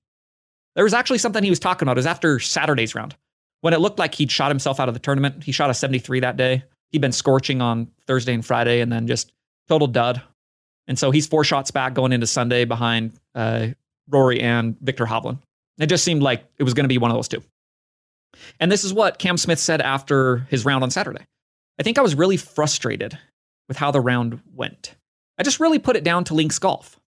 There 0.74 0.84
was 0.84 0.94
actually 0.94 1.18
something 1.18 1.42
he 1.42 1.50
was 1.50 1.60
talking 1.60 1.86
about. 1.86 1.96
It 1.96 2.00
was 2.00 2.06
after 2.06 2.38
Saturday's 2.40 2.94
round 2.94 3.16
when 3.60 3.74
it 3.74 3.80
looked 3.80 3.98
like 3.98 4.14
he'd 4.14 4.30
shot 4.30 4.50
himself 4.50 4.80
out 4.80 4.88
of 4.88 4.94
the 4.94 5.00
tournament. 5.00 5.44
He 5.44 5.52
shot 5.52 5.70
a 5.70 5.74
73 5.74 6.20
that 6.20 6.36
day. 6.36 6.64
He'd 6.90 7.00
been 7.00 7.12
scorching 7.12 7.60
on 7.60 7.88
Thursday 8.06 8.34
and 8.34 8.44
Friday 8.44 8.80
and 8.80 8.92
then 8.92 9.06
just 9.06 9.32
total 9.68 9.86
dud. 9.86 10.20
And 10.86 10.98
so 10.98 11.10
he's 11.10 11.26
four 11.26 11.44
shots 11.44 11.70
back 11.70 11.94
going 11.94 12.12
into 12.12 12.26
Sunday 12.26 12.64
behind 12.64 13.12
uh, 13.34 13.68
Rory 14.08 14.40
and 14.40 14.78
Viktor 14.80 15.06
Hovland. 15.06 15.38
It 15.78 15.86
just 15.86 16.04
seemed 16.04 16.22
like 16.22 16.44
it 16.58 16.62
was 16.62 16.74
going 16.74 16.84
to 16.84 16.88
be 16.88 16.98
one 16.98 17.10
of 17.10 17.16
those 17.16 17.28
two. 17.28 17.42
And 18.60 18.70
this 18.70 18.84
is 18.84 18.92
what 18.92 19.18
Cam 19.18 19.36
Smith 19.36 19.58
said 19.58 19.80
after 19.80 20.38
his 20.50 20.64
round 20.64 20.84
on 20.84 20.90
Saturday. 20.90 21.24
I 21.78 21.82
think 21.82 21.98
I 21.98 22.02
was 22.02 22.14
really 22.14 22.36
frustrated 22.36 23.18
with 23.68 23.76
how 23.76 23.90
the 23.90 24.00
round 24.00 24.40
went. 24.54 24.94
I 25.38 25.42
just 25.42 25.60
really 25.60 25.78
put 25.78 25.96
it 25.96 26.04
down 26.04 26.24
to 26.24 26.34
Links 26.34 26.58
Golf. 26.58 27.00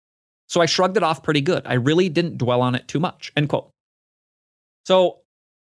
So 0.49 0.61
I 0.61 0.67
shrugged 0.67 0.97
it 0.97 1.03
off 1.03 1.23
pretty 1.23 1.41
good. 1.41 1.63
I 1.67 1.75
really 1.75 2.09
didn't 2.09 2.39
dwell 2.39 2.63
on 2.63 2.75
it 2.75 2.87
too 2.89 3.01
much. 3.01 3.33
End 3.37 3.49
quote. 3.49 3.71
So 4.87 5.19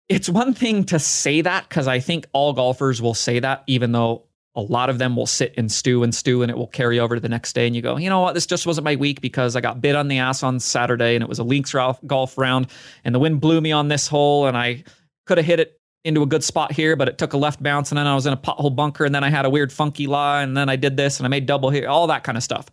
it's 0.08 0.28
one 0.28 0.54
thing 0.54 0.84
to 0.84 0.98
say 0.98 1.40
that 1.40 1.68
because 1.68 1.88
I 1.88 2.00
think 2.00 2.26
all 2.32 2.52
golfers 2.52 3.00
will 3.00 3.14
say 3.14 3.40
that, 3.40 3.64
even 3.66 3.92
though 3.92 4.24
a 4.54 4.60
lot 4.60 4.88
of 4.88 4.98
them 4.98 5.14
will 5.14 5.26
sit 5.26 5.52
and 5.58 5.70
stew 5.70 6.02
and 6.02 6.14
stew 6.14 6.42
and 6.42 6.50
it 6.50 6.56
will 6.56 6.66
carry 6.66 6.98
over 6.98 7.14
to 7.14 7.20
the 7.20 7.28
next 7.28 7.52
day. 7.52 7.66
And 7.66 7.76
you 7.76 7.82
go, 7.82 7.98
you 7.98 8.08
know 8.08 8.20
what? 8.20 8.32
This 8.32 8.46
just 8.46 8.66
wasn't 8.66 8.86
my 8.86 8.96
week 8.96 9.20
because 9.20 9.54
I 9.54 9.60
got 9.60 9.82
bit 9.82 9.94
on 9.94 10.08
the 10.08 10.18
ass 10.18 10.42
on 10.42 10.60
Saturday 10.60 11.14
and 11.14 11.22
it 11.22 11.28
was 11.28 11.38
a 11.38 11.44
links 11.44 11.74
golf 12.06 12.38
round 12.38 12.68
and 13.04 13.14
the 13.14 13.18
wind 13.18 13.40
blew 13.40 13.60
me 13.60 13.72
on 13.72 13.88
this 13.88 14.08
hole 14.08 14.46
and 14.46 14.56
I 14.56 14.84
could 15.26 15.36
have 15.36 15.46
hit 15.46 15.60
it 15.60 15.78
into 16.06 16.22
a 16.22 16.26
good 16.26 16.42
spot 16.42 16.72
here, 16.72 16.96
but 16.96 17.08
it 17.08 17.18
took 17.18 17.34
a 17.34 17.36
left 17.36 17.62
bounce 17.62 17.90
and 17.90 17.98
then 17.98 18.06
I 18.06 18.14
was 18.14 18.24
in 18.24 18.32
a 18.32 18.36
pothole 18.36 18.74
bunker 18.74 19.04
and 19.04 19.14
then 19.14 19.24
I 19.24 19.28
had 19.28 19.44
a 19.44 19.50
weird 19.50 19.72
funky 19.72 20.06
lie 20.06 20.42
and 20.42 20.56
then 20.56 20.70
I 20.70 20.76
did 20.76 20.96
this 20.96 21.18
and 21.18 21.26
I 21.26 21.28
made 21.28 21.44
double 21.44 21.68
here, 21.68 21.88
all 21.88 22.06
that 22.06 22.24
kind 22.24 22.38
of 22.38 22.44
stuff. 22.44 22.66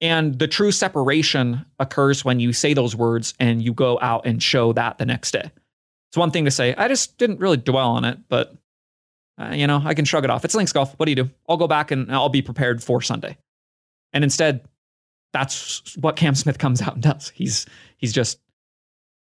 And 0.00 0.38
the 0.38 0.48
true 0.48 0.72
separation 0.72 1.64
occurs 1.78 2.24
when 2.24 2.38
you 2.38 2.52
say 2.52 2.74
those 2.74 2.94
words 2.94 3.34
and 3.40 3.62
you 3.62 3.72
go 3.72 3.98
out 4.00 4.26
and 4.26 4.42
show 4.42 4.72
that 4.74 4.98
the 4.98 5.06
next 5.06 5.30
day. 5.30 5.50
It's 6.10 6.16
one 6.16 6.30
thing 6.30 6.44
to 6.44 6.50
say, 6.50 6.74
I 6.74 6.88
just 6.88 7.16
didn't 7.18 7.40
really 7.40 7.56
dwell 7.56 7.90
on 7.90 8.04
it, 8.04 8.18
but 8.28 8.54
uh, 9.38 9.52
you 9.54 9.66
know, 9.66 9.82
I 9.84 9.94
can 9.94 10.04
shrug 10.04 10.24
it 10.24 10.30
off. 10.30 10.44
It's 10.44 10.54
links 10.54 10.72
golf. 10.72 10.94
What 10.98 11.06
do 11.06 11.12
you 11.12 11.16
do? 11.16 11.30
I'll 11.48 11.56
go 11.56 11.68
back 11.68 11.90
and 11.90 12.12
I'll 12.14 12.28
be 12.28 12.42
prepared 12.42 12.82
for 12.82 13.02
Sunday. 13.02 13.36
And 14.12 14.24
instead, 14.24 14.66
that's 15.32 15.96
what 15.96 16.16
Cam 16.16 16.34
Smith 16.34 16.58
comes 16.58 16.80
out 16.80 16.94
and 16.94 17.02
does. 17.02 17.30
He's 17.34 17.66
he's 17.98 18.12
just 18.12 18.38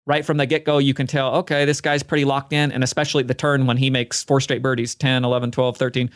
right 0.06 0.26
from 0.26 0.38
the 0.38 0.46
get-go 0.46 0.80
you 0.80 0.94
can 0.94 1.08
tell 1.08 1.36
okay 1.36 1.64
this 1.64 1.80
guy's 1.80 2.04
pretty 2.04 2.26
locked 2.26 2.52
in 2.52 2.72
and 2.72 2.84
especially 2.84 3.24
the 3.24 3.34
turn 3.34 3.66
when 3.66 3.78
he 3.78 3.90
makes 3.90 4.24
four 4.24 4.42
straight 4.42 4.62
birdies 4.62 4.96
10 4.96 5.24
11 5.24 5.52
12 5.52 5.78
13 5.78 6.10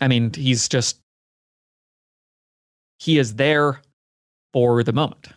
i 0.00 0.08
mean 0.08 0.30
he's 0.34 0.68
just 0.68 1.00
he 3.02 3.18
is 3.18 3.34
there 3.34 3.80
for 4.52 4.82
the 4.82 4.92
moment 4.92 5.28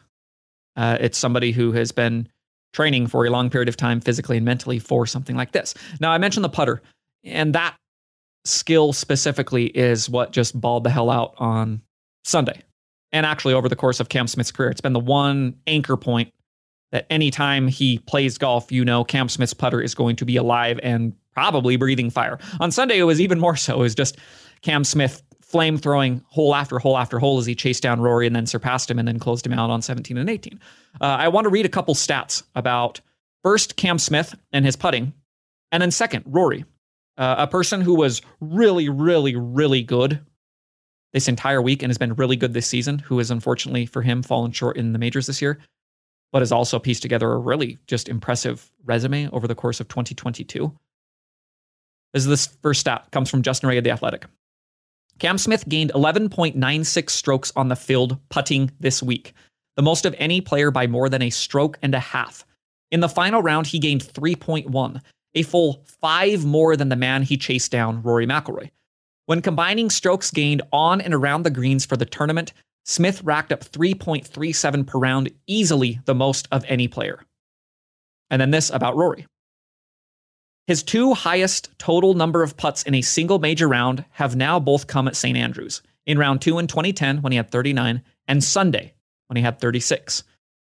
uh, 0.75 0.97
it's 0.99 1.17
somebody 1.17 1.51
who 1.51 1.71
has 1.71 1.91
been 1.91 2.27
training 2.73 3.07
for 3.07 3.25
a 3.25 3.29
long 3.29 3.49
period 3.49 3.69
of 3.69 3.77
time 3.77 4.01
physically 4.01 4.37
and 4.37 4.45
mentally 4.45 4.79
for 4.79 5.05
something 5.05 5.35
like 5.35 5.51
this. 5.53 5.73
Now, 5.99 6.11
I 6.11 6.17
mentioned 6.17 6.43
the 6.43 6.49
putter, 6.49 6.81
and 7.23 7.55
that 7.55 7.75
skill 8.43 8.93
specifically 8.93 9.67
is 9.67 10.09
what 10.09 10.31
just 10.31 10.59
balled 10.59 10.83
the 10.83 10.89
hell 10.89 11.09
out 11.09 11.33
on 11.37 11.81
Sunday. 12.25 12.61
And 13.11 13.25
actually, 13.25 13.53
over 13.53 13.69
the 13.69 13.77
course 13.77 13.99
of 13.99 14.09
Cam 14.09 14.27
Smith's 14.27 14.51
career, 14.51 14.69
it's 14.69 14.81
been 14.81 14.93
the 14.93 14.99
one 14.99 15.55
anchor 15.67 15.95
point 15.95 16.33
that 16.91 17.07
anytime 17.09 17.67
he 17.67 17.99
plays 17.99 18.37
golf, 18.37 18.71
you 18.71 18.83
know 18.83 19.03
Cam 19.03 19.29
Smith's 19.29 19.53
putter 19.53 19.81
is 19.81 19.95
going 19.95 20.17
to 20.17 20.25
be 20.25 20.35
alive 20.35 20.79
and 20.83 21.13
probably 21.33 21.77
breathing 21.77 22.09
fire. 22.09 22.39
On 22.59 22.71
Sunday, 22.71 22.99
it 22.99 23.03
was 23.03 23.21
even 23.21 23.39
more 23.39 23.55
so. 23.55 23.75
It 23.75 23.79
was 23.79 23.95
just 23.95 24.17
Cam 24.61 24.83
Smith 24.83 25.23
flame 25.45 25.77
throwing 25.77 26.23
hole 26.27 26.55
after 26.55 26.79
hole 26.79 26.97
after 26.97 27.19
hole 27.19 27.37
as 27.37 27.45
he 27.45 27.53
chased 27.53 27.83
down 27.83 28.01
Rory 28.01 28.25
and 28.25 28.35
then 28.35 28.47
surpassed 28.47 28.89
him 28.89 28.97
and 28.97 29.07
then 29.07 29.19
closed 29.19 29.45
him 29.45 29.53
out 29.53 29.69
on 29.69 29.81
17 29.81 30.17
and 30.17 30.29
18. 30.29 30.59
Uh, 30.99 31.03
I 31.03 31.27
want 31.27 31.45
to 31.45 31.49
read 31.49 31.65
a 31.65 31.69
couple 31.69 31.93
stats 31.93 32.43
about 32.55 32.99
first 33.43 33.75
Cam 33.75 33.99
Smith 33.99 34.35
and 34.51 34.65
his 34.65 34.75
putting, 34.75 35.13
and 35.71 35.81
then 35.81 35.91
second, 35.91 36.23
Rory, 36.27 36.65
uh, 37.17 37.35
a 37.37 37.47
person 37.47 37.81
who 37.81 37.93
was 37.93 38.21
really, 38.41 38.89
really, 38.89 39.35
really 39.35 39.83
good 39.83 40.19
this 41.13 41.27
entire 41.27 41.61
week 41.61 41.83
and 41.83 41.89
has 41.89 41.97
been 41.97 42.15
really 42.15 42.35
good 42.35 42.53
this 42.53 42.67
season, 42.67 42.99
who 42.99 43.19
has 43.19 43.29
unfortunately 43.29 43.85
for 43.85 44.01
him 44.01 44.23
fallen 44.23 44.51
short 44.51 44.77
in 44.77 44.93
the 44.93 44.99
majors 44.99 45.27
this 45.27 45.41
year, 45.41 45.59
but 46.31 46.41
has 46.41 46.51
also 46.51 46.79
pieced 46.79 47.03
together 47.03 47.31
a 47.31 47.37
really 47.37 47.77
just 47.87 48.09
impressive 48.09 48.71
resume 48.83 49.29
over 49.29 49.47
the 49.47 49.55
course 49.55 49.79
of 49.79 49.87
2022. 49.87 50.75
This 52.13 52.23
is 52.23 52.29
this 52.29 52.47
first 52.61 52.79
stat 52.81 53.07
comes 53.11 53.29
from 53.29 53.43
Justin 53.43 53.69
Ray 53.69 53.77
of 53.77 53.83
The 53.83 53.91
Athletic. 53.91 54.25
Cam 55.19 55.37
Smith 55.37 55.67
gained 55.69 55.91
11.96 55.93 57.09
strokes 57.09 57.51
on 57.55 57.69
the 57.69 57.75
field 57.75 58.17
putting 58.29 58.71
this 58.79 59.01
week, 59.01 59.33
the 59.77 59.81
most 59.81 60.05
of 60.05 60.15
any 60.17 60.41
player 60.41 60.71
by 60.71 60.87
more 60.87 61.07
than 61.07 61.21
a 61.21 61.29
stroke 61.29 61.77
and 61.81 61.95
a 61.95 61.99
half. 61.99 62.45
In 62.91 62.99
the 62.99 63.09
final 63.09 63.41
round, 63.41 63.67
he 63.67 63.79
gained 63.79 64.03
3.1, 64.03 65.01
a 65.33 65.43
full 65.43 65.83
five 66.01 66.45
more 66.45 66.75
than 66.75 66.89
the 66.89 66.95
man 66.95 67.23
he 67.23 67.37
chased 67.37 67.71
down, 67.71 68.01
Rory 68.01 68.27
McIlroy. 68.27 68.71
When 69.25 69.41
combining 69.41 69.89
strokes 69.89 70.31
gained 70.31 70.61
on 70.71 71.01
and 71.01 71.13
around 71.13 71.43
the 71.43 71.49
greens 71.49 71.85
for 71.85 71.97
the 71.97 72.05
tournament, 72.05 72.53
Smith 72.83 73.23
racked 73.23 73.51
up 73.51 73.63
3.37 73.63 74.85
per 74.85 74.99
round, 74.99 75.31
easily 75.47 75.99
the 76.05 76.13
most 76.13 76.47
of 76.51 76.63
any 76.67 76.87
player. 76.87 77.23
And 78.29 78.41
then 78.41 78.51
this 78.51 78.69
about 78.69 78.95
Rory. 78.95 79.25
His 80.67 80.81
two 80.81 81.13
highest 81.13 81.69
total 81.77 82.15
number 82.15 82.41
of 82.41 82.57
putts 82.57 82.83
in 82.83 82.95
a 82.95 83.01
single 83.01 83.37
major 83.37 83.67
round 83.67 84.03
have 84.11 84.35
now 84.35 84.59
both 84.59 84.87
come 84.87 85.07
at 85.07 85.15
St. 85.15 85.37
Andrews. 85.37 85.83
In 86.07 86.17
round 86.17 86.41
two 86.41 86.57
in 86.57 86.67
2010, 86.67 87.21
when 87.21 87.31
he 87.31 87.37
had 87.37 87.51
39, 87.51 88.01
and 88.27 88.43
Sunday, 88.43 88.93
when 89.27 89.37
he 89.37 89.43
had 89.43 89.59
36. 89.59 90.23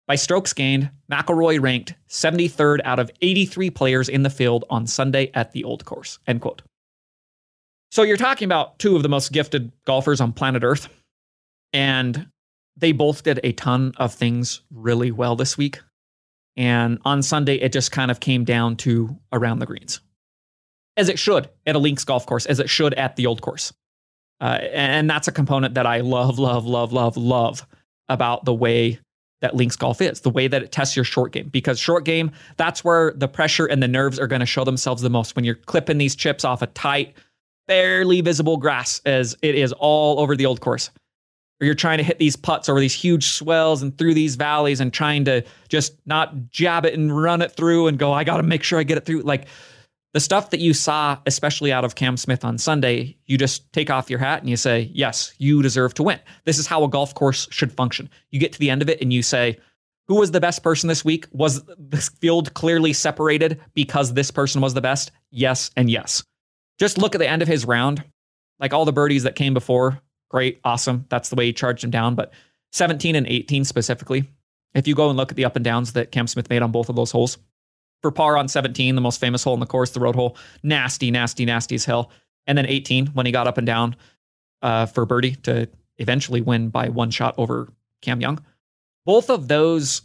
By 0.06 0.16
strokes 0.16 0.52
gained, 0.52 0.90
McIlroy 1.10 1.60
ranked 1.60 1.94
73rd 2.08 2.80
out 2.84 2.98
of 2.98 3.10
83 3.22 3.70
players 3.70 4.08
in 4.08 4.22
the 4.22 4.30
field 4.30 4.64
on 4.70 4.86
Sunday 4.86 5.30
at 5.34 5.52
the 5.52 5.64
Old 5.64 5.84
Course. 5.84 6.18
End 6.26 6.40
quote. 6.40 6.62
So 7.90 8.02
you're 8.02 8.16
talking 8.16 8.46
about 8.46 8.78
two 8.78 8.96
of 8.96 9.02
the 9.02 9.08
most 9.08 9.32
gifted 9.32 9.72
golfers 9.84 10.20
on 10.20 10.32
planet 10.32 10.62
Earth, 10.62 10.88
and 11.72 12.28
they 12.76 12.92
both 12.92 13.22
did 13.22 13.40
a 13.42 13.52
ton 13.52 13.94
of 13.96 14.12
things 14.12 14.60
really 14.70 15.10
well 15.10 15.36
this 15.36 15.56
week. 15.56 15.80
And 16.56 16.98
on 17.04 17.22
Sunday, 17.22 17.56
it 17.56 17.72
just 17.72 17.92
kind 17.92 18.10
of 18.10 18.20
came 18.20 18.44
down 18.44 18.76
to 18.76 19.16
around 19.32 19.58
the 19.58 19.66
greens, 19.66 20.00
as 20.96 21.08
it 21.08 21.18
should 21.18 21.50
at 21.66 21.76
a 21.76 21.78
links 21.78 22.04
golf 22.04 22.24
course, 22.24 22.46
as 22.46 22.60
it 22.60 22.70
should 22.70 22.94
at 22.94 23.16
the 23.16 23.26
old 23.26 23.42
course. 23.42 23.72
Uh, 24.40 24.58
and 24.72 25.08
that's 25.08 25.28
a 25.28 25.32
component 25.32 25.74
that 25.74 25.86
I 25.86 26.00
love, 26.00 26.38
love, 26.38 26.66
love, 26.66 26.92
love, 26.92 27.16
love 27.16 27.66
about 28.08 28.44
the 28.44 28.54
way 28.54 28.98
that 29.42 29.54
links 29.54 29.76
golf 29.76 30.00
is, 30.00 30.20
the 30.20 30.30
way 30.30 30.48
that 30.48 30.62
it 30.62 30.72
tests 30.72 30.96
your 30.96 31.04
short 31.04 31.32
game. 31.32 31.48
Because 31.48 31.78
short 31.78 32.04
game, 32.04 32.30
that's 32.56 32.82
where 32.82 33.12
the 33.12 33.28
pressure 33.28 33.66
and 33.66 33.82
the 33.82 33.88
nerves 33.88 34.18
are 34.18 34.26
going 34.26 34.40
to 34.40 34.46
show 34.46 34.64
themselves 34.64 35.02
the 35.02 35.10
most 35.10 35.36
when 35.36 35.44
you're 35.44 35.54
clipping 35.54 35.98
these 35.98 36.16
chips 36.16 36.44
off 36.44 36.62
a 36.62 36.66
tight, 36.68 37.14
barely 37.66 38.20
visible 38.22 38.56
grass 38.56 39.00
as 39.04 39.36
it 39.42 39.54
is 39.54 39.72
all 39.72 40.20
over 40.20 40.36
the 40.36 40.46
old 40.46 40.60
course. 40.60 40.90
Or 41.60 41.64
you're 41.64 41.74
trying 41.74 41.98
to 41.98 42.04
hit 42.04 42.18
these 42.18 42.36
putts 42.36 42.68
over 42.68 42.80
these 42.80 42.94
huge 42.94 43.28
swells 43.28 43.82
and 43.82 43.96
through 43.96 44.12
these 44.14 44.36
valleys 44.36 44.80
and 44.80 44.92
trying 44.92 45.24
to 45.24 45.42
just 45.68 45.94
not 46.04 46.50
jab 46.50 46.84
it 46.84 46.92
and 46.92 47.16
run 47.16 47.40
it 47.40 47.52
through 47.52 47.86
and 47.86 47.98
go, 47.98 48.12
I 48.12 48.24
got 48.24 48.36
to 48.36 48.42
make 48.42 48.62
sure 48.62 48.78
I 48.78 48.82
get 48.82 48.98
it 48.98 49.06
through. 49.06 49.22
Like 49.22 49.46
the 50.16 50.20
stuff 50.20 50.48
that 50.48 50.60
you 50.60 50.72
saw, 50.72 51.18
especially 51.26 51.72
out 51.72 51.84
of 51.84 51.94
Cam 51.94 52.16
Smith 52.16 52.42
on 52.42 52.56
Sunday, 52.56 53.16
you 53.26 53.36
just 53.36 53.70
take 53.74 53.90
off 53.90 54.08
your 54.08 54.18
hat 54.18 54.40
and 54.40 54.48
you 54.48 54.56
say, 54.56 54.90
Yes, 54.94 55.34
you 55.36 55.60
deserve 55.62 55.92
to 55.92 56.02
win. 56.02 56.18
This 56.44 56.58
is 56.58 56.66
how 56.66 56.84
a 56.84 56.88
golf 56.88 57.14
course 57.14 57.46
should 57.50 57.70
function. 57.70 58.08
You 58.30 58.40
get 58.40 58.52
to 58.54 58.58
the 58.58 58.70
end 58.70 58.80
of 58.80 58.88
it 58.88 59.02
and 59.02 59.12
you 59.12 59.22
say, 59.22 59.58
Who 60.08 60.14
was 60.14 60.30
the 60.30 60.40
best 60.40 60.62
person 60.62 60.88
this 60.88 61.04
week? 61.04 61.26
Was 61.32 61.62
the 61.64 62.10
field 62.20 62.54
clearly 62.54 62.94
separated 62.94 63.60
because 63.74 64.14
this 64.14 64.30
person 64.30 64.62
was 64.62 64.72
the 64.72 64.80
best? 64.80 65.10
Yes, 65.30 65.70
and 65.76 65.90
yes. 65.90 66.24
Just 66.78 66.96
look 66.96 67.14
at 67.14 67.18
the 67.18 67.28
end 67.28 67.42
of 67.42 67.48
his 67.48 67.66
round. 67.66 68.02
Like 68.58 68.72
all 68.72 68.86
the 68.86 68.92
birdies 68.92 69.24
that 69.24 69.36
came 69.36 69.52
before, 69.52 70.00
great, 70.28 70.60
awesome. 70.64 71.06
That's 71.08 71.28
the 71.28 71.36
way 71.36 71.46
he 71.46 71.52
charged 71.52 71.84
him 71.84 71.90
down. 71.90 72.14
But 72.14 72.32
17 72.72 73.16
and 73.16 73.26
18 73.26 73.64
specifically, 73.64 74.24
if 74.74 74.86
you 74.86 74.94
go 74.94 75.08
and 75.08 75.16
look 75.16 75.30
at 75.30 75.36
the 75.36 75.44
up 75.44 75.56
and 75.56 75.64
downs 75.64 75.92
that 75.94 76.12
Cam 76.12 76.26
Smith 76.26 76.50
made 76.50 76.62
on 76.62 76.72
both 76.72 76.88
of 76.88 76.96
those 76.96 77.10
holes, 77.10 77.38
for 78.02 78.10
par 78.10 78.36
on 78.36 78.48
17, 78.48 78.94
the 78.94 79.00
most 79.00 79.20
famous 79.20 79.42
hole 79.42 79.54
in 79.54 79.60
the 79.60 79.66
course, 79.66 79.90
the 79.90 80.00
road 80.00 80.14
hole. 80.14 80.36
Nasty, 80.62 81.10
nasty, 81.10 81.44
nasty 81.44 81.74
as 81.74 81.84
hell. 81.84 82.10
And 82.46 82.56
then 82.56 82.66
18, 82.66 83.08
when 83.08 83.26
he 83.26 83.32
got 83.32 83.48
up 83.48 83.58
and 83.58 83.66
down 83.66 83.96
uh, 84.62 84.86
for 84.86 85.06
birdie 85.06 85.36
to 85.36 85.68
eventually 85.98 86.40
win 86.40 86.68
by 86.68 86.88
one 86.88 87.10
shot 87.10 87.34
over 87.38 87.72
Cam 88.02 88.20
Young. 88.20 88.38
Both 89.04 89.30
of 89.30 89.48
those 89.48 90.02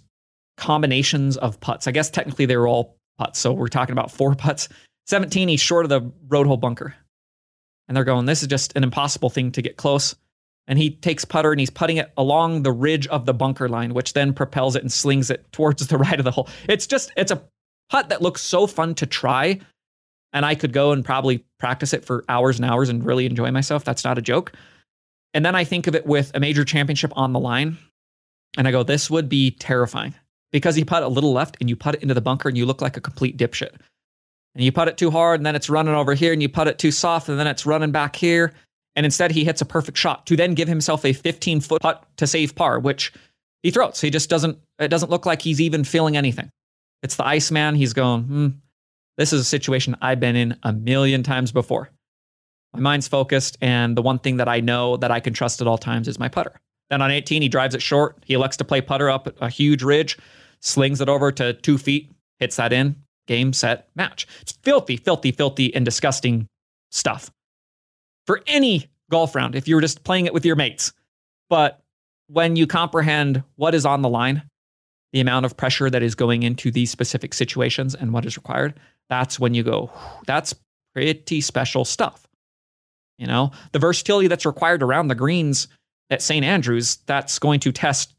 combinations 0.58 1.38
of 1.38 1.60
putts, 1.60 1.88
I 1.88 1.92
guess 1.92 2.10
technically 2.10 2.46
they 2.46 2.58
were 2.58 2.68
all 2.68 2.98
putts. 3.18 3.40
So 3.40 3.52
we're 3.52 3.68
talking 3.68 3.94
about 3.94 4.12
four 4.12 4.36
putts. 4.36 4.70
17, 5.08 5.48
he's 5.48 5.60
short 5.60 5.86
of 5.86 5.90
the 5.90 6.12
road 6.28 6.48
hole 6.48 6.58
bunker. 6.58 6.96
And 7.92 7.98
they're 7.98 8.06
going, 8.06 8.26
this 8.26 8.42
is 8.42 8.48
just 8.48 8.72
an 8.78 8.86
impossible 8.86 9.30
thing 9.30 9.52
to 9.52 9.62
get 9.62 9.76
close. 9.76 10.16
And 10.66 10.80
he 10.80 10.92
takes 10.92 11.26
putter 11.26 11.52
and 11.52 11.60
he's 11.60 11.70
putting 11.70 11.98
it 11.98 12.10
along 12.16 12.64
the 12.64 12.72
ridge 12.72 13.06
of 13.08 13.26
the 13.26 13.34
bunker 13.34 13.68
line, 13.68 13.94
which 13.94 14.14
then 14.14 14.32
propels 14.32 14.78
it 14.78 14.82
and 14.82 14.90
slings 14.90 15.30
it 15.30 15.52
towards 15.52 15.86
the 15.88 15.98
right 15.98 16.18
of 16.18 16.24
the 16.24 16.32
hole. 16.32 16.48
It's 16.70 16.88
just, 16.88 17.12
it's 17.18 17.32
a 17.34 17.44
putt 17.90 18.08
that 18.08 18.22
looks 18.22 18.44
so 18.44 18.66
fun 18.66 18.96
to 18.96 19.06
try. 19.06 19.60
And 20.32 20.46
I 20.46 20.56
could 20.56 20.72
go 20.72 20.94
and 20.94 21.04
probably 21.04 21.44
practice 21.60 21.92
it 21.92 22.06
for 22.06 22.24
hours 22.30 22.60
and 22.60 22.72
hours 22.72 22.88
and 22.88 23.06
really 23.06 23.26
enjoy 23.26 23.52
myself. 23.52 23.84
That's 23.84 24.06
not 24.06 24.18
a 24.18 24.22
joke. 24.22 24.54
And 25.34 25.46
then 25.46 25.56
I 25.56 25.66
think 25.66 25.88
of 25.88 25.94
it 25.94 26.06
with 26.06 26.32
a 26.34 26.40
major 26.40 26.64
championship 26.64 27.12
on 27.18 27.34
the 27.34 27.40
line. 27.40 27.78
And 28.58 28.70
I 28.70 28.72
go, 28.72 28.84
this 28.84 29.10
would 29.10 29.28
be 29.28 29.52
terrifying 29.52 30.16
because 30.54 30.78
you 30.78 30.86
put 30.86 31.04
a 31.04 31.10
little 31.10 31.34
left 31.34 31.58
and 31.60 31.70
you 31.70 31.76
put 31.76 31.96
it 31.96 32.04
into 32.04 32.14
the 32.14 32.22
bunker 32.22 32.48
and 32.48 32.58
you 32.58 32.66
look 32.66 32.82
like 32.82 32.96
a 32.96 33.02
complete 33.02 33.36
dipshit. 33.36 33.76
And 34.56 34.64
you 34.64 34.72
put 34.72 34.88
it 34.88 34.98
too 34.98 35.12
hard 35.12 35.40
and 35.40 35.46
then 35.46 35.56
it's 35.56 35.70
running 35.70 35.96
over 35.96 36.14
here 36.14 36.34
and 36.34 36.42
you 36.42 36.50
put 36.50 36.68
it 36.68 36.78
too 36.78 36.92
soft 36.92 37.30
and 37.30 37.40
then 37.40 37.48
it's 37.48 37.66
running 37.66 37.92
back 37.92 38.16
here. 38.16 38.54
And 38.96 39.06
instead 39.06 39.32
he 39.32 39.46
hits 39.46 39.62
a 39.62 39.66
perfect 39.66 39.98
shot 39.98 40.26
to 40.28 40.36
then 40.36 40.54
give 40.54 40.68
himself 40.68 41.06
a 41.06 41.14
15 41.14 41.62
foot 41.62 41.82
putt 41.82 42.06
to 42.18 42.28
save 42.28 42.56
par, 42.56 42.80
which 42.80 43.14
he 43.64 43.72
throws. 43.72 44.02
He 44.02 44.10
just 44.10 44.30
doesn't, 44.30 44.58
it 44.80 44.90
doesn't 44.90 45.10
look 45.10 45.26
like 45.26 45.42
he's 45.42 45.62
even 45.62 45.84
feeling 45.84 46.18
anything. 46.18 46.50
It's 47.02 47.16
the 47.16 47.26
Iceman. 47.26 47.76
He's 47.76 47.94
going, 47.94 48.24
hmm, 48.24 48.48
this 49.18 49.34
is 49.34 49.42
a 49.42 49.46
situation 49.46 49.96
I've 50.02 50.20
been 50.20 50.36
in 50.36 50.58
a 50.64 50.74
million 50.74 51.24
times 51.24 51.52
before. 51.52 51.90
My 52.74 52.80
mind's 52.80 53.08
focused, 53.08 53.58
and 53.62 53.98
the 53.98 54.02
one 54.02 54.20
thing 54.20 54.38
that 54.38 54.48
I 54.48 54.62
know 54.62 54.98
that 54.98 55.12
I 55.12 55.20
can 55.20 55.34
trust 55.34 55.62
at 55.62 55.68
all 55.68 55.78
times 55.78 56.08
is 56.08 56.20
my 56.20 56.30
putter. 56.30 56.60
Then 56.90 57.02
on 57.02 57.12
18, 57.12 57.42
he 57.42 57.50
drives 57.50 57.76
it 57.76 57.82
short. 57.82 58.18
He 58.26 58.34
elects 58.34 58.58
to 58.58 58.66
play 58.66 58.82
putter 58.82 59.10
up 59.10 59.34
a 59.42 59.50
huge 59.50 59.84
ridge, 59.84 60.18
slings 60.60 61.02
it 61.02 61.10
over 61.10 61.32
to 61.34 61.54
two 61.54 61.78
feet, 61.78 62.12
hits 62.40 62.56
that 62.58 62.72
in, 62.72 62.96
game, 63.28 63.54
set, 63.54 63.90
match. 63.96 64.28
It's 64.42 64.54
filthy, 64.64 64.98
filthy, 64.98 65.32
filthy, 65.32 65.74
and 65.74 65.86
disgusting 65.86 66.48
stuff 66.92 67.32
for 68.28 68.42
any 68.48 68.88
golf 69.10 69.36
round 69.36 69.56
if 69.56 69.68
you 69.68 69.76
were 69.76 69.82
just 69.82 70.04
playing 70.04 70.26
it 70.26 70.34
with 70.34 70.46
your 70.46 70.56
mates. 70.56 70.94
But 71.50 71.82
when 72.28 72.56
you 72.56 72.66
comprehend 72.68 73.44
what 73.56 73.76
is 73.76 73.86
on 73.86 74.02
the 74.02 74.10
line, 74.10 74.44
the 75.12 75.20
amount 75.20 75.46
of 75.46 75.58
pressure 75.58 75.90
that 75.90 76.02
is 76.02 76.16
going 76.16 76.44
into 76.44 76.72
these 76.72 76.90
specific 76.90 77.34
situations 77.34 77.94
and 77.96 78.14
what 78.14 78.26
is 78.26 78.38
required, 78.38 78.80
that's 79.10 79.40
when 79.40 79.54
you 79.54 79.64
go, 79.64 79.92
that's 80.26 80.56
pretty 80.94 81.42
special 81.42 81.84
stuff. 81.84 82.26
You 83.18 83.28
know, 83.28 83.52
the 83.72 83.80
versatility 83.80 84.28
that's 84.28 84.46
required 84.46 84.82
around 84.82 85.10
the 85.10 85.16
greens 85.16 85.68
at 86.10 86.22
St. 86.22 86.44
Andrews, 86.44 86.98
that's 87.06 87.38
going 87.40 87.60
to 87.62 87.72
test 87.72 88.16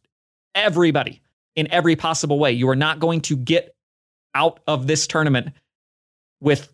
everybody 0.54 1.20
in 1.56 1.70
every 1.72 1.96
possible 1.96 2.38
way. 2.38 2.52
You 2.52 2.68
are 2.68 2.76
not 2.76 3.00
going 3.00 3.20
to 3.22 3.36
get 3.36 3.74
out 4.34 4.60
of 4.66 4.86
this 4.86 5.06
tournament 5.06 5.52
with 6.40 6.72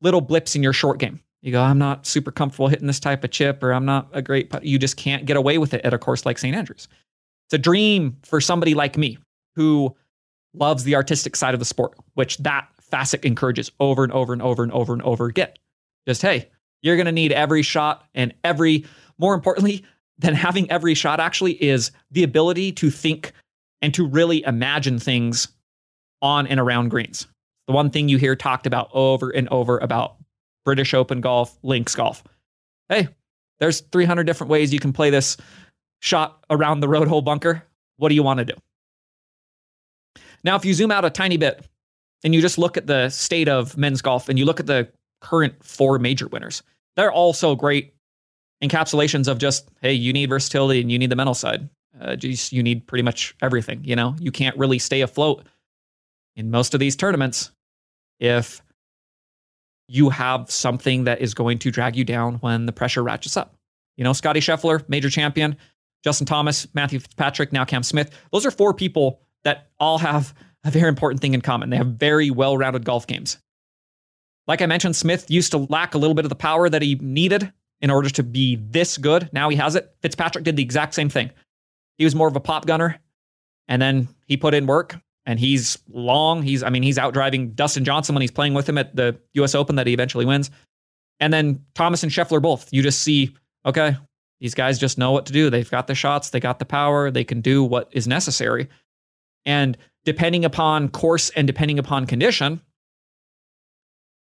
little 0.00 0.20
blips 0.20 0.56
in 0.56 0.62
your 0.62 0.72
short 0.72 0.98
game. 0.98 1.20
You 1.40 1.52
go, 1.52 1.62
I'm 1.62 1.78
not 1.78 2.06
super 2.06 2.32
comfortable 2.32 2.68
hitting 2.68 2.86
this 2.86 3.00
type 3.00 3.22
of 3.22 3.30
chip, 3.30 3.62
or 3.62 3.72
I'm 3.72 3.84
not 3.84 4.08
a 4.12 4.20
great 4.20 4.50
putt. 4.50 4.64
You 4.64 4.78
just 4.78 4.96
can't 4.96 5.24
get 5.24 5.36
away 5.36 5.58
with 5.58 5.72
it 5.72 5.84
at 5.84 5.94
a 5.94 5.98
course 5.98 6.26
like 6.26 6.38
St. 6.38 6.56
Andrews. 6.56 6.88
It's 7.46 7.54
a 7.54 7.58
dream 7.58 8.16
for 8.24 8.40
somebody 8.40 8.74
like 8.74 8.98
me 8.98 9.18
who 9.54 9.96
loves 10.54 10.84
the 10.84 10.96
artistic 10.96 11.36
side 11.36 11.54
of 11.54 11.60
the 11.60 11.66
sport, 11.66 11.94
which 12.14 12.38
that 12.38 12.68
facet 12.80 13.24
encourages 13.24 13.70
over 13.78 14.02
and 14.02 14.12
over 14.12 14.32
and 14.32 14.42
over 14.42 14.62
and 14.62 14.72
over 14.72 14.92
and 14.92 15.02
over 15.02 15.26
again. 15.26 15.50
Just, 16.06 16.22
hey, 16.22 16.48
you're 16.82 16.96
going 16.96 17.06
to 17.06 17.12
need 17.12 17.32
every 17.32 17.62
shot 17.62 18.04
and 18.14 18.34
every, 18.44 18.84
more 19.18 19.34
importantly 19.34 19.84
than 20.18 20.34
having 20.34 20.70
every 20.70 20.94
shot 20.94 21.20
actually, 21.20 21.52
is 21.62 21.92
the 22.10 22.24
ability 22.24 22.72
to 22.72 22.90
think 22.90 23.32
and 23.80 23.94
to 23.94 24.06
really 24.06 24.42
imagine 24.44 24.98
things 24.98 25.48
on 26.22 26.46
and 26.46 26.60
around 26.60 26.88
greens. 26.88 27.26
The 27.66 27.72
one 27.72 27.90
thing 27.90 28.08
you 28.08 28.16
hear 28.16 28.34
talked 28.34 28.66
about 28.66 28.90
over 28.92 29.30
and 29.30 29.48
over 29.50 29.78
about 29.78 30.16
British 30.64 30.94
Open 30.94 31.20
golf, 31.20 31.58
links 31.62 31.94
golf. 31.94 32.24
Hey, 32.88 33.08
there's 33.60 33.80
300 33.80 34.24
different 34.24 34.50
ways 34.50 34.72
you 34.72 34.80
can 34.80 34.92
play 34.92 35.10
this 35.10 35.36
shot 36.00 36.44
around 36.50 36.80
the 36.80 36.88
road 36.88 37.08
hole 37.08 37.22
bunker. 37.22 37.62
What 37.96 38.08
do 38.08 38.14
you 38.14 38.22
want 38.22 38.38
to 38.38 38.44
do? 38.44 38.54
Now, 40.44 40.56
if 40.56 40.64
you 40.64 40.72
zoom 40.72 40.90
out 40.90 41.04
a 41.04 41.10
tiny 41.10 41.36
bit 41.36 41.64
and 42.24 42.34
you 42.34 42.40
just 42.40 42.58
look 42.58 42.76
at 42.76 42.86
the 42.86 43.08
state 43.10 43.48
of 43.48 43.76
men's 43.76 44.00
golf 44.00 44.28
and 44.28 44.38
you 44.38 44.44
look 44.44 44.60
at 44.60 44.66
the 44.66 44.88
current 45.20 45.54
four 45.64 45.98
major 45.98 46.28
winners, 46.28 46.62
they're 46.96 47.12
all 47.12 47.32
so 47.32 47.54
great 47.54 47.94
encapsulations 48.62 49.28
of 49.28 49.38
just, 49.38 49.68
hey, 49.82 49.92
you 49.92 50.12
need 50.12 50.28
versatility 50.28 50.80
and 50.80 50.90
you 50.90 50.98
need 50.98 51.10
the 51.10 51.16
mental 51.16 51.34
side. 51.34 51.68
Uh, 52.00 52.14
just, 52.14 52.52
you 52.52 52.62
need 52.62 52.86
pretty 52.86 53.02
much 53.02 53.34
everything. 53.42 53.82
You 53.84 53.96
know, 53.96 54.14
you 54.20 54.30
can't 54.30 54.56
really 54.56 54.78
stay 54.78 55.00
afloat 55.00 55.44
in 56.38 56.50
most 56.50 56.72
of 56.72 56.80
these 56.80 56.96
tournaments 56.96 57.50
if 58.20 58.62
you 59.88 60.08
have 60.08 60.50
something 60.50 61.04
that 61.04 61.20
is 61.20 61.34
going 61.34 61.58
to 61.58 61.70
drag 61.70 61.96
you 61.96 62.04
down 62.04 62.34
when 62.36 62.64
the 62.66 62.72
pressure 62.72 63.02
ratchets 63.02 63.36
up. 63.36 63.56
You 63.96 64.04
know, 64.04 64.12
Scotty 64.12 64.40
Scheffler, 64.40 64.88
major 64.88 65.10
champion, 65.10 65.56
Justin 66.04 66.26
Thomas, 66.26 66.66
Matthew 66.74 67.00
Fitzpatrick, 67.00 67.52
now 67.52 67.64
Cam 67.64 67.82
Smith. 67.82 68.16
Those 68.32 68.46
are 68.46 68.50
four 68.50 68.72
people 68.72 69.20
that 69.44 69.70
all 69.80 69.98
have 69.98 70.32
a 70.64 70.70
very 70.70 70.88
important 70.88 71.20
thing 71.20 71.34
in 71.34 71.40
common. 71.40 71.70
They 71.70 71.76
have 71.76 71.94
very 71.94 72.30
well 72.30 72.56
rounded 72.56 72.84
golf 72.84 73.06
games. 73.06 73.38
Like 74.46 74.62
I 74.62 74.66
mentioned, 74.66 74.94
Smith 74.94 75.30
used 75.30 75.50
to 75.52 75.58
lack 75.58 75.94
a 75.94 75.98
little 75.98 76.14
bit 76.14 76.24
of 76.24 76.28
the 76.28 76.36
power 76.36 76.68
that 76.68 76.82
he 76.82 76.94
needed 76.96 77.52
in 77.80 77.90
order 77.90 78.10
to 78.10 78.22
be 78.22 78.56
this 78.56 78.96
good. 78.96 79.28
Now 79.32 79.48
he 79.48 79.56
has 79.56 79.74
it. 79.74 79.92
Fitzpatrick 80.02 80.44
did 80.44 80.56
the 80.56 80.62
exact 80.62 80.94
same 80.94 81.08
thing. 81.08 81.30
He 81.96 82.04
was 82.04 82.14
more 82.14 82.28
of 82.28 82.36
a 82.36 82.40
pop 82.40 82.66
gunner, 82.66 82.98
and 83.66 83.82
then 83.82 84.08
he 84.26 84.36
put 84.36 84.54
in 84.54 84.66
work, 84.66 84.96
and 85.28 85.38
he's 85.38 85.76
long. 85.90 86.42
He's, 86.42 86.62
I 86.62 86.70
mean, 86.70 86.82
he's 86.82 86.96
out 86.96 87.12
driving 87.12 87.50
Dustin 87.50 87.84
Johnson 87.84 88.14
when 88.14 88.22
he's 88.22 88.30
playing 88.30 88.54
with 88.54 88.66
him 88.66 88.78
at 88.78 88.96
the 88.96 89.20
U.S. 89.34 89.54
Open 89.54 89.76
that 89.76 89.86
he 89.86 89.92
eventually 89.92 90.24
wins. 90.24 90.50
And 91.20 91.30
then 91.30 91.62
Thomas 91.74 92.02
and 92.02 92.10
Scheffler 92.10 92.40
both. 92.40 92.72
You 92.72 92.82
just 92.82 93.02
see, 93.02 93.36
okay, 93.66 93.94
these 94.40 94.54
guys 94.54 94.78
just 94.78 94.96
know 94.96 95.12
what 95.12 95.26
to 95.26 95.34
do. 95.34 95.50
They've 95.50 95.70
got 95.70 95.86
the 95.86 95.94
shots, 95.94 96.30
they 96.30 96.40
got 96.40 96.58
the 96.58 96.64
power, 96.64 97.10
they 97.10 97.24
can 97.24 97.42
do 97.42 97.62
what 97.62 97.90
is 97.92 98.08
necessary. 98.08 98.70
And 99.44 99.76
depending 100.06 100.46
upon 100.46 100.88
course 100.88 101.28
and 101.30 101.46
depending 101.46 101.78
upon 101.78 102.06
condition, 102.06 102.62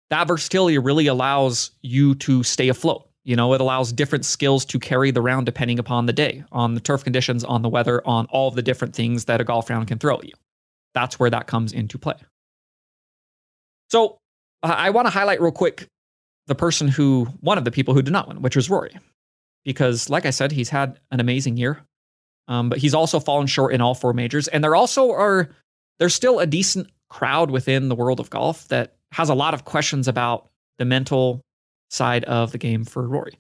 that 0.09 0.27
versatility 0.27 0.79
really 0.79 1.07
allows 1.07 1.71
you 1.81 2.13
to 2.15 2.43
stay 2.43 2.67
afloat. 2.67 3.07
You 3.23 3.37
know, 3.37 3.53
it 3.53 3.61
allows 3.61 3.93
different 3.93 4.25
skills 4.25 4.65
to 4.65 4.79
carry 4.79 5.11
the 5.11 5.21
round 5.21 5.45
depending 5.45 5.79
upon 5.79 6.07
the 6.07 6.13
day, 6.13 6.43
on 6.51 6.73
the 6.73 6.81
turf 6.81 7.05
conditions, 7.05 7.45
on 7.45 7.61
the 7.61 7.69
weather, 7.69 8.05
on 8.05 8.25
all 8.31 8.49
of 8.49 8.55
the 8.55 8.61
different 8.61 8.93
things 8.93 9.25
that 9.25 9.39
a 9.39 9.45
golf 9.45 9.69
round 9.69 9.87
can 9.87 9.97
throw 9.97 10.17
at 10.17 10.25
you. 10.25 10.33
That's 10.93 11.19
where 11.19 11.29
that 11.29 11.47
comes 11.47 11.73
into 11.73 11.97
play. 11.97 12.15
So 13.89 14.17
I 14.61 14.89
want 14.89 15.07
to 15.07 15.11
highlight 15.11 15.41
real 15.41 15.51
quick 15.51 15.87
the 16.47 16.55
person 16.55 16.87
who, 16.87 17.25
one 17.39 17.57
of 17.57 17.65
the 17.65 17.71
people 17.71 17.93
who 17.93 18.01
did 18.01 18.11
not 18.11 18.27
win, 18.27 18.41
which 18.41 18.55
was 18.55 18.69
Rory. 18.69 18.97
Because, 19.65 20.09
like 20.09 20.25
I 20.25 20.29
said, 20.31 20.51
he's 20.51 20.69
had 20.69 20.99
an 21.11 21.19
amazing 21.19 21.57
year. 21.57 21.81
Um, 22.47 22.69
but 22.69 22.79
he's 22.79 22.95
also 22.95 23.19
fallen 23.19 23.45
short 23.45 23.73
in 23.73 23.81
all 23.81 23.93
four 23.93 24.13
majors. 24.13 24.47
And 24.47 24.63
there 24.63 24.75
also 24.75 25.11
are, 25.11 25.49
there's 25.99 26.15
still 26.15 26.39
a 26.39 26.47
decent 26.47 26.89
crowd 27.09 27.51
within 27.51 27.89
the 27.89 27.95
world 27.95 28.19
of 28.19 28.29
golf 28.29 28.67
that 28.69 28.95
has 29.11 29.29
a 29.29 29.35
lot 29.35 29.53
of 29.53 29.65
questions 29.65 30.07
about 30.07 30.49
the 30.79 30.85
mental 30.85 31.41
side 31.91 32.23
of 32.25 32.51
the 32.51 32.57
game 32.57 32.85
for 32.85 33.07
Rory. 33.07 33.37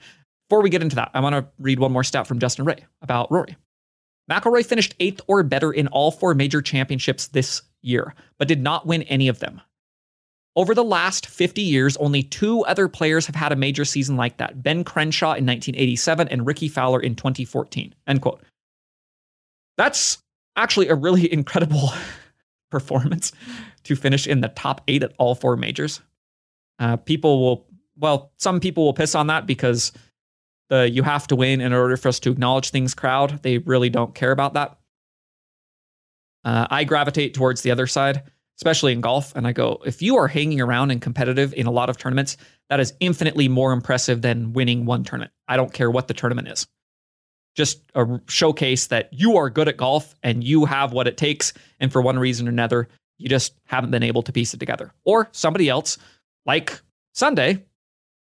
Before 0.49 0.61
we 0.61 0.69
get 0.69 0.81
into 0.81 0.95
that, 0.97 1.11
I 1.13 1.19
want 1.21 1.35
to 1.35 1.47
read 1.59 1.79
one 1.79 1.91
more 1.91 2.03
stat 2.03 2.27
from 2.27 2.39
Justin 2.39 2.65
Ray 2.65 2.85
about 3.01 3.31
Rory. 3.31 3.55
McIlroy 4.29 4.65
finished 4.65 4.95
eighth 4.99 5.21
or 5.27 5.43
better 5.43 5.71
in 5.71 5.87
all 5.87 6.11
four 6.11 6.35
major 6.35 6.61
championships 6.61 7.27
this 7.27 7.61
year, 7.81 8.13
but 8.37 8.47
did 8.47 8.61
not 8.61 8.85
win 8.85 9.03
any 9.03 9.27
of 9.27 9.39
them. 9.39 9.61
Over 10.55 10.75
the 10.75 10.83
last 10.83 11.25
50 11.25 11.61
years, 11.61 11.95
only 11.97 12.23
two 12.23 12.65
other 12.65 12.87
players 12.87 13.25
have 13.27 13.35
had 13.35 13.51
a 13.51 13.55
major 13.55 13.85
season 13.85 14.17
like 14.17 14.37
that 14.37 14.61
Ben 14.61 14.83
Crenshaw 14.83 15.27
in 15.27 15.45
1987 15.45 16.27
and 16.27 16.45
Rickie 16.45 16.67
Fowler 16.67 16.99
in 16.99 17.15
2014. 17.15 17.95
End 18.07 18.21
quote. 18.21 18.41
That's 19.77 20.17
actually 20.55 20.89
a 20.89 20.95
really 20.95 21.31
incredible 21.33 21.91
performance 22.69 23.31
to 23.83 23.95
finish 23.95 24.27
in 24.27 24.41
the 24.41 24.49
top 24.49 24.81
eight 24.87 25.03
at 25.03 25.13
all 25.17 25.35
four 25.35 25.55
majors. 25.55 26.01
Uh, 26.77 26.97
people 26.97 27.41
will, 27.41 27.67
well, 27.97 28.31
some 28.37 28.59
people 28.59 28.85
will 28.85 28.93
piss 28.93 29.15
on 29.15 29.27
that 29.27 29.45
because 29.45 29.91
the 30.69 30.89
you 30.89 31.03
have 31.03 31.27
to 31.27 31.35
win 31.35 31.61
in 31.61 31.73
order 31.73 31.97
for 31.97 32.07
us 32.07 32.19
to 32.21 32.31
acknowledge 32.31 32.69
things 32.69 32.93
crowd. 32.93 33.41
They 33.43 33.57
really 33.59 33.89
don't 33.89 34.15
care 34.15 34.31
about 34.31 34.53
that. 34.53 34.77
Uh, 36.45 36.67
I 36.69 36.83
gravitate 36.83 37.33
towards 37.33 37.61
the 37.61 37.71
other 37.71 37.87
side, 37.87 38.23
especially 38.57 38.93
in 38.93 39.01
golf. 39.01 39.35
And 39.35 39.45
I 39.45 39.51
go, 39.51 39.81
if 39.85 40.01
you 40.01 40.17
are 40.17 40.27
hanging 40.27 40.61
around 40.61 40.91
and 40.91 41.01
competitive 41.01 41.53
in 41.53 41.67
a 41.67 41.71
lot 41.71 41.89
of 41.89 41.97
tournaments, 41.97 42.37
that 42.69 42.79
is 42.79 42.93
infinitely 42.99 43.47
more 43.47 43.73
impressive 43.73 44.21
than 44.21 44.53
winning 44.53 44.85
one 44.85 45.03
tournament. 45.03 45.31
I 45.47 45.57
don't 45.57 45.73
care 45.73 45.91
what 45.91 46.07
the 46.07 46.13
tournament 46.13 46.47
is. 46.47 46.67
Just 47.55 47.81
a 47.95 48.19
showcase 48.27 48.87
that 48.87 49.09
you 49.11 49.35
are 49.37 49.49
good 49.49 49.67
at 49.67 49.75
golf 49.75 50.15
and 50.23 50.43
you 50.43 50.65
have 50.65 50.93
what 50.93 51.07
it 51.07 51.17
takes. 51.17 51.51
And 51.79 51.91
for 51.91 52.01
one 52.01 52.17
reason 52.17 52.47
or 52.47 52.51
another, 52.51 52.87
you 53.17 53.27
just 53.27 53.53
haven't 53.65 53.91
been 53.91 54.03
able 54.03 54.21
to 54.23 54.31
piece 54.31 54.53
it 54.53 54.59
together. 54.59 54.93
Or 55.03 55.27
somebody 55.33 55.67
else, 55.67 55.97
like 56.45 56.79
Sunday, 57.13 57.65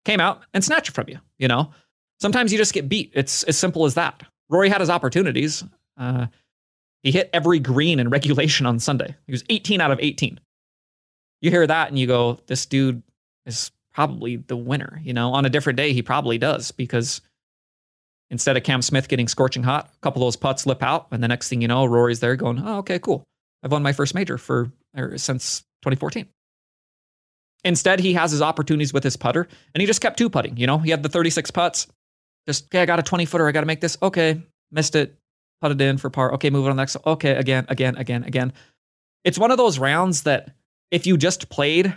came 0.06 0.22
out 0.22 0.44
and 0.54 0.64
snatched 0.64 0.90
it 0.90 0.96
from 0.96 1.10
you. 1.10 1.20
You 1.38 1.50
know, 1.50 1.72
sometimes 2.20 2.52
you 2.52 2.58
just 2.58 2.74
get 2.74 2.90
beat. 2.90 3.12
It's 3.14 3.44
as 3.44 3.58
simple 3.58 3.86
as 3.86 3.96
that. 3.96 4.24
Rory 4.50 4.70
had 4.70 4.82
his 4.82 4.90
opportunities. 4.90 5.64
Uh, 5.98 6.28
he 7.04 7.12
hit 7.12 7.30
every 7.34 7.60
green 7.60 8.00
in 8.00 8.10
regulation 8.10 8.66
on 8.66 8.80
Sunday. 8.80 9.16
He 9.26 9.32
was 9.32 9.44
18 9.50 9.82
out 9.82 9.92
of 9.92 10.00
18. 10.02 10.40
You 11.42 11.52
hear 11.52 11.66
that 11.66 11.90
and 11.90 11.98
you 11.98 12.08
go, 12.08 12.40
this 12.48 12.66
dude 12.66 13.02
is 13.46 13.72
probably 13.94 14.38
the 14.38 14.58
winner. 14.58 15.00
You 15.04 15.14
know, 15.14 15.32
on 15.32 15.46
a 15.46 15.50
different 15.50 15.78
day, 15.78 15.94
he 15.94 16.02
probably 16.02 16.38
does 16.38 16.72
because 16.72 17.22
instead 18.30 18.58
of 18.58 18.64
Cam 18.64 18.82
Smith 18.82 19.08
getting 19.08 19.28
scorching 19.28 19.64
hot, 19.64 19.90
a 19.94 20.00
couple 20.02 20.22
of 20.22 20.28
those 20.28 20.36
putts 20.36 20.64
slip 20.64 20.84
out. 20.84 21.08
And 21.12 21.24
the 21.24 21.28
next 21.28 21.50
thing 21.50 21.62
you 21.62 21.68
know, 21.68 21.86
Rory's 21.86 22.20
there 22.20 22.36
going, 22.36 22.62
oh, 22.64 22.80
okay, 22.80 23.00
cool. 23.00 23.24
I've 23.64 23.72
won 23.72 23.84
my 23.84 23.94
first 23.94 24.14
major 24.14 24.38
for 24.38 24.72
er, 24.98 25.18
since 25.18 25.62
2014. 25.84 26.28
Instead, 27.66 28.00
he 28.00 28.14
has 28.14 28.32
his 28.32 28.42
opportunities 28.42 28.94
with 28.94 29.04
his 29.04 29.18
putter 29.18 29.48
and 29.74 29.82
he 29.82 29.88
just 29.88 30.02
kept 30.02 30.18
two 30.18 30.30
putting. 30.30 30.58
You 30.58 30.68
know, 30.68 30.78
he 30.78 30.92
had 30.92 31.04
the 31.04 31.10
36 31.10 31.52
putts. 31.52 31.88
Just, 32.50 32.66
okay, 32.66 32.82
I 32.82 32.86
got 32.86 33.00
a 33.00 33.04
20 33.04 33.26
footer. 33.26 33.48
I 33.48 33.52
got 33.52 33.62
to 33.62 33.68
make 33.68 33.82
this. 33.82 33.98
Okay, 34.02 34.42
missed 34.72 34.96
it 34.96 35.20
put 35.62 35.72
it 35.72 35.82
in 35.82 35.98
for 35.98 36.10
par. 36.10 36.34
Okay, 36.34 36.50
move 36.50 36.66
it 36.66 36.70
on 36.70 36.76
the 36.76 36.82
next. 36.82 36.98
Okay, 37.06 37.32
again, 37.32 37.66
again, 37.70 37.96
again, 37.98 38.24
again. 38.24 38.54
It's 39.24 39.38
one 39.38 39.52
of 39.52 39.58
those 39.58 39.80
rounds 39.80 40.24
that 40.24 40.52
if 40.92 41.06
you 41.06 41.18
just 41.18 41.50
played 41.50 41.96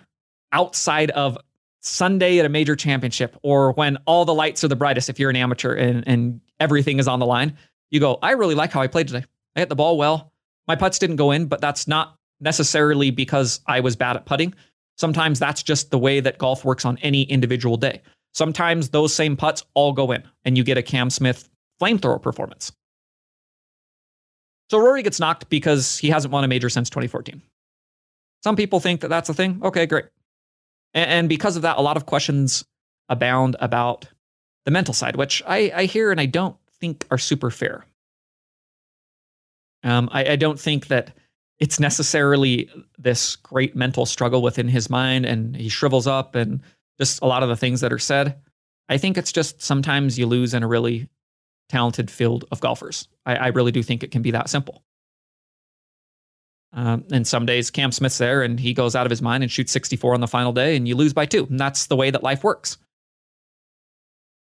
outside 0.52 1.10
of 1.12 1.38
Sunday 1.80 2.38
at 2.38 2.46
a 2.46 2.48
major 2.48 2.76
championship 2.76 3.36
or 3.42 3.72
when 3.72 3.98
all 4.06 4.24
the 4.24 4.34
lights 4.34 4.64
are 4.64 4.68
the 4.68 4.76
brightest, 4.76 5.08
if 5.08 5.18
you're 5.18 5.30
an 5.30 5.36
amateur 5.36 5.74
and, 5.74 6.06
and 6.06 6.40
everything 6.60 6.98
is 6.98 7.08
on 7.08 7.18
the 7.18 7.26
line, 7.26 7.56
you 7.90 8.00
go, 8.00 8.18
I 8.22 8.32
really 8.32 8.54
like 8.54 8.72
how 8.72 8.80
I 8.80 8.86
played 8.86 9.08
today. 9.08 9.24
I 9.56 9.60
hit 9.60 9.68
the 9.68 9.76
ball 9.76 9.96
well. 9.96 10.32
My 10.68 10.76
putts 10.76 10.98
didn't 10.98 11.16
go 11.16 11.30
in, 11.30 11.46
but 11.46 11.60
that's 11.60 11.88
not 11.88 12.16
necessarily 12.40 13.10
because 13.10 13.60
I 13.66 13.80
was 13.80 13.96
bad 13.96 14.16
at 14.16 14.26
putting. 14.26 14.54
Sometimes 14.96 15.38
that's 15.38 15.62
just 15.62 15.90
the 15.90 15.98
way 15.98 16.20
that 16.20 16.38
golf 16.38 16.64
works 16.64 16.84
on 16.84 16.98
any 16.98 17.22
individual 17.22 17.76
day. 17.76 18.02
Sometimes 18.32 18.88
those 18.88 19.14
same 19.14 19.36
putts 19.36 19.64
all 19.74 19.92
go 19.92 20.10
in 20.12 20.22
and 20.44 20.56
you 20.56 20.64
get 20.64 20.78
a 20.78 20.82
Cam 20.82 21.10
Smith 21.10 21.48
flamethrower 21.80 22.20
performance. 22.20 22.72
So 24.70 24.78
Rory 24.78 25.02
gets 25.02 25.20
knocked 25.20 25.50
because 25.50 25.98
he 25.98 26.08
hasn't 26.08 26.32
won 26.32 26.44
a 26.44 26.48
major 26.48 26.70
since 26.70 26.88
2014. 26.88 27.42
Some 28.42 28.56
people 28.56 28.80
think 28.80 29.02
that 29.02 29.08
that's 29.08 29.28
a 29.28 29.34
thing. 29.34 29.60
Okay, 29.62 29.86
great. 29.86 30.06
And, 30.94 31.28
because 31.28 31.56
of 31.56 31.62
that, 31.62 31.78
a 31.78 31.82
lot 31.82 31.96
of 31.96 32.06
questions 32.06 32.64
abound 33.08 33.56
about 33.60 34.06
the 34.64 34.70
mental 34.70 34.94
side, 34.94 35.16
which 35.16 35.42
I, 35.46 35.72
I 35.74 35.84
hear 35.84 36.10
and 36.10 36.20
I 36.20 36.26
don't 36.26 36.56
think 36.80 37.06
are 37.10 37.18
super 37.18 37.50
fair. 37.50 37.86
Um, 39.84 40.08
I, 40.12 40.32
I 40.32 40.36
don't 40.36 40.60
think 40.60 40.88
that 40.88 41.16
it's 41.58 41.80
necessarily 41.80 42.70
this 42.98 43.36
great 43.36 43.74
mental 43.74 44.06
struggle 44.06 44.42
within 44.42 44.68
his 44.68 44.90
mind 44.90 45.24
and 45.24 45.56
he 45.56 45.68
shrivels 45.68 46.06
up 46.06 46.34
and 46.34 46.60
just 47.02 47.20
a 47.20 47.26
lot 47.26 47.42
of 47.42 47.48
the 47.48 47.56
things 47.56 47.80
that 47.80 47.92
are 47.92 47.98
said. 47.98 48.38
I 48.88 48.96
think 48.96 49.18
it's 49.18 49.32
just 49.32 49.60
sometimes 49.60 50.18
you 50.18 50.26
lose 50.26 50.54
in 50.54 50.62
a 50.62 50.68
really 50.68 51.08
talented 51.68 52.10
field 52.10 52.44
of 52.52 52.60
golfers. 52.60 53.08
I, 53.26 53.34
I 53.34 53.46
really 53.48 53.72
do 53.72 53.82
think 53.82 54.04
it 54.04 54.12
can 54.12 54.22
be 54.22 54.30
that 54.30 54.48
simple. 54.48 54.84
Um, 56.72 57.04
and 57.10 57.26
some 57.26 57.44
days 57.44 57.70
Cam 57.70 57.90
Smith's 57.90 58.18
there 58.18 58.42
and 58.42 58.60
he 58.60 58.72
goes 58.72 58.94
out 58.94 59.04
of 59.04 59.10
his 59.10 59.20
mind 59.20 59.42
and 59.42 59.50
shoots 59.50 59.72
64 59.72 60.14
on 60.14 60.20
the 60.20 60.28
final 60.28 60.52
day 60.52 60.76
and 60.76 60.86
you 60.86 60.94
lose 60.94 61.12
by 61.12 61.26
two. 61.26 61.46
And 61.50 61.58
that's 61.58 61.86
the 61.86 61.96
way 61.96 62.10
that 62.10 62.22
life 62.22 62.44
works. 62.44 62.78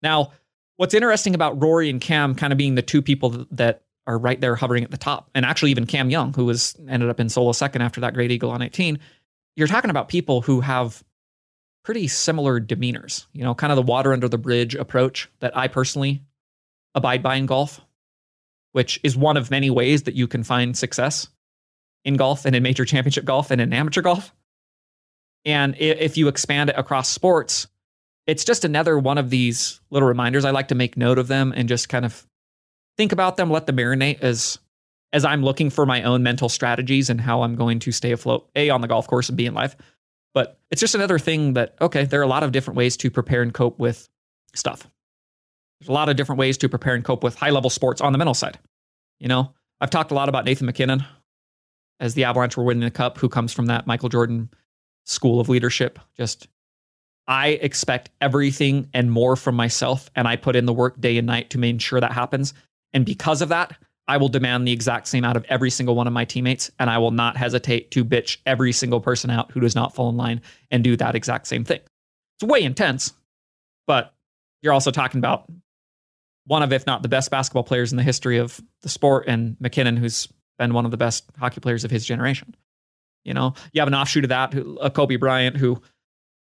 Now, 0.01 0.31
what's 0.77 0.95
interesting 0.95 1.35
about 1.35 1.61
Rory 1.61 1.89
and 1.89 2.01
Cam 2.01 2.33
kind 2.33 2.51
of 2.51 2.57
being 2.57 2.75
the 2.75 2.81
two 2.81 3.03
people 3.03 3.45
that 3.51 3.83
are 4.07 4.17
right 4.17 4.41
there 4.41 4.55
hovering 4.55 4.83
at 4.83 4.89
the 4.89 4.97
top, 4.97 5.29
and 5.35 5.45
actually 5.45 5.69
even 5.69 5.85
Cam 5.85 6.09
Young, 6.09 6.33
who 6.33 6.45
was 6.45 6.75
ended 6.87 7.09
up 7.09 7.19
in 7.19 7.29
solo 7.29 7.51
second 7.51 7.83
after 7.83 8.01
that 8.01 8.15
great 8.15 8.31
eagle 8.31 8.49
on 8.49 8.63
18, 8.63 8.97
you're 9.55 9.67
talking 9.67 9.91
about 9.91 10.09
people 10.09 10.41
who 10.41 10.61
have 10.61 11.03
pretty 11.89 12.07
similar 12.07 12.61
demeanors. 12.61 13.25
You 13.33 13.43
know, 13.43 13.55
kind 13.55 13.71
of 13.71 13.75
the 13.75 13.81
water 13.81 14.13
under 14.13 14.29
the 14.29 14.37
bridge 14.37 14.75
approach 14.75 15.27
that 15.39 15.57
I 15.57 15.67
personally 15.67 16.21
abide 16.93 17.23
by 17.23 17.33
in 17.33 17.47
golf, 17.47 17.81
which 18.73 18.99
is 19.01 19.17
one 19.17 19.37
of 19.37 19.49
many 19.49 19.71
ways 19.71 20.03
that 20.03 20.13
you 20.13 20.27
can 20.27 20.43
find 20.43 20.77
success 20.77 21.29
in 22.05 22.13
golf 22.13 22.45
and 22.45 22.55
in 22.55 22.61
major 22.61 22.85
championship 22.85 23.25
golf 23.25 23.49
and 23.49 23.59
in 23.59 23.73
amateur 23.73 24.03
golf. 24.03 24.35
And 25.45 25.75
if 25.79 26.15
you 26.15 26.27
expand 26.27 26.69
it 26.69 26.77
across 26.77 27.09
sports, 27.09 27.65
it's 28.27 28.43
just 28.43 28.65
another 28.65 28.99
one 28.99 29.17
of 29.17 29.31
these 29.31 29.81
little 29.89 30.07
reminders. 30.07 30.45
I 30.45 30.51
like 30.51 30.67
to 30.67 30.75
make 30.75 30.95
note 30.95 31.17
of 31.17 31.27
them 31.27 31.51
and 31.55 31.67
just 31.67 31.89
kind 31.89 32.05
of 32.05 32.23
think 32.97 33.13
about 33.13 33.35
them, 33.35 33.49
let 33.49 33.65
them 33.65 33.77
marinate 33.77 34.21
as 34.21 34.59
as 35.11 35.25
I'm 35.25 35.41
looking 35.41 35.71
for 35.71 35.87
my 35.87 36.03
own 36.03 36.21
mental 36.21 36.49
strategies 36.49 37.09
and 37.09 37.19
how 37.19 37.41
I'm 37.41 37.55
going 37.55 37.79
to 37.79 37.91
stay 37.91 38.11
afloat, 38.11 38.47
A, 38.55 38.69
on 38.69 38.81
the 38.81 38.87
golf 38.87 39.07
course 39.07 39.27
and 39.27 39.35
B 39.35 39.47
in 39.47 39.55
life. 39.55 39.75
But 40.33 40.59
it's 40.69 40.79
just 40.79 40.95
another 40.95 41.19
thing 41.19 41.53
that, 41.53 41.75
okay, 41.81 42.05
there 42.05 42.19
are 42.19 42.23
a 42.23 42.27
lot 42.27 42.43
of 42.43 42.51
different 42.51 42.77
ways 42.77 42.95
to 42.97 43.09
prepare 43.09 43.41
and 43.41 43.53
cope 43.53 43.79
with 43.79 44.07
stuff. 44.53 44.87
There's 45.79 45.89
a 45.89 45.93
lot 45.93 46.09
of 46.09 46.17
different 46.17 46.39
ways 46.39 46.57
to 46.59 46.69
prepare 46.69 46.93
and 46.93 47.03
cope 47.03 47.23
with 47.23 47.35
high 47.35 47.49
level 47.49 47.69
sports 47.69 48.01
on 48.01 48.11
the 48.11 48.17
mental 48.17 48.33
side. 48.33 48.59
You 49.19 49.27
know, 49.27 49.53
I've 49.81 49.89
talked 49.89 50.11
a 50.11 50.13
lot 50.13 50.29
about 50.29 50.45
Nathan 50.45 50.65
MacKinnon 50.65 51.03
as 51.99 52.13
the 52.13 52.25
Avalanche 52.25 52.57
were 52.57 52.63
winning 52.63 52.83
the 52.83 52.91
cup, 52.91 53.17
who 53.17 53.27
comes 53.27 53.53
from 53.53 53.65
that 53.67 53.87
Michael 53.87 54.09
Jordan 54.09 54.49
school 55.05 55.39
of 55.39 55.49
leadership. 55.49 55.99
Just, 56.15 56.47
I 57.27 57.49
expect 57.49 58.09
everything 58.21 58.89
and 58.93 59.11
more 59.11 59.35
from 59.35 59.55
myself, 59.55 60.09
and 60.15 60.27
I 60.27 60.35
put 60.35 60.55
in 60.55 60.65
the 60.65 60.73
work 60.73 60.99
day 61.01 61.17
and 61.17 61.27
night 61.27 61.49
to 61.51 61.57
make 61.57 61.81
sure 61.81 61.99
that 61.99 62.11
happens. 62.11 62.53
And 62.93 63.05
because 63.05 63.41
of 63.41 63.49
that, 63.49 63.77
I 64.09 64.17
will 64.17 64.27
demand 64.27 64.67
the 64.67 64.71
exact 64.71 65.07
same 65.07 65.23
out 65.23 65.37
of 65.37 65.45
every 65.49 65.69
single 65.69 65.93
one 65.93 66.07
of 66.07 66.13
my 66.13 66.25
teammates, 66.25 66.71
and 66.79 66.89
I 66.89 66.97
will 66.97 67.11
not 67.11 67.37
hesitate 67.37 67.91
to 67.91 68.03
bitch 68.03 68.37
every 68.43 68.71
single 68.71 68.99
person 68.99 69.29
out 69.29 69.51
who 69.51 69.59
does 69.59 69.75
not 69.75 69.93
fall 69.93 70.09
in 70.09 70.17
line 70.17 70.41
and 70.71 70.83
do 70.83 70.97
that 70.97 71.13
exact 71.13 71.45
same 71.45 71.63
thing. 71.63 71.79
It's 72.41 72.49
way 72.49 72.63
intense, 72.63 73.13
but 73.85 74.15
you're 74.63 74.73
also 74.73 74.89
talking 74.89 75.19
about 75.19 75.49
one 76.47 76.63
of, 76.63 76.73
if 76.73 76.87
not 76.87 77.03
the 77.03 77.07
best 77.07 77.29
basketball 77.29 77.63
players 77.63 77.91
in 77.91 77.97
the 77.97 78.03
history 78.03 78.39
of 78.39 78.59
the 78.81 78.89
sport, 78.89 79.25
and 79.27 79.55
MacKinnon, 79.59 79.95
who's 79.95 80.27
been 80.57 80.73
one 80.73 80.85
of 80.85 80.91
the 80.91 80.97
best 80.97 81.29
hockey 81.37 81.61
players 81.61 81.83
of 81.83 81.91
his 81.91 82.03
generation. 82.03 82.55
You 83.23 83.35
know, 83.35 83.53
you 83.73 83.81
have 83.81 83.87
an 83.87 83.93
offshoot 83.93 84.23
of 84.23 84.29
that, 84.29 84.55
a 84.81 84.89
Kobe 84.89 85.17
Bryant, 85.17 85.55
who 85.55 85.79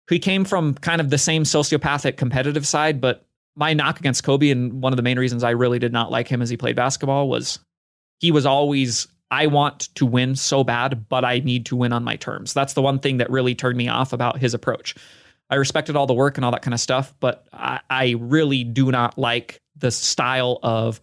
he 0.08 0.20
came 0.20 0.46
from 0.46 0.76
kind 0.76 1.02
of 1.02 1.10
the 1.10 1.18
same 1.18 1.46
sociopathic 1.46 2.16
competitive 2.16 2.68
side, 2.68 3.02
but 3.02 3.26
my 3.60 3.74
knock 3.74 4.00
against 4.00 4.24
Kobe, 4.24 4.50
and 4.50 4.82
one 4.82 4.94
of 4.94 4.98
the 4.98 5.04
main 5.04 5.20
reasons 5.20 5.44
I 5.44 5.52
really 5.52 5.80
did 5.80 5.94
not 5.94 6.10
like 6.10 6.28
him 6.28 6.42
as 6.42 6.50
he 6.50 6.58
played 6.58 6.76
basketball, 6.76 7.28
was 7.30 7.60
he 8.20 8.32
was 8.32 8.46
always 8.46 9.08
I 9.32 9.46
want 9.46 9.94
to 9.96 10.06
win 10.06 10.36
so 10.36 10.64
bad, 10.64 11.08
but 11.08 11.24
I 11.24 11.40
need 11.40 11.66
to 11.68 11.76
win 11.76 11.94
on 11.94 12.04
my 12.04 12.16
terms. 12.16 12.54
That's 12.54 12.74
the 12.74 12.82
one 12.82 12.98
thing 12.98 13.18
that 13.18 13.30
really 13.30 13.54
turned 13.54 13.78
me 13.78 13.88
off 13.88 14.12
about 14.12 14.40
his 14.40 14.54
approach. 14.54 14.96
I 15.52 15.56
respected 15.56 15.96
all 15.96 16.08
the 16.08 16.14
work 16.14 16.38
and 16.38 16.46
all 16.46 16.52
that 16.52 16.62
kind 16.62 16.74
of 16.74 16.80
stuff, 16.80 17.14
but 17.20 17.48
I, 17.54 17.80
I 17.90 18.16
really 18.20 18.64
do 18.64 18.92
not 18.92 19.18
like 19.18 19.60
the 19.76 19.92
style 19.92 20.60
of 20.64 21.00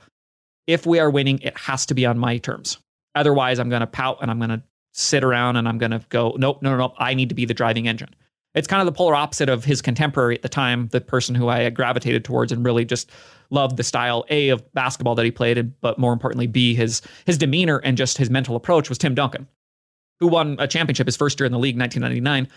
if 0.66 0.86
we 0.86 0.98
are 0.98 1.10
winning, 1.10 1.38
it 1.40 1.56
has 1.56 1.86
to 1.86 1.94
be 1.94 2.04
on 2.06 2.18
my 2.18 2.38
terms. 2.38 2.78
Otherwise, 3.14 3.58
I'm 3.58 3.68
going 3.68 3.80
to 3.80 3.86
pout 3.86 4.18
and 4.20 4.30
I'm 4.30 4.38
going 4.38 4.50
to 4.50 4.62
sit 4.92 5.22
around 5.22 5.56
and 5.56 5.68
I'm 5.68 5.78
going 5.78 5.92
to 5.92 6.00
go, 6.08 6.34
nope, 6.36 6.62
no, 6.62 6.70
no, 6.70 6.76
no, 6.76 6.94
I 6.98 7.14
need 7.14 7.28
to 7.28 7.34
be 7.34 7.44
the 7.44 7.54
driving 7.54 7.86
engine. 7.86 8.14
It's 8.56 8.66
kind 8.66 8.80
of 8.80 8.86
the 8.86 8.96
polar 8.96 9.14
opposite 9.14 9.48
of 9.48 9.64
his 9.64 9.80
contemporary 9.80 10.34
at 10.34 10.42
the 10.42 10.48
time, 10.48 10.88
the 10.88 11.00
person 11.00 11.34
who 11.34 11.48
I 11.48 11.70
gravitated 11.70 12.24
towards 12.24 12.50
and 12.50 12.64
really 12.64 12.84
just 12.84 13.10
loved 13.50 13.76
the 13.76 13.84
style 13.84 14.24
A 14.30 14.48
of 14.48 14.72
basketball 14.72 15.14
that 15.14 15.24
he 15.24 15.30
played, 15.30 15.72
but 15.80 15.98
more 15.98 16.12
importantly, 16.12 16.48
B 16.48 16.74
his 16.74 17.02
his 17.26 17.38
demeanor 17.38 17.78
and 17.78 17.96
just 17.96 18.18
his 18.18 18.30
mental 18.30 18.56
approach 18.56 18.88
was 18.88 18.98
Tim 18.98 19.14
Duncan, 19.14 19.46
who 20.18 20.26
won 20.26 20.56
a 20.58 20.66
championship 20.66 21.06
his 21.06 21.16
first 21.16 21.38
year 21.38 21.46
in 21.46 21.52
the 21.52 21.58
league, 21.58 21.78
1999, 21.78 22.48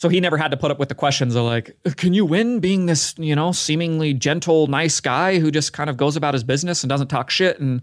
so 0.00 0.08
he 0.08 0.20
never 0.20 0.36
had 0.36 0.50
to 0.50 0.56
put 0.56 0.70
up 0.70 0.78
with 0.78 0.88
the 0.88 0.94
questions 0.94 1.34
of 1.34 1.44
like, 1.44 1.76
can 1.96 2.14
you 2.14 2.24
win 2.24 2.60
being 2.60 2.86
this, 2.86 3.14
you 3.16 3.34
know, 3.34 3.52
seemingly 3.52 4.12
gentle, 4.12 4.66
nice 4.66 5.00
guy 5.00 5.38
who 5.38 5.50
just 5.50 5.72
kind 5.72 5.88
of 5.88 5.96
goes 5.96 6.16
about 6.16 6.34
his 6.34 6.44
business 6.44 6.82
and 6.82 6.90
doesn't 6.90 7.08
talk 7.08 7.30
shit 7.30 7.60
and 7.60 7.80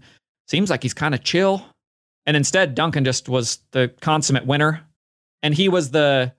seems 0.48 0.70
like 0.70 0.82
he's 0.82 0.94
kind 0.94 1.14
of 1.14 1.24
chill. 1.24 1.64
And 2.26 2.36
instead, 2.36 2.74
Duncan 2.74 3.04
just 3.04 3.28
was 3.28 3.58
the 3.72 3.92
consummate 4.00 4.46
winner. 4.46 4.82
And 5.42 5.54
he 5.54 5.68
was 5.68 5.90
the 5.90 6.32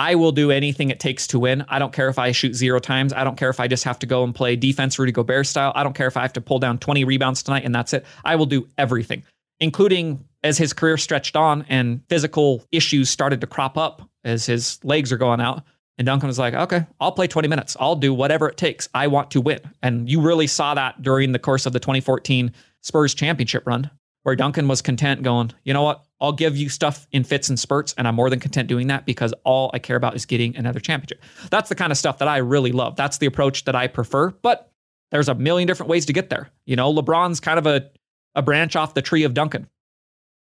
I 0.00 0.14
will 0.14 0.32
do 0.32 0.50
anything 0.50 0.88
it 0.88 0.98
takes 0.98 1.26
to 1.26 1.38
win. 1.38 1.62
I 1.68 1.78
don't 1.78 1.92
care 1.92 2.08
if 2.08 2.18
I 2.18 2.32
shoot 2.32 2.54
zero 2.54 2.78
times. 2.78 3.12
I 3.12 3.22
don't 3.22 3.36
care 3.36 3.50
if 3.50 3.60
I 3.60 3.68
just 3.68 3.84
have 3.84 3.98
to 3.98 4.06
go 4.06 4.24
and 4.24 4.34
play 4.34 4.56
defense 4.56 4.98
Rudy 4.98 5.12
Gobert 5.12 5.46
style. 5.46 5.72
I 5.74 5.82
don't 5.82 5.92
care 5.92 6.06
if 6.06 6.16
I 6.16 6.22
have 6.22 6.32
to 6.32 6.40
pull 6.40 6.58
down 6.58 6.78
20 6.78 7.04
rebounds 7.04 7.42
tonight 7.42 7.66
and 7.66 7.74
that's 7.74 7.92
it. 7.92 8.06
I 8.24 8.36
will 8.36 8.46
do 8.46 8.66
everything, 8.78 9.24
including 9.58 10.24
as 10.42 10.56
his 10.56 10.72
career 10.72 10.96
stretched 10.96 11.36
on 11.36 11.66
and 11.68 12.00
physical 12.08 12.64
issues 12.72 13.10
started 13.10 13.42
to 13.42 13.46
crop 13.46 13.76
up 13.76 14.00
as 14.24 14.46
his 14.46 14.82
legs 14.84 15.12
are 15.12 15.18
going 15.18 15.42
out. 15.42 15.64
And 15.98 16.06
Duncan 16.06 16.28
was 16.28 16.38
like, 16.38 16.54
okay, 16.54 16.86
I'll 16.98 17.12
play 17.12 17.26
20 17.26 17.46
minutes. 17.48 17.76
I'll 17.78 17.94
do 17.94 18.14
whatever 18.14 18.48
it 18.48 18.56
takes. 18.56 18.88
I 18.94 19.06
want 19.08 19.30
to 19.32 19.42
win. 19.42 19.60
And 19.82 20.08
you 20.08 20.22
really 20.22 20.46
saw 20.46 20.72
that 20.72 21.02
during 21.02 21.32
the 21.32 21.38
course 21.38 21.66
of 21.66 21.74
the 21.74 21.78
2014 21.78 22.54
Spurs 22.80 23.12
championship 23.12 23.66
run, 23.66 23.90
where 24.22 24.36
Duncan 24.36 24.68
was 24.68 24.82
content 24.82 25.22
going, 25.22 25.52
you 25.64 25.72
know 25.72 25.82
what? 25.82 26.04
I'll 26.20 26.32
give 26.32 26.56
you 26.56 26.68
stuff 26.68 27.06
in 27.12 27.24
fits 27.24 27.48
and 27.48 27.58
spurts, 27.58 27.94
and 27.96 28.06
I'm 28.06 28.14
more 28.14 28.28
than 28.28 28.40
content 28.40 28.68
doing 28.68 28.88
that 28.88 29.06
because 29.06 29.32
all 29.44 29.70
I 29.72 29.78
care 29.78 29.96
about 29.96 30.14
is 30.14 30.26
getting 30.26 30.54
another 30.56 30.80
championship. 30.80 31.22
That's 31.50 31.70
the 31.70 31.74
kind 31.74 31.90
of 31.90 31.98
stuff 31.98 32.18
that 32.18 32.28
I 32.28 32.38
really 32.38 32.72
love. 32.72 32.96
That's 32.96 33.18
the 33.18 33.26
approach 33.26 33.64
that 33.64 33.74
I 33.74 33.86
prefer. 33.86 34.30
But 34.30 34.70
there's 35.10 35.28
a 35.28 35.34
million 35.34 35.66
different 35.66 35.88
ways 35.88 36.06
to 36.06 36.12
get 36.12 36.28
there. 36.28 36.50
You 36.66 36.76
know, 36.76 36.92
LeBron's 36.92 37.40
kind 37.40 37.58
of 37.58 37.66
a, 37.66 37.90
a 38.34 38.42
branch 38.42 38.76
off 38.76 38.94
the 38.94 39.02
tree 39.02 39.24
of 39.24 39.34
Duncan. 39.34 39.66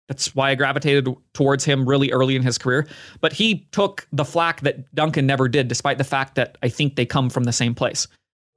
That's 0.09 0.35
why 0.35 0.51
I 0.51 0.55
gravitated 0.55 1.07
towards 1.33 1.63
him 1.63 1.87
really 1.87 2.11
early 2.11 2.35
in 2.35 2.43
his 2.43 2.57
career. 2.57 2.85
But 3.21 3.31
he 3.31 3.67
took 3.71 4.05
the 4.11 4.25
flack 4.25 4.59
that 4.61 4.93
Duncan 4.93 5.25
never 5.25 5.47
did, 5.47 5.69
despite 5.69 5.97
the 5.97 6.03
fact 6.03 6.35
that 6.35 6.57
I 6.61 6.67
think 6.67 6.95
they 6.95 7.05
come 7.05 7.29
from 7.29 7.45
the 7.45 7.53
same 7.53 7.73
place. 7.73 8.07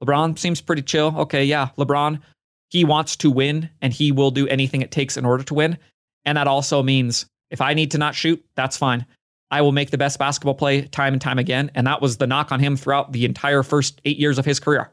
LeBron 0.03 0.37
seems 0.37 0.59
pretty 0.59 0.81
chill. 0.81 1.15
Okay, 1.17 1.45
yeah, 1.45 1.69
LeBron, 1.77 2.19
he 2.69 2.83
wants 2.83 3.15
to 3.17 3.31
win 3.31 3.69
and 3.81 3.93
he 3.93 4.11
will 4.11 4.31
do 4.31 4.47
anything 4.47 4.81
it 4.81 4.91
takes 4.91 5.17
in 5.17 5.25
order 5.25 5.43
to 5.43 5.53
win. 5.53 5.77
And 6.25 6.37
that 6.37 6.47
also 6.47 6.83
means 6.83 7.25
if 7.49 7.61
I 7.61 7.73
need 7.73 7.91
to 7.91 7.97
not 7.97 8.15
shoot, 8.15 8.43
that's 8.55 8.77
fine. 8.77 9.05
I 9.49 9.61
will 9.61 9.71
make 9.71 9.91
the 9.91 9.97
best 9.97 10.19
basketball 10.19 10.55
play 10.55 10.81
time 10.81 11.13
and 11.13 11.21
time 11.21 11.39
again. 11.39 11.71
And 11.73 11.87
that 11.87 12.01
was 12.01 12.17
the 12.17 12.27
knock 12.27 12.51
on 12.51 12.59
him 12.59 12.75
throughout 12.75 13.13
the 13.13 13.25
entire 13.25 13.63
first 13.63 14.01
eight 14.03 14.17
years 14.17 14.37
of 14.37 14.45
his 14.45 14.59
career. 14.59 14.91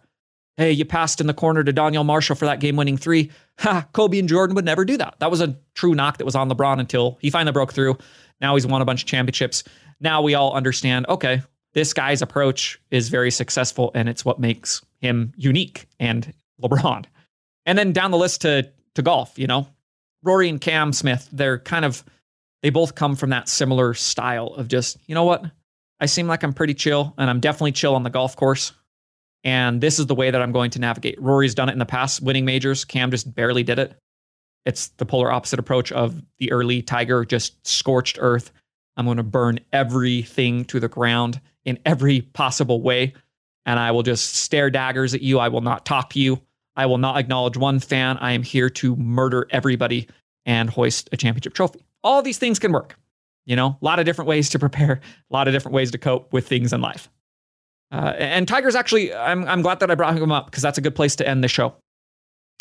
Hey, 0.56 0.70
you 0.70 0.84
passed 0.84 1.20
in 1.20 1.26
the 1.26 1.34
corner 1.34 1.64
to 1.64 1.72
Donyell 1.72 2.04
Marshall 2.04 2.36
for 2.36 2.46
that 2.46 2.60
game 2.60 2.76
winning 2.76 2.96
three. 2.96 3.32
Ha, 3.58 3.88
Kobe 3.92 4.20
and 4.20 4.28
Jordan 4.28 4.54
would 4.54 4.64
never 4.64 4.84
do 4.84 4.96
that. 4.96 5.16
That 5.18 5.32
was 5.32 5.40
a 5.40 5.56
true 5.74 5.96
knock 5.96 6.18
that 6.18 6.24
was 6.24 6.36
on 6.36 6.48
LeBron 6.48 6.78
until 6.78 7.18
he 7.20 7.30
finally 7.30 7.52
broke 7.52 7.72
through. 7.72 7.98
Now 8.40 8.54
he's 8.54 8.66
won 8.66 8.80
a 8.80 8.84
bunch 8.84 9.02
of 9.02 9.08
championships. 9.08 9.64
Now 9.98 10.22
we 10.22 10.34
all 10.34 10.54
understand 10.54 11.06
okay, 11.08 11.42
this 11.72 11.92
guy's 11.92 12.22
approach 12.22 12.80
is 12.92 13.08
very 13.08 13.32
successful 13.32 13.90
and 13.96 14.08
it's 14.08 14.24
what 14.24 14.38
makes 14.38 14.80
him 15.00 15.32
unique 15.36 15.88
and 15.98 16.32
LeBron. 16.62 17.06
And 17.66 17.78
then 17.78 17.92
down 17.92 18.10
the 18.10 18.18
list 18.18 18.42
to, 18.42 18.70
to 18.94 19.02
golf, 19.02 19.38
you 19.38 19.46
know, 19.46 19.66
Rory 20.22 20.48
and 20.48 20.60
Cam 20.60 20.92
Smith, 20.92 21.28
they're 21.32 21.58
kind 21.58 21.84
of, 21.84 22.04
they 22.62 22.70
both 22.70 22.94
come 22.94 23.16
from 23.16 23.30
that 23.30 23.48
similar 23.48 23.94
style 23.94 24.48
of 24.48 24.68
just, 24.68 24.98
you 25.06 25.14
know 25.14 25.24
what? 25.24 25.44
I 26.00 26.06
seem 26.06 26.26
like 26.26 26.42
I'm 26.42 26.54
pretty 26.54 26.74
chill 26.74 27.14
and 27.18 27.30
I'm 27.30 27.40
definitely 27.40 27.72
chill 27.72 27.94
on 27.94 28.02
the 28.02 28.10
golf 28.10 28.36
course. 28.36 28.72
And 29.44 29.80
this 29.80 29.98
is 29.98 30.06
the 30.06 30.14
way 30.14 30.30
that 30.30 30.40
I'm 30.40 30.52
going 30.52 30.70
to 30.70 30.78
navigate. 30.78 31.20
Rory's 31.20 31.54
done 31.54 31.68
it 31.68 31.72
in 31.72 31.78
the 31.78 31.86
past, 31.86 32.22
winning 32.22 32.46
majors. 32.46 32.84
Cam 32.84 33.10
just 33.10 33.34
barely 33.34 33.62
did 33.62 33.78
it. 33.78 33.94
It's 34.64 34.88
the 34.88 35.04
polar 35.04 35.30
opposite 35.30 35.58
approach 35.58 35.92
of 35.92 36.22
the 36.38 36.50
early 36.50 36.80
Tiger, 36.80 37.24
just 37.26 37.66
scorched 37.66 38.18
earth. 38.20 38.50
I'm 38.96 39.04
going 39.04 39.18
to 39.18 39.22
burn 39.22 39.60
everything 39.72 40.64
to 40.66 40.80
the 40.80 40.88
ground 40.88 41.40
in 41.64 41.78
every 41.84 42.22
possible 42.22 42.80
way. 42.80 43.12
And 43.66 43.78
I 43.78 43.90
will 43.90 44.02
just 44.02 44.36
stare 44.36 44.70
daggers 44.70 45.14
at 45.14 45.20
you. 45.20 45.38
I 45.38 45.48
will 45.48 45.60
not 45.60 45.84
talk 45.84 46.10
to 46.10 46.20
you. 46.20 46.40
I 46.76 46.86
will 46.86 46.98
not 46.98 47.16
acknowledge 47.16 47.56
one 47.56 47.80
fan. 47.80 48.18
I 48.18 48.32
am 48.32 48.42
here 48.42 48.68
to 48.70 48.96
murder 48.96 49.46
everybody 49.50 50.08
and 50.46 50.68
hoist 50.68 51.08
a 51.12 51.16
championship 51.16 51.54
trophy. 51.54 51.84
All 52.02 52.22
these 52.22 52.38
things 52.38 52.58
can 52.58 52.72
work. 52.72 52.98
You 53.46 53.56
know, 53.56 53.78
a 53.80 53.84
lot 53.84 53.98
of 53.98 54.06
different 54.06 54.28
ways 54.28 54.48
to 54.50 54.58
prepare, 54.58 54.92
a 54.92 55.00
lot 55.34 55.48
of 55.48 55.54
different 55.54 55.74
ways 55.74 55.90
to 55.90 55.98
cope 55.98 56.32
with 56.32 56.48
things 56.48 56.72
in 56.72 56.80
life. 56.80 57.10
Uh, 57.92 58.14
and 58.18 58.48
Tiger's 58.48 58.74
actually, 58.74 59.14
I'm, 59.14 59.46
I'm 59.46 59.62
glad 59.62 59.80
that 59.80 59.90
I 59.90 59.94
brought 59.94 60.16
him 60.16 60.32
up 60.32 60.46
because 60.46 60.62
that's 60.62 60.78
a 60.78 60.80
good 60.80 60.94
place 60.94 61.16
to 61.16 61.28
end 61.28 61.44
the 61.44 61.48
show. 61.48 61.74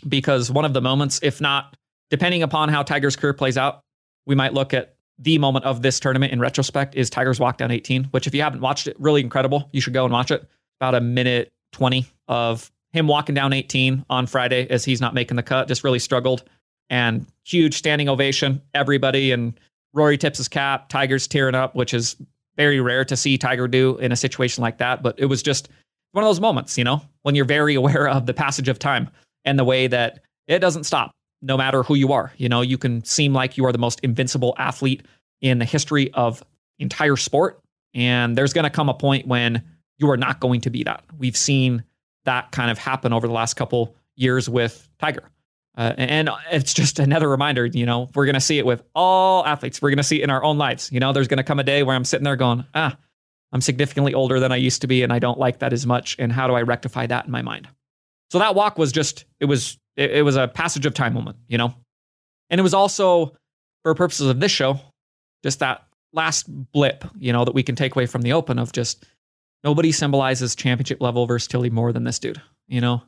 Because 0.08 0.52
one 0.52 0.65
of 0.65 0.73
the 0.73 0.82
moments, 0.82 1.19
if 1.23 1.39
not, 1.39 1.78
depending 2.10 2.43
upon 2.43 2.69
how 2.69 2.84
Tiger's 2.84 3.15
career 3.15 3.34
plays 3.34 3.58
out, 3.58 3.82
we 4.26 4.36
might 4.36 4.54
look 4.54 4.73
at 4.73 4.95
the 5.19 5.38
moment 5.38 5.65
of 5.65 5.82
this 5.82 5.99
tournament 5.99 6.34
in 6.34 6.39
retrospect 6.39 6.95
is 6.95 7.10
Tiger's 7.10 7.39
walk 7.39 7.58
down 7.58 7.71
18, 7.71 8.06
which 8.06 8.28
if 8.28 8.36
you 8.36 8.41
haven't 8.41 8.62
watched 8.62 8.88
it, 8.88 8.95
really 8.99 9.21
incredible. 9.21 9.69
You 9.71 9.80
should 9.80 9.93
go 9.93 10.04
and 10.04 10.12
watch 10.12 10.32
it. 10.32 10.45
About 10.82 10.95
a 10.95 11.02
minute 11.02 11.49
20 11.71 12.06
of 12.28 12.71
him 12.93 13.08
walking 13.08 13.36
down 13.36 13.53
18 13.53 14.06
on 14.10 14.27
Friday 14.27 14.69
as 14.69 14.86
he's 14.86 15.01
not 15.01 15.13
making 15.13 15.36
the 15.36 15.43
cut, 15.43 15.67
just 15.67 15.84
really 15.84 15.99
struggled. 15.99 16.43
And 16.89 17.25
huge 17.43 17.73
standing 17.73 18.08
ovation, 18.08 18.62
everybody. 18.73 19.32
And 19.32 19.60
Rory 19.93 20.17
tips 20.17 20.38
his 20.38 20.47
cap, 20.47 20.89
Tiger's 20.89 21.27
tearing 21.27 21.56
up, 21.56 21.75
which 21.75 21.93
is 21.93 22.15
very 22.56 22.79
rare 22.79 23.03
to 23.06 23.17
see 23.17 23.38
Tiger 23.38 23.67
do 23.67 23.97
in 23.97 24.12
a 24.12 24.15
situation 24.15 24.62
like 24.62 24.77
that. 24.77 25.01
But 25.01 25.15
it 25.17 25.25
was 25.25 25.41
just 25.41 25.69
one 26.12 26.23
of 26.23 26.29
those 26.29 26.39
moments, 26.39 26.77
you 26.77 26.84
know, 26.84 27.01
when 27.23 27.34
you're 27.34 27.45
very 27.45 27.73
aware 27.75 28.08
of 28.08 28.27
the 28.27 28.34
passage 28.34 28.69
of 28.69 28.77
time 28.77 29.10
and 29.43 29.58
the 29.58 29.65
way 29.65 29.88
that 29.88 30.19
it 30.47 30.60
doesn't 30.60 30.84
stop 30.84 31.12
no 31.41 31.58
matter 31.58 31.84
who 31.84 31.95
you 31.95 32.13
are. 32.13 32.32
You 32.38 32.47
know, 32.47 32.62
you 32.62 32.77
can 32.77 33.03
seem 33.03 33.34
like 33.34 33.58
you 33.58 33.65
are 33.65 33.71
the 33.71 33.77
most 33.77 33.99
invincible 34.01 34.53
athlete 34.58 35.03
in 35.41 35.58
the 35.58 35.65
history 35.65 36.13
of 36.13 36.43
entire 36.79 37.17
sport. 37.17 37.60
And 37.95 38.38
there's 38.38 38.53
going 38.53 38.63
to 38.63 38.69
come 38.69 38.88
a 38.88 38.93
point 38.93 39.27
when 39.27 39.63
you 39.97 40.10
are 40.10 40.17
not 40.17 40.39
going 40.39 40.62
to 40.62 40.69
be 40.69 40.84
that. 40.84 41.03
We've 41.17 41.36
seen 41.38 41.84
that 42.25 42.51
kind 42.51 42.71
of 42.71 42.77
happen 42.77 43.13
over 43.13 43.27
the 43.27 43.33
last 43.33 43.55
couple 43.55 43.95
years 44.15 44.49
with 44.49 44.88
Tiger. 44.99 45.29
Uh, 45.75 45.93
and 45.97 46.29
it's 46.51 46.73
just 46.73 46.99
another 46.99 47.27
reminder, 47.27 47.65
you 47.65 47.86
know, 47.86 48.09
we're 48.13 48.25
going 48.25 48.36
to 48.36 48.41
see 48.41 48.59
it 48.59 48.65
with 48.65 48.83
all 48.93 49.43
athletes. 49.45 49.81
We're 49.81 49.89
going 49.89 49.97
to 49.97 50.03
see 50.03 50.21
it 50.21 50.23
in 50.23 50.29
our 50.29 50.43
own 50.43 50.57
lives. 50.57 50.91
You 50.91 50.99
know, 50.99 51.13
there's 51.13 51.27
going 51.27 51.38
to 51.38 51.43
come 51.43 51.59
a 51.59 51.63
day 51.63 51.81
where 51.81 51.95
I'm 51.95 52.05
sitting 52.05 52.23
there 52.23 52.36
going, 52.36 52.65
ah, 52.75 52.95
I'm 53.51 53.62
significantly 53.62 54.13
older 54.13 54.39
than 54.39 54.51
I 54.51 54.57
used 54.57 54.81
to 54.81 54.88
be, 54.88 55.01
and 55.01 55.12
I 55.12 55.19
don't 55.19 55.39
like 55.39 55.59
that 55.59 55.73
as 55.73 55.86
much. 55.86 56.15
And 56.19 56.31
how 56.31 56.47
do 56.47 56.53
I 56.53 56.62
rectify 56.62 57.07
that 57.07 57.25
in 57.25 57.31
my 57.31 57.41
mind? 57.41 57.67
So 58.31 58.39
that 58.39 58.55
walk 58.55 58.77
was 58.77 58.91
just, 58.91 59.25
it 59.39 59.45
was, 59.45 59.77
it, 59.95 60.12
it 60.12 60.21
was 60.21 60.36
a 60.36 60.47
passage 60.47 60.86
of 60.86 60.93
time 60.93 61.13
moment, 61.13 61.38
you 61.47 61.57
know? 61.57 61.73
And 62.49 62.59
it 62.59 62.63
was 62.63 62.73
also, 62.73 63.36
for 63.83 63.95
purposes 63.95 64.27
of 64.27 64.39
this 64.39 64.51
show, 64.51 64.79
just 65.43 65.59
that 65.59 65.86
last 66.13 66.45
blip, 66.71 67.03
you 67.17 67.33
know, 67.33 67.45
that 67.45 67.55
we 67.55 67.63
can 67.63 67.75
take 67.75 67.95
away 67.95 68.05
from 68.05 68.21
the 68.21 68.33
open 68.33 68.59
of 68.59 68.71
just 68.71 69.05
Nobody 69.63 69.91
symbolizes 69.91 70.56
championship 70.56 71.02
level 71.02 71.26
versatility 71.26 71.69
more 71.69 71.93
than 71.93 72.04
this 72.04 72.19
dude. 72.19 72.41
You 72.67 72.82
know, 72.82 73.02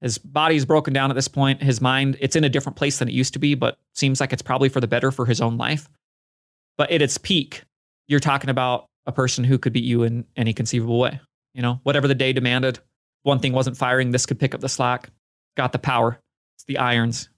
his 0.00 0.18
body's 0.18 0.64
broken 0.64 0.92
down 0.92 1.10
at 1.10 1.14
this 1.14 1.28
point. 1.28 1.62
His 1.62 1.80
mind, 1.80 2.16
it's 2.20 2.36
in 2.36 2.44
a 2.44 2.48
different 2.48 2.76
place 2.76 2.98
than 2.98 3.08
it 3.08 3.14
used 3.14 3.32
to 3.34 3.38
be, 3.38 3.54
but 3.54 3.78
seems 3.94 4.20
like 4.20 4.32
it's 4.32 4.42
probably 4.42 4.68
for 4.68 4.80
the 4.80 4.86
better 4.86 5.10
for 5.10 5.26
his 5.26 5.40
own 5.40 5.56
life. 5.56 5.88
But 6.76 6.90
at 6.90 7.02
its 7.02 7.18
peak, 7.18 7.62
you're 8.08 8.20
talking 8.20 8.50
about 8.50 8.86
a 9.06 9.12
person 9.12 9.44
who 9.44 9.58
could 9.58 9.72
beat 9.72 9.84
you 9.84 10.02
in 10.02 10.24
any 10.36 10.52
conceivable 10.52 10.98
way. 10.98 11.20
You 11.54 11.62
know, 11.62 11.80
whatever 11.84 12.08
the 12.08 12.14
day 12.14 12.32
demanded, 12.32 12.78
one 13.22 13.38
thing 13.38 13.52
wasn't 13.52 13.76
firing, 13.76 14.10
this 14.10 14.26
could 14.26 14.40
pick 14.40 14.54
up 14.54 14.60
the 14.60 14.68
slack. 14.68 15.08
Got 15.56 15.72
the 15.72 15.78
power. 15.78 16.18
It's 16.56 16.64
the 16.64 16.78
irons 16.78 17.28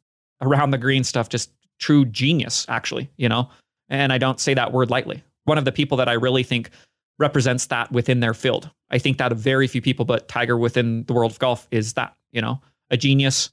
around 0.40 0.70
the 0.70 0.78
green 0.78 1.04
stuff, 1.04 1.28
just 1.28 1.50
true 1.78 2.04
genius, 2.04 2.66
actually, 2.68 3.10
you 3.16 3.28
know? 3.28 3.50
And 3.88 4.12
I 4.12 4.18
don't 4.18 4.40
say 4.40 4.54
that 4.54 4.72
word 4.72 4.90
lightly. 4.90 5.22
One 5.44 5.58
of 5.58 5.64
the 5.64 5.72
people 5.72 5.98
that 5.98 6.08
I 6.08 6.14
really 6.14 6.42
think 6.42 6.70
represents 7.18 7.66
that 7.66 7.90
within 7.92 8.20
their 8.20 8.34
field. 8.34 8.70
I 8.90 8.98
think 8.98 9.18
that 9.18 9.32
of 9.32 9.38
very 9.38 9.66
few 9.66 9.80
people, 9.80 10.04
but 10.04 10.28
Tiger 10.28 10.56
within 10.56 11.04
the 11.04 11.14
world 11.14 11.32
of 11.32 11.38
golf 11.38 11.66
is 11.70 11.94
that, 11.94 12.14
you 12.30 12.40
know, 12.40 12.60
a 12.90 12.96
genius 12.96 13.50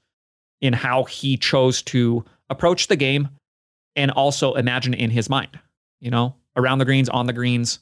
in 0.62 0.74
how 0.74 1.04
he 1.06 1.38
chose 1.38 1.82
to 1.84 2.24
approach 2.50 2.88
the 2.88 2.96
game 2.96 3.30
and 3.96 4.12
also 4.12 4.54
imagine 4.54 4.94
in 4.94 5.10
his 5.10 5.30
mind, 5.30 5.60
you 6.00 6.12
know, 6.12 6.36
around 6.56 6.80
the 6.80 6.86
greens, 6.86 7.10
on 7.10 7.26
the 7.26 7.34
greens, 7.34 7.80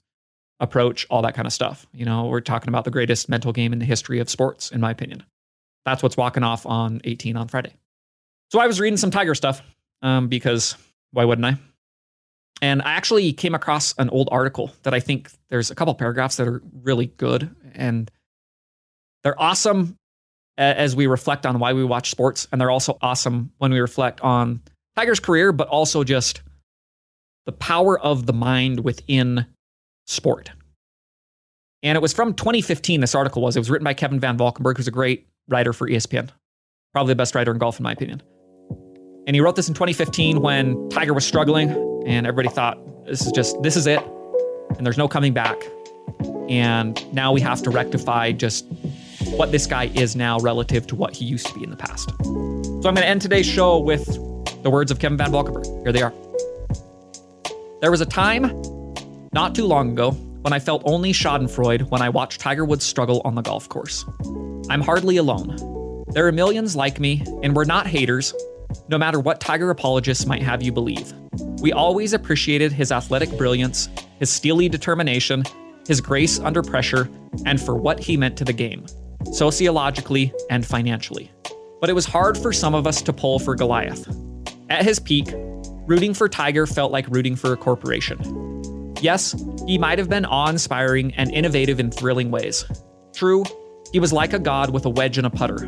approach, 0.60 1.08
all 1.10 1.24
that 1.24 1.34
kind 1.34 1.48
of 1.48 1.54
stuff. 1.54 1.88
You 1.94 2.06
know, 2.06 2.26
we're 2.26 2.42
talking 2.42 2.70
about 2.70 2.86
the 2.86 2.92
greatest 2.92 3.28
mental 3.28 3.52
game 3.52 3.74
in 3.74 3.80
the 3.80 3.86
history 3.86 4.20
of 4.20 4.30
sports, 4.30 4.72
in 4.72 4.80
my 4.80 4.92
opinion. 4.92 5.24
That's 5.86 6.04
what's 6.04 6.16
walking 6.16 6.44
off 6.44 6.66
on 6.66 7.02
18 7.04 7.36
on 7.36 7.48
Friday. 7.48 7.74
So 8.52 8.60
I 8.60 8.68
was 8.68 8.80
reading 8.80 8.98
some 8.98 9.12
Tiger 9.12 9.34
stuff 9.34 9.62
um, 10.02 10.28
because 10.28 10.76
why 11.12 11.26
wouldn't 11.26 11.46
I? 11.46 11.58
And 12.62 12.82
I 12.84 12.92
actually 12.92 13.34
came 13.34 13.56
across 13.56 13.94
an 13.98 14.10
old 14.10 14.30
article 14.32 14.72
that 14.84 14.94
I 14.94 15.00
think 15.00 15.32
there's 15.50 15.72
a 15.72 15.76
couple 15.76 15.94
paragraphs 15.96 16.36
that 16.38 16.48
are 16.48 16.62
really 16.84 17.08
good 17.08 17.56
and 17.74 18.10
they're 19.24 19.40
awesome 19.42 19.98
as 20.58 20.96
we 20.96 21.08
reflect 21.08 21.46
on 21.46 21.60
why 21.60 21.74
we 21.74 21.84
watch 21.84 22.12
sports. 22.12 22.48
And 22.52 22.62
they're 22.62 22.70
also 22.70 22.98
awesome 23.02 23.52
when 23.58 23.72
we 23.72 23.80
reflect 23.80 24.22
on 24.22 24.62
Tiger's 24.96 25.20
career, 25.20 25.52
but 25.52 25.68
also 25.68 26.04
just 26.04 26.42
the 27.46 27.52
power 27.52 28.00
of 28.00 28.26
the 28.26 28.34
mind 28.34 28.82
within 28.82 29.46
sport. 30.06 30.52
And 31.84 31.96
it 31.96 32.02
was 32.02 32.14
from 32.14 32.36
2015, 32.36 33.02
this 33.02 33.16
article 33.16 33.42
was. 33.42 33.56
It 33.56 33.60
was 33.60 33.72
written 33.72 33.86
by 33.86 33.96
Kevin 33.96 34.20
Van 34.20 34.38
Valkenburg, 34.38 34.78
who's 34.78 34.88
a 34.88 34.92
great 34.92 35.28
writer 35.48 35.74
for 35.74 35.88
ESPN, 35.88 36.30
probably 36.94 37.12
the 37.12 37.18
best 37.18 37.34
writer 37.34 37.52
in 37.52 37.58
golf, 37.58 37.80
in 37.80 37.84
my 37.84 37.94
opinion. 37.94 38.22
And 39.28 39.36
he 39.36 39.42
wrote 39.42 39.56
this 39.56 39.68
in 39.68 39.74
2015 39.74 40.42
when 40.42 40.90
Tiger 40.90 41.14
was 41.14 41.26
struggling 41.26 41.70
and 42.08 42.26
everybody 42.26 42.54
thought 42.54 42.78
this 43.06 43.26
is 43.26 43.32
just 43.32 43.62
this 43.62 43.76
is 43.76 43.86
it 43.88 44.02
and 44.78 44.86
there's 44.86 44.98
no 44.98 45.08
coming 45.08 45.34
back 45.34 45.58
and 46.50 47.14
now 47.14 47.32
we 47.32 47.40
have 47.42 47.62
to 47.62 47.70
rectify 47.70 48.32
just 48.32 48.66
what 49.36 49.52
this 49.52 49.68
guy 49.68 49.86
is 49.94 50.16
now 50.16 50.40
relative 50.40 50.88
to 50.88 50.96
what 50.96 51.14
he 51.16 51.26
used 51.26 51.46
to 51.46 51.54
be 51.54 51.64
in 51.64 51.70
the 51.70 51.76
past 51.78 52.10
so 52.24 52.90
i'm 52.90 52.96
going 52.96 52.96
to 52.96 53.06
end 53.06 53.22
today's 53.22 53.46
show 53.46 53.78
with 53.78 54.06
The 54.64 54.70
words 54.70 54.92
of 54.92 55.00
Kevin 55.00 55.18
Van 55.18 55.32
Valkenburg. 55.32 55.66
Here 55.84 55.92
they 55.92 56.04
are. 56.04 56.14
There 57.82 57.90
was 57.90 58.02
a 58.02 58.06
time, 58.06 58.44
not 59.34 59.56
too 59.56 59.66
long 59.66 59.92
ago, 59.92 60.12
when 60.44 60.54
I 60.54 60.60
felt 60.60 60.84
only 60.86 61.14
Schadenfreude 61.14 61.90
when 61.90 62.02
I 62.02 62.10
watched 62.10 62.42
Tiger 62.42 62.64
Woods 62.64 62.86
struggle 62.86 63.22
on 63.26 63.34
the 63.34 63.42
golf 63.42 63.68
course. 63.70 64.06
I'm 64.70 64.82
hardly 64.82 65.18
alone. 65.18 65.58
There 66.14 66.28
are 66.28 66.32
millions 66.32 66.76
like 66.76 67.00
me, 67.00 67.24
and 67.42 67.56
we're 67.56 67.66
not 67.66 67.88
haters, 67.88 68.36
no 68.90 68.98
matter 68.98 69.20
what 69.20 69.40
Tiger 69.40 69.70
apologists 69.70 70.26
might 70.26 70.42
have 70.42 70.62
you 70.62 70.72
believe. 70.72 71.14
We 71.62 71.72
always 71.72 72.14
appreciated 72.14 72.72
his 72.72 72.92
athletic 72.92 73.36
brilliance, 73.38 73.90
his 74.20 74.30
steely 74.30 74.70
determination, 74.70 75.44
his 75.88 76.02
grace 76.02 76.40
under 76.40 76.62
pressure, 76.62 77.10
and 77.46 77.62
for 77.62 77.76
what 77.76 78.00
he 78.00 78.18
meant 78.18 78.38
to 78.38 78.46
the 78.46 78.54
game, 78.54 78.86
sociologically 79.32 80.34
and 80.50 80.66
financially. 80.66 81.32
But 81.80 81.90
it 81.90 81.94
was 81.94 82.06
hard 82.06 82.38
for 82.38 82.54
some 82.54 82.76
of 82.76 82.86
us 82.86 83.02
to 83.04 83.14
pull 83.14 83.40
for 83.40 83.56
Goliath. 83.56 84.08
At 84.70 84.86
his 84.86 85.00
peak, 85.00 85.28
rooting 85.88 86.14
for 86.14 86.30
Tiger 86.30 86.68
felt 86.68 86.92
like 86.92 87.08
rooting 87.08 87.36
for 87.36 87.52
a 87.52 87.58
corporation. 87.58 88.94
Yes, 89.02 89.36
he 89.66 89.78
might 89.78 89.98
have 89.98 90.10
been 90.10 90.26
awe 90.26 90.50
inspiring 90.50 91.14
and 91.16 91.32
innovative 91.32 91.80
in 91.80 91.92
thrilling 91.92 92.30
ways. 92.30 92.66
True, 93.14 93.44
he 93.92 94.00
was 94.00 94.14
like 94.14 94.34
a 94.34 94.40
god 94.40 94.72
with 94.72 94.86
a 94.86 94.90
wedge 94.90 95.18
and 95.18 95.26
a 95.26 95.30
putter. 95.30 95.68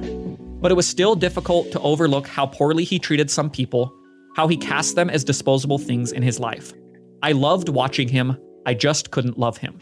But 0.63 0.71
it 0.71 0.75
was 0.75 0.87
still 0.87 1.13
difficult 1.13 1.73
to 1.73 1.79
overlook 1.81 2.25
how 2.25 2.45
poorly 2.45 2.85
he 2.85 2.97
treated 2.97 3.29
some 3.29 3.49
people, 3.49 3.93
how 4.37 4.47
he 4.47 4.55
cast 4.55 4.95
them 4.95 5.09
as 5.09 5.25
disposable 5.25 5.77
things 5.77 6.13
in 6.13 6.23
his 6.23 6.39
life. 6.39 6.71
I 7.21 7.33
loved 7.33 7.67
watching 7.67 8.07
him, 8.07 8.37
I 8.65 8.73
just 8.73 9.11
couldn't 9.11 9.37
love 9.37 9.57
him. 9.57 9.81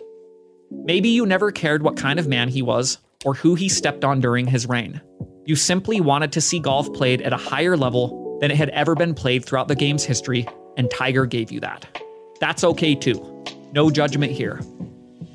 Maybe 0.71 1.09
you 1.09 1.27
never 1.27 1.51
cared 1.51 1.83
what 1.83 1.97
kind 1.97 2.17
of 2.17 2.27
man 2.27 2.49
he 2.49 2.63
was 2.63 2.97
or 3.23 3.35
who 3.35 3.53
he 3.53 3.69
stepped 3.69 4.03
on 4.03 4.21
during 4.21 4.47
his 4.47 4.67
reign. 4.67 4.99
You 5.45 5.55
simply 5.55 6.01
wanted 6.01 6.31
to 6.31 6.41
see 6.41 6.57
golf 6.57 6.91
played 6.93 7.21
at 7.21 7.31
a 7.31 7.37
higher 7.37 7.77
level 7.77 8.39
than 8.41 8.49
it 8.49 8.57
had 8.57 8.69
ever 8.69 8.95
been 8.95 9.13
played 9.13 9.45
throughout 9.45 9.67
the 9.67 9.75
game's 9.75 10.03
history, 10.03 10.47
and 10.77 10.89
Tiger 10.89 11.27
gave 11.27 11.51
you 11.51 11.59
that. 11.59 12.01
That's 12.39 12.63
okay 12.63 12.95
too. 12.95 13.45
No 13.71 13.91
judgment 13.91 14.31
here. 14.31 14.59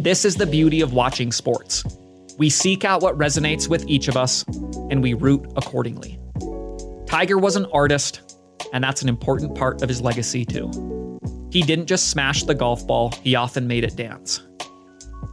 This 0.01 0.25
is 0.25 0.35
the 0.35 0.47
beauty 0.47 0.81
of 0.81 0.93
watching 0.93 1.31
sports. 1.31 1.85
We 2.37 2.51
seek 2.51 2.85
out 2.85 3.01
what 3.01 3.17
resonates 3.17 3.69
with 3.69 3.89
each 3.89 4.09
of 4.09 4.17
us, 4.17 4.45
and 4.91 5.03
we 5.03 5.15
root 5.15 5.47
accordingly. 5.57 6.19
Tiger 7.07 7.39
was 7.39 7.57
an 7.57 7.67
artist, 7.73 8.37
and 8.73 8.83
that's 8.83 9.03
an 9.03 9.09
important 9.09 9.55
part 9.55 9.83
of 9.83 9.89
his 9.89 10.01
legacy 10.01 10.45
too. 10.45 10.71
He 11.51 11.63
didn't 11.63 11.87
just 11.87 12.09
smash 12.09 12.43
the 12.43 12.55
golf 12.55 12.87
ball, 12.87 13.13
he 13.23 13.35
often 13.35 13.67
made 13.67 13.85
it 13.85 13.97
dance. 13.97 14.43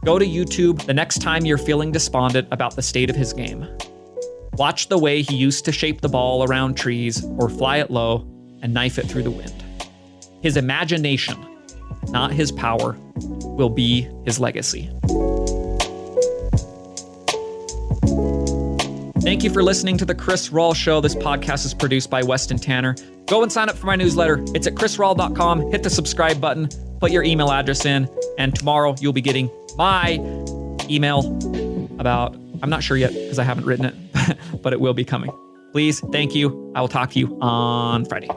Go 0.04 0.18
to 0.18 0.26
YouTube 0.26 0.84
the 0.86 0.94
next 0.94 1.20
time 1.20 1.44
you're 1.44 1.58
feeling 1.58 1.90
despondent 1.90 2.48
about 2.50 2.76
the 2.76 2.82
state 2.82 3.10
of 3.10 3.16
his 3.16 3.32
game. 3.32 3.66
Watch 4.54 4.88
the 4.88 4.98
way 4.98 5.22
he 5.22 5.34
used 5.34 5.64
to 5.64 5.72
shape 5.72 6.00
the 6.00 6.08
ball 6.08 6.44
around 6.44 6.74
trees 6.74 7.24
or 7.38 7.48
fly 7.48 7.78
it 7.78 7.90
low 7.90 8.26
and 8.62 8.72
knife 8.72 8.98
it 8.98 9.06
through 9.06 9.24
the 9.24 9.30
wind. 9.30 9.64
His 10.42 10.56
imagination, 10.56 11.36
not 12.08 12.32
his 12.32 12.52
power, 12.52 12.96
will 13.16 13.70
be 13.70 14.08
his 14.24 14.38
legacy. 14.38 14.90
Thank 19.34 19.42
you 19.42 19.50
for 19.50 19.64
listening 19.64 19.98
to 19.98 20.04
the 20.04 20.14
Chris 20.14 20.50
Rawl 20.50 20.76
Show. 20.76 21.00
This 21.00 21.16
podcast 21.16 21.66
is 21.66 21.74
produced 21.74 22.08
by 22.08 22.22
Weston 22.22 22.56
Tanner. 22.56 22.94
Go 23.26 23.42
and 23.42 23.50
sign 23.50 23.68
up 23.68 23.74
for 23.74 23.86
my 23.86 23.96
newsletter. 23.96 24.38
It's 24.54 24.68
at 24.68 24.74
chrisrawl.com. 24.74 25.72
Hit 25.72 25.82
the 25.82 25.90
subscribe 25.90 26.40
button, 26.40 26.68
put 27.00 27.10
your 27.10 27.24
email 27.24 27.50
address 27.50 27.84
in, 27.84 28.08
and 28.38 28.54
tomorrow 28.54 28.94
you'll 29.00 29.12
be 29.12 29.20
getting 29.20 29.50
my 29.76 30.20
email 30.88 31.36
about, 31.98 32.36
I'm 32.62 32.70
not 32.70 32.84
sure 32.84 32.96
yet 32.96 33.12
because 33.12 33.40
I 33.40 33.42
haven't 33.42 33.66
written 33.66 33.86
it, 33.86 34.38
but 34.62 34.72
it 34.72 34.78
will 34.78 34.94
be 34.94 35.04
coming. 35.04 35.32
Please, 35.72 35.98
thank 36.12 36.36
you. 36.36 36.72
I 36.76 36.80
will 36.80 36.86
talk 36.86 37.10
to 37.10 37.18
you 37.18 37.36
on 37.40 38.04
Friday. 38.04 38.28